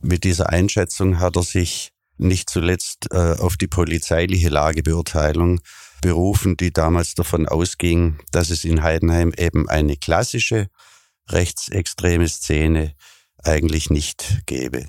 Mit 0.01 0.25
dieser 0.25 0.51
Einschätzung 0.51 1.21
hat 1.21 1.37
er 1.37 1.43
sich 1.43 1.93
nicht 2.19 2.51
zuletzt 2.51 3.09
äh, 3.13 3.37
auf 3.39 3.57
die 3.57 3.69
polizeiliche 3.69 4.49
Lagebeurteilung 4.49 5.61
berufen, 6.03 6.57
die 6.57 6.73
damals 6.73 7.15
davon 7.15 7.47
ausging, 7.47 8.19
dass 8.33 8.51
es 8.51 8.65
in 8.65 8.83
Heidenheim 8.83 9.33
eben 9.37 9.69
eine 9.69 9.97
klassische 9.97 10.69
rechtsextreme 11.29 12.29
Szene 12.29 12.95
eigentlich 13.43 13.91
nicht 13.91 14.43
gäbe. 14.47 14.89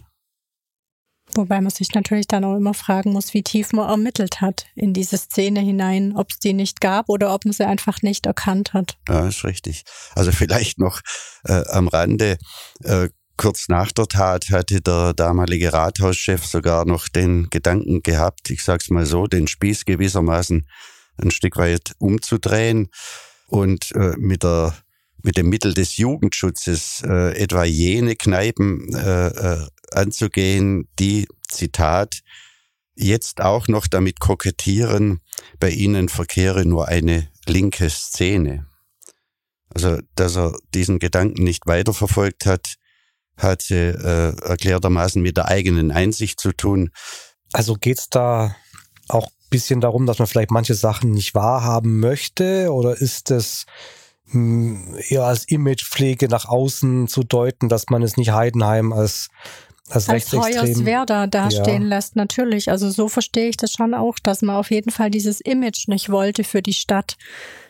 Wobei 1.37 1.61
man 1.61 1.71
sich 1.71 1.93
natürlich 1.93 2.27
dann 2.27 2.43
auch 2.43 2.55
immer 2.55 2.73
fragen 2.73 3.13
muss, 3.13 3.33
wie 3.33 3.43
tief 3.43 3.71
man 3.71 3.87
ermittelt 3.87 4.41
hat 4.41 4.65
in 4.75 4.93
diese 4.93 5.17
Szene 5.17 5.59
hinein, 5.59 6.13
ob 6.15 6.31
es 6.31 6.39
die 6.39 6.53
nicht 6.53 6.81
gab 6.81 7.09
oder 7.09 7.33
ob 7.33 7.45
man 7.45 7.53
sie 7.53 7.65
einfach 7.65 8.01
nicht 8.01 8.25
erkannt 8.25 8.73
hat. 8.73 8.97
Ja, 9.07 9.27
ist 9.27 9.43
richtig. 9.43 9.83
Also 10.15 10.31
vielleicht 10.31 10.79
noch 10.79 11.01
äh, 11.45 11.63
am 11.69 11.87
Rande. 11.87 12.37
Äh, 12.83 13.09
kurz 13.37 13.69
nach 13.69 13.91
der 13.91 14.07
Tat 14.07 14.49
hatte 14.49 14.81
der 14.81 15.13
damalige 15.13 15.71
Rathauschef 15.71 16.45
sogar 16.45 16.85
noch 16.85 17.07
den 17.07 17.49
Gedanken 17.51 18.01
gehabt, 18.01 18.49
ich 18.49 18.63
sag's 18.63 18.89
mal 18.89 19.05
so, 19.05 19.27
den 19.27 19.47
Spieß 19.47 19.85
gewissermaßen 19.85 20.67
ein 21.21 21.31
Stück 21.31 21.57
weit 21.57 21.93
umzudrehen 21.99 22.89
und 23.47 23.91
äh, 23.93 24.15
mit 24.17 24.43
der 24.43 24.73
mit 25.23 25.35
dem 25.35 25.49
Mittel 25.49 25.73
des 25.73 25.97
Jugendschutzes 25.97 27.03
äh, 27.05 27.35
etwa 27.37 27.63
jene 27.63 28.15
Kneipen 28.15 28.93
äh, 28.93 29.27
äh, 29.27 29.67
anzugehen, 29.91 30.87
die, 30.99 31.27
Zitat, 31.47 32.21
jetzt 32.95 33.41
auch 33.41 33.67
noch 33.67 33.87
damit 33.87 34.19
kokettieren, 34.19 35.21
bei 35.59 35.69
ihnen 35.69 36.09
verkehre 36.09 36.65
nur 36.65 36.87
eine 36.87 37.29
linke 37.45 37.89
Szene. 37.89 38.65
Also, 39.73 39.99
dass 40.15 40.37
er 40.37 40.57
diesen 40.73 40.99
Gedanken 40.99 41.43
nicht 41.43 41.67
weiterverfolgt 41.67 42.45
hat, 42.45 42.75
hatte 43.37 44.35
äh, 44.43 44.47
erklärtermaßen 44.47 45.21
mit 45.21 45.37
der 45.37 45.47
eigenen 45.47 45.91
Einsicht 45.91 46.39
zu 46.39 46.51
tun. 46.51 46.89
Also 47.53 47.75
geht's 47.75 48.09
da 48.09 48.55
auch 49.07 49.29
bisschen 49.49 49.81
darum, 49.81 50.05
dass 50.05 50.19
man 50.19 50.27
vielleicht 50.27 50.51
manche 50.51 50.75
Sachen 50.75 51.11
nicht 51.11 51.35
wahrhaben 51.35 51.99
möchte? 51.99 52.71
Oder 52.71 52.99
ist 52.99 53.31
es 53.31 53.65
hm, 54.29 54.97
eher 55.09 55.23
als 55.23 55.45
Imagepflege 55.45 56.27
nach 56.27 56.45
außen 56.45 57.07
zu 57.07 57.23
deuten, 57.23 57.69
dass 57.69 57.85
man 57.89 58.03
es 58.03 58.17
nicht 58.17 58.31
Heidenheim 58.31 58.93
als 58.93 59.29
als, 59.89 60.09
als 60.09 60.33
Hoyerswerda 60.33 61.27
dastehen 61.27 61.83
ja. 61.83 61.89
lässt, 61.89 62.15
natürlich. 62.15 62.69
Also 62.69 62.89
so 62.89 63.07
verstehe 63.07 63.49
ich 63.49 63.57
das 63.57 63.71
schon 63.71 63.93
auch, 63.93 64.19
dass 64.19 64.41
man 64.41 64.55
auf 64.55 64.71
jeden 64.71 64.91
Fall 64.91 65.09
dieses 65.09 65.39
Image 65.41 65.87
nicht 65.87 66.09
wollte 66.09 66.43
für 66.43 66.61
die 66.61 66.73
Stadt, 66.73 67.15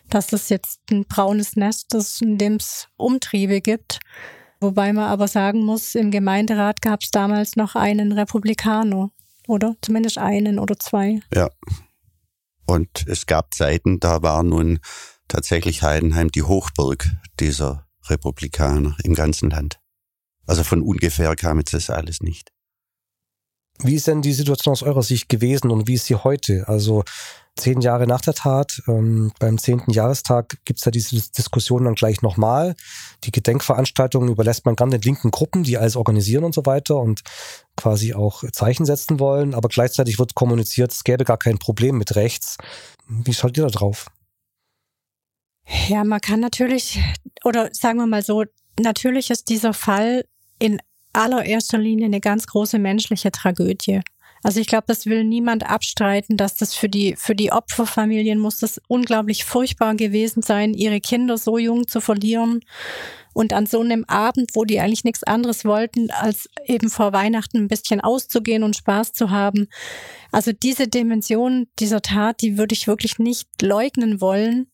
dass 0.10 0.34
es 0.34 0.50
jetzt 0.50 0.80
ein 0.90 1.06
braunes 1.06 1.56
Nest 1.56 1.94
ist, 1.94 2.22
in 2.22 2.38
dem 2.38 2.56
es 2.56 2.88
Umtriebe 2.98 3.62
gibt. 3.62 4.00
Wobei 4.60 4.94
man 4.94 5.06
aber 5.06 5.28
sagen 5.28 5.64
muss, 5.64 5.94
im 5.94 6.10
Gemeinderat 6.10 6.82
gab 6.82 7.04
es 7.04 7.12
damals 7.12 7.56
noch 7.56 7.76
einen 7.76 8.12
Republikaner 8.12 9.12
oder? 9.48 9.76
Zumindest 9.82 10.18
einen 10.18 10.60
oder 10.60 10.78
zwei. 10.78 11.20
Ja. 11.34 11.50
Und 12.66 13.08
es 13.08 13.26
gab 13.26 13.54
Zeiten, 13.54 14.00
da 14.00 14.22
war 14.22 14.44
nun 14.44 14.80
tatsächlich 15.28 15.82
Heidenheim 15.84 16.30
die 16.30 16.44
Hochburg 16.44 17.10
dieser 17.40 17.88
Republikaner 18.10 18.96
im 19.04 19.16
ganzen 19.16 19.50
Land. 19.50 19.80
Also 20.48 20.64
von 20.64 20.82
ungefähr 20.82 21.36
kam 21.36 21.60
jetzt 21.60 21.74
das 21.74 21.90
alles 21.90 22.22
nicht. 22.22 22.52
Wie 23.84 23.96
ist 23.96 24.08
denn 24.08 24.24
die 24.24 24.34
Situation 24.34 24.72
aus 24.72 24.82
eurer 24.82 25.04
Sicht 25.04 25.30
gewesen 25.30 25.70
und 25.70 25.88
wie 25.88 25.94
ist 25.94 26.06
sie 26.06 26.16
heute? 26.16 26.68
Also 26.68 27.04
zehn 27.56 27.82
Jahre 27.82 28.08
nach 28.08 28.22
der 28.22 28.34
Tat, 28.34 28.82
ähm, 28.88 29.32
beim 29.40 29.58
zehnten 29.58 29.92
Jahrestag 29.92 30.58
gibt's 30.66 30.86
ja 30.86 30.92
diese 30.92 31.22
Diskussion 31.32 31.86
dann 31.86 31.96
gleich 31.96 32.22
nochmal. 32.22 32.76
Die 33.24 33.32
Gedenkveranstaltungen 33.32 34.30
überlässt 34.30 34.66
man 34.66 34.76
gerne 34.76 34.98
den 34.98 35.02
linken 35.02 35.32
Gruppen, 35.32 35.64
die 35.64 35.78
alles 35.78 35.96
organisieren 35.96 36.44
und 36.44 36.56
so 36.56 36.66
weiter 36.66 36.98
und 36.98 37.22
quasi 37.76 38.14
auch 38.14 38.44
Zeichen 38.52 38.86
setzen 38.86 39.20
wollen. 39.20 39.54
Aber 39.54 39.70
gleichzeitig 39.70 40.18
wird 40.18 40.34
kommuniziert, 40.34 40.92
es 40.92 41.04
gäbe 41.04 41.24
gar 41.24 41.38
kein 41.38 41.60
Problem 41.60 41.98
mit 41.98 42.16
rechts. 42.16 42.58
Wie 43.08 43.34
schaut 43.34 43.58
ihr 43.58 43.64
da 43.64 43.70
drauf? 43.70 44.08
Ja, 45.88 46.04
man 46.04 46.22
kann 46.22 46.40
natürlich, 46.40 47.00
oder 47.44 47.70
sagen 47.74 48.00
wir 48.00 48.08
mal 48.08 48.24
so, 48.24 48.46
natürlich 48.80 49.30
ist 49.30 49.50
dieser 49.50 49.74
Fall 49.74 50.24
in 50.60 50.80
allererster 51.14 51.78
Linie 51.78 52.06
eine 52.06 52.22
ganz 52.22 52.48
große 52.48 52.80
menschliche 52.80 53.32
Tragödie. 53.32 54.02
Also 54.44 54.60
ich 54.60 54.68
glaube, 54.68 54.86
das 54.88 55.06
will 55.06 55.24
niemand 55.24 55.70
abstreiten, 55.70 56.38
dass 56.38 56.56
das 56.56 56.76
für 56.76 56.90
die, 56.90 57.16
für 57.18 57.36
die 57.36 57.52
Opferfamilien 57.52 58.40
muss 58.40 58.60
das 58.60 58.80
unglaublich 58.88 59.46
furchtbar 59.46 59.96
gewesen 59.96 60.42
sein, 60.42 60.74
ihre 60.74 61.02
Kinder 61.02 61.38
so 61.38 61.58
jung 61.58 61.88
zu 61.88 62.02
verlieren. 62.02 62.62
Und 63.34 63.54
an 63.54 63.68
so 63.68 63.82
einem 63.82 64.04
Abend, 64.06 64.52
wo 64.56 64.66
die 64.66 64.80
eigentlich 64.80 65.04
nichts 65.04 65.24
anderes 65.24 65.64
wollten, 65.64 66.10
als 66.10 66.50
eben 66.66 66.90
vor 66.90 67.14
Weihnachten 67.14 67.58
ein 67.58 67.68
bisschen 67.68 68.02
auszugehen 68.02 68.64
und 68.64 68.76
Spaß 68.76 69.14
zu 69.14 69.30
haben. 69.30 69.68
Also 70.32 70.54
diese 70.54 70.88
Dimension 70.88 71.68
dieser 71.78 72.02
Tat, 72.02 72.42
die 72.42 72.58
würde 72.58 72.74
ich 72.74 72.88
wirklich 72.88 73.20
nicht 73.20 73.48
leugnen 73.62 74.22
wollen. 74.22 74.72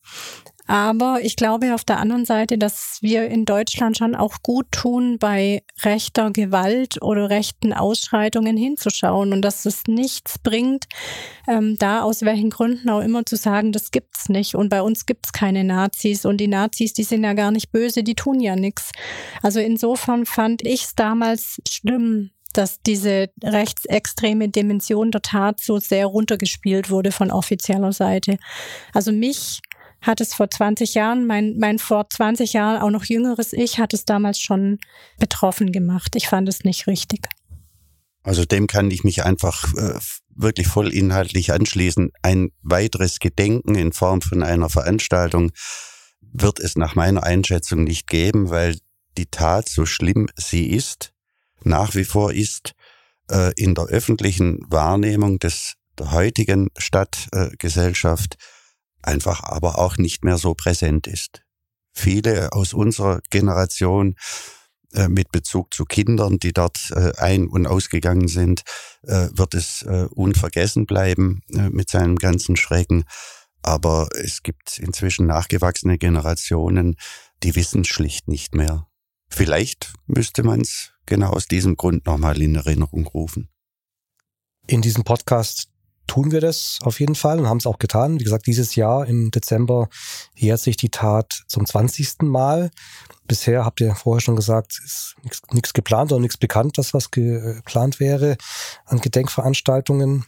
Aber 0.66 1.18
ich 1.22 1.36
glaube 1.36 1.74
auf 1.74 1.84
der 1.84 1.98
anderen 1.98 2.24
Seite, 2.24 2.56
dass 2.56 2.98
wir 3.02 3.26
in 3.28 3.44
Deutschland 3.44 3.98
schon 3.98 4.14
auch 4.14 4.36
gut 4.42 4.66
tun, 4.70 5.18
bei 5.18 5.62
rechter 5.82 6.30
Gewalt 6.30 7.02
oder 7.02 7.28
rechten 7.28 7.74
Ausschreitungen 7.74 8.56
hinzuschauen 8.56 9.32
und 9.32 9.42
dass 9.42 9.66
es 9.66 9.82
nichts 9.86 10.38
bringt, 10.38 10.86
ähm, 11.46 11.76
da 11.78 12.02
aus 12.02 12.22
welchen 12.22 12.48
Gründen 12.48 12.88
auch 12.88 13.02
immer 13.02 13.26
zu 13.26 13.36
sagen, 13.36 13.72
das 13.72 13.90
gibt's 13.90 14.30
nicht 14.30 14.54
und 14.54 14.70
bei 14.70 14.80
uns 14.80 15.04
gibt's 15.04 15.32
keine 15.32 15.64
Nazis 15.64 16.24
und 16.24 16.38
die 16.38 16.48
Nazis, 16.48 16.94
die 16.94 17.04
sind 17.04 17.24
ja 17.24 17.34
gar 17.34 17.50
nicht 17.50 17.70
böse, 17.70 18.02
die 18.02 18.14
tun 18.14 18.40
ja 18.40 18.56
nichts. 18.56 18.90
Also 19.42 19.60
insofern 19.60 20.24
fand 20.24 20.62
ich 20.66 20.84
es 20.84 20.94
damals 20.94 21.60
schlimm, 21.68 22.30
dass 22.54 22.80
diese 22.80 23.28
rechtsextreme 23.42 24.48
Dimension 24.48 25.10
der 25.10 25.22
Tat 25.22 25.60
so 25.60 25.78
sehr 25.78 26.06
runtergespielt 26.06 26.88
wurde 26.88 27.12
von 27.12 27.30
offizieller 27.30 27.92
Seite. 27.92 28.38
Also 28.92 29.12
mich 29.12 29.60
hat 30.04 30.20
es 30.20 30.34
vor 30.34 30.50
20 30.50 30.94
Jahren, 30.94 31.26
mein, 31.26 31.58
mein 31.58 31.78
vor 31.78 32.08
20 32.08 32.52
Jahren 32.52 32.80
auch 32.80 32.90
noch 32.90 33.04
jüngeres 33.04 33.52
Ich 33.52 33.78
hat 33.78 33.94
es 33.94 34.04
damals 34.04 34.38
schon 34.38 34.78
betroffen 35.18 35.72
gemacht. 35.72 36.14
Ich 36.14 36.28
fand 36.28 36.48
es 36.48 36.64
nicht 36.64 36.86
richtig. 36.86 37.26
Also 38.22 38.44
dem 38.44 38.66
kann 38.66 38.90
ich 38.90 39.04
mich 39.04 39.24
einfach 39.24 39.74
äh, 39.74 39.98
wirklich 40.34 40.66
voll 40.66 40.92
inhaltlich 40.92 41.52
anschließen. 41.52 42.10
Ein 42.22 42.50
weiteres 42.62 43.18
Gedenken 43.18 43.74
in 43.74 43.92
Form 43.92 44.22
von 44.22 44.42
einer 44.42 44.70
Veranstaltung 44.70 45.52
wird 46.20 46.58
es 46.58 46.76
nach 46.76 46.94
meiner 46.94 47.22
Einschätzung 47.22 47.84
nicht 47.84 48.06
geben, 48.06 48.50
weil 48.50 48.78
die 49.16 49.26
Tat, 49.26 49.68
so 49.68 49.86
schlimm 49.86 50.28
sie 50.36 50.70
ist, 50.70 51.12
nach 51.62 51.94
wie 51.94 52.04
vor 52.04 52.32
ist, 52.32 52.72
äh, 53.30 53.52
in 53.56 53.74
der 53.74 53.84
öffentlichen 53.84 54.60
Wahrnehmung 54.68 55.38
des, 55.38 55.74
der 55.98 56.10
heutigen 56.10 56.68
Stadtgesellschaft 56.76 58.34
äh, 58.34 58.53
einfach 59.06 59.42
aber 59.42 59.78
auch 59.78 59.96
nicht 59.96 60.24
mehr 60.24 60.38
so 60.38 60.54
präsent 60.54 61.06
ist. 61.06 61.42
Viele 61.92 62.52
aus 62.52 62.74
unserer 62.74 63.20
Generation 63.30 64.16
äh, 64.94 65.08
mit 65.08 65.32
Bezug 65.32 65.74
zu 65.74 65.84
Kindern, 65.84 66.38
die 66.38 66.52
dort 66.52 66.90
äh, 66.92 67.12
ein- 67.16 67.48
und 67.48 67.66
ausgegangen 67.66 68.28
sind, 68.28 68.62
äh, 69.02 69.28
wird 69.32 69.54
es 69.54 69.84
unvergessen 70.10 70.86
bleiben 70.86 71.42
mit 71.48 71.90
seinem 71.90 72.16
ganzen 72.16 72.56
Schrecken. 72.56 73.04
Aber 73.62 74.08
es 74.14 74.42
gibt 74.42 74.78
inzwischen 74.78 75.26
nachgewachsene 75.26 75.98
Generationen, 75.98 76.96
die 77.42 77.56
wissen 77.56 77.84
schlicht 77.84 78.28
nicht 78.28 78.54
mehr. 78.54 78.86
Vielleicht 79.28 79.94
müsste 80.06 80.42
man 80.42 80.60
es 80.60 80.92
genau 81.06 81.30
aus 81.30 81.48
diesem 81.48 81.76
Grund 81.76 82.06
nochmal 82.06 82.40
in 82.40 82.54
Erinnerung 82.54 83.06
rufen. 83.06 83.48
In 84.66 84.80
diesem 84.80 85.04
Podcast 85.04 85.68
tun 86.06 86.32
wir 86.32 86.40
das 86.40 86.78
auf 86.82 87.00
jeden 87.00 87.14
Fall 87.14 87.38
und 87.38 87.48
haben 87.48 87.58
es 87.58 87.66
auch 87.66 87.78
getan. 87.78 88.20
Wie 88.20 88.24
gesagt, 88.24 88.46
dieses 88.46 88.74
Jahr 88.74 89.06
im 89.06 89.30
Dezember 89.30 89.88
jährt 90.34 90.60
sich 90.60 90.76
die 90.76 90.90
Tat 90.90 91.44
zum 91.48 91.66
20. 91.66 92.22
Mal. 92.22 92.70
Bisher 93.26 93.64
habt 93.64 93.80
ihr 93.80 93.94
vorher 93.94 94.20
schon 94.20 94.36
gesagt, 94.36 94.80
ist 94.84 95.16
nichts 95.52 95.72
geplant 95.72 96.12
oder 96.12 96.20
nichts 96.20 96.36
bekannt, 96.36 96.76
dass 96.78 96.92
was 96.92 97.10
geplant 97.10 98.00
wäre 98.00 98.36
an 98.84 99.00
Gedenkveranstaltungen. 99.00 100.26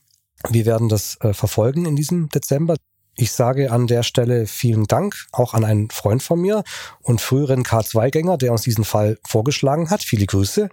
Wir 0.49 0.67
werden 0.67 0.89
das 0.89 1.19
äh, 1.21 1.35
verfolgen 1.35 1.85
in 1.85 1.97
diesem 1.97 2.29
Dezember. 2.31 2.77
Ich 3.19 3.33
sage 3.33 3.73
an 3.73 3.87
der 3.87 4.03
Stelle 4.03 4.47
vielen 4.47 4.85
Dank 4.85 5.27
auch 5.33 5.55
an 5.55 5.65
einen 5.65 5.91
Freund 5.91 6.23
von 6.23 6.41
mir 6.41 6.65
und 7.01 7.21
früheren 7.21 7.65
K2-Gänger, 7.65 8.37
der 8.37 8.53
uns 8.53 8.63
diesen 8.63 8.85
Fall 8.85 9.19
vorgeschlagen 9.27 9.89
hat. 9.91 10.03
Viele 10.03 10.27
Grüße. 10.27 10.69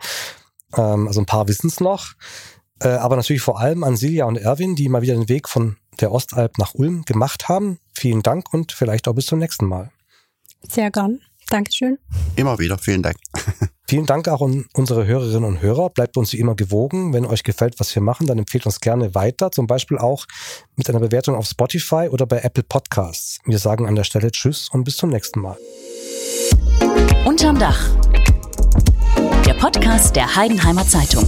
Ähm, 0.75 1.07
also 1.07 1.21
ein 1.21 1.25
paar 1.25 1.47
wissen 1.47 1.67
es 1.67 1.79
noch. 1.79 2.13
Äh, 2.83 2.89
aber 2.89 3.15
natürlich 3.15 3.41
vor 3.41 3.59
allem 3.59 3.83
an 3.83 3.95
Silja 3.95 4.25
und 4.25 4.37
Erwin, 4.37 4.75
die 4.75 4.89
mal 4.89 5.01
wieder 5.01 5.13
den 5.13 5.29
Weg 5.29 5.47
von 5.47 5.77
der 6.01 6.11
Ostalb 6.11 6.57
nach 6.57 6.73
Ulm 6.73 7.03
gemacht 7.05 7.47
haben. 7.47 7.79
Vielen 7.93 8.23
Dank 8.23 8.53
und 8.53 8.71
vielleicht 8.71 9.07
auch 9.07 9.13
bis 9.13 9.27
zum 9.27 9.39
nächsten 9.39 9.65
Mal. 9.65 9.91
Sehr 10.69 10.91
gern. 10.91 11.19
Dankeschön. 11.49 11.97
Immer 12.35 12.59
wieder. 12.59 12.77
Vielen 12.77 13.03
Dank. 13.03 13.17
Vielen 13.87 14.05
Dank 14.05 14.27
auch 14.27 14.41
an 14.41 14.65
unsere 14.73 15.05
Hörerinnen 15.05 15.43
und 15.43 15.61
Hörer. 15.61 15.89
Bleibt 15.89 16.17
uns 16.17 16.33
wie 16.33 16.39
immer 16.39 16.55
gewogen. 16.55 17.13
Wenn 17.13 17.25
euch 17.25 17.43
gefällt, 17.43 17.79
was 17.79 17.93
wir 17.93 18.01
machen, 18.01 18.27
dann 18.27 18.39
empfehlt 18.39 18.65
uns 18.65 18.79
gerne 18.79 19.13
weiter. 19.13 19.51
Zum 19.51 19.67
Beispiel 19.67 19.97
auch 19.97 20.25
mit 20.75 20.89
einer 20.89 20.99
Bewertung 20.99 21.35
auf 21.35 21.45
Spotify 21.45 22.07
oder 22.09 22.25
bei 22.25 22.39
Apple 22.39 22.63
Podcasts. 22.63 23.39
Wir 23.45 23.59
sagen 23.59 23.87
an 23.87 23.95
der 23.95 24.03
Stelle 24.03 24.31
Tschüss 24.31 24.69
und 24.69 24.83
bis 24.83 24.97
zum 24.97 25.09
nächsten 25.09 25.41
Mal. 25.41 25.57
Unterm 27.25 27.59
Dach. 27.59 27.89
Der 29.45 29.53
Podcast 29.53 30.15
der 30.15 30.33
Heidenheimer 30.35 30.87
Zeitung. 30.87 31.27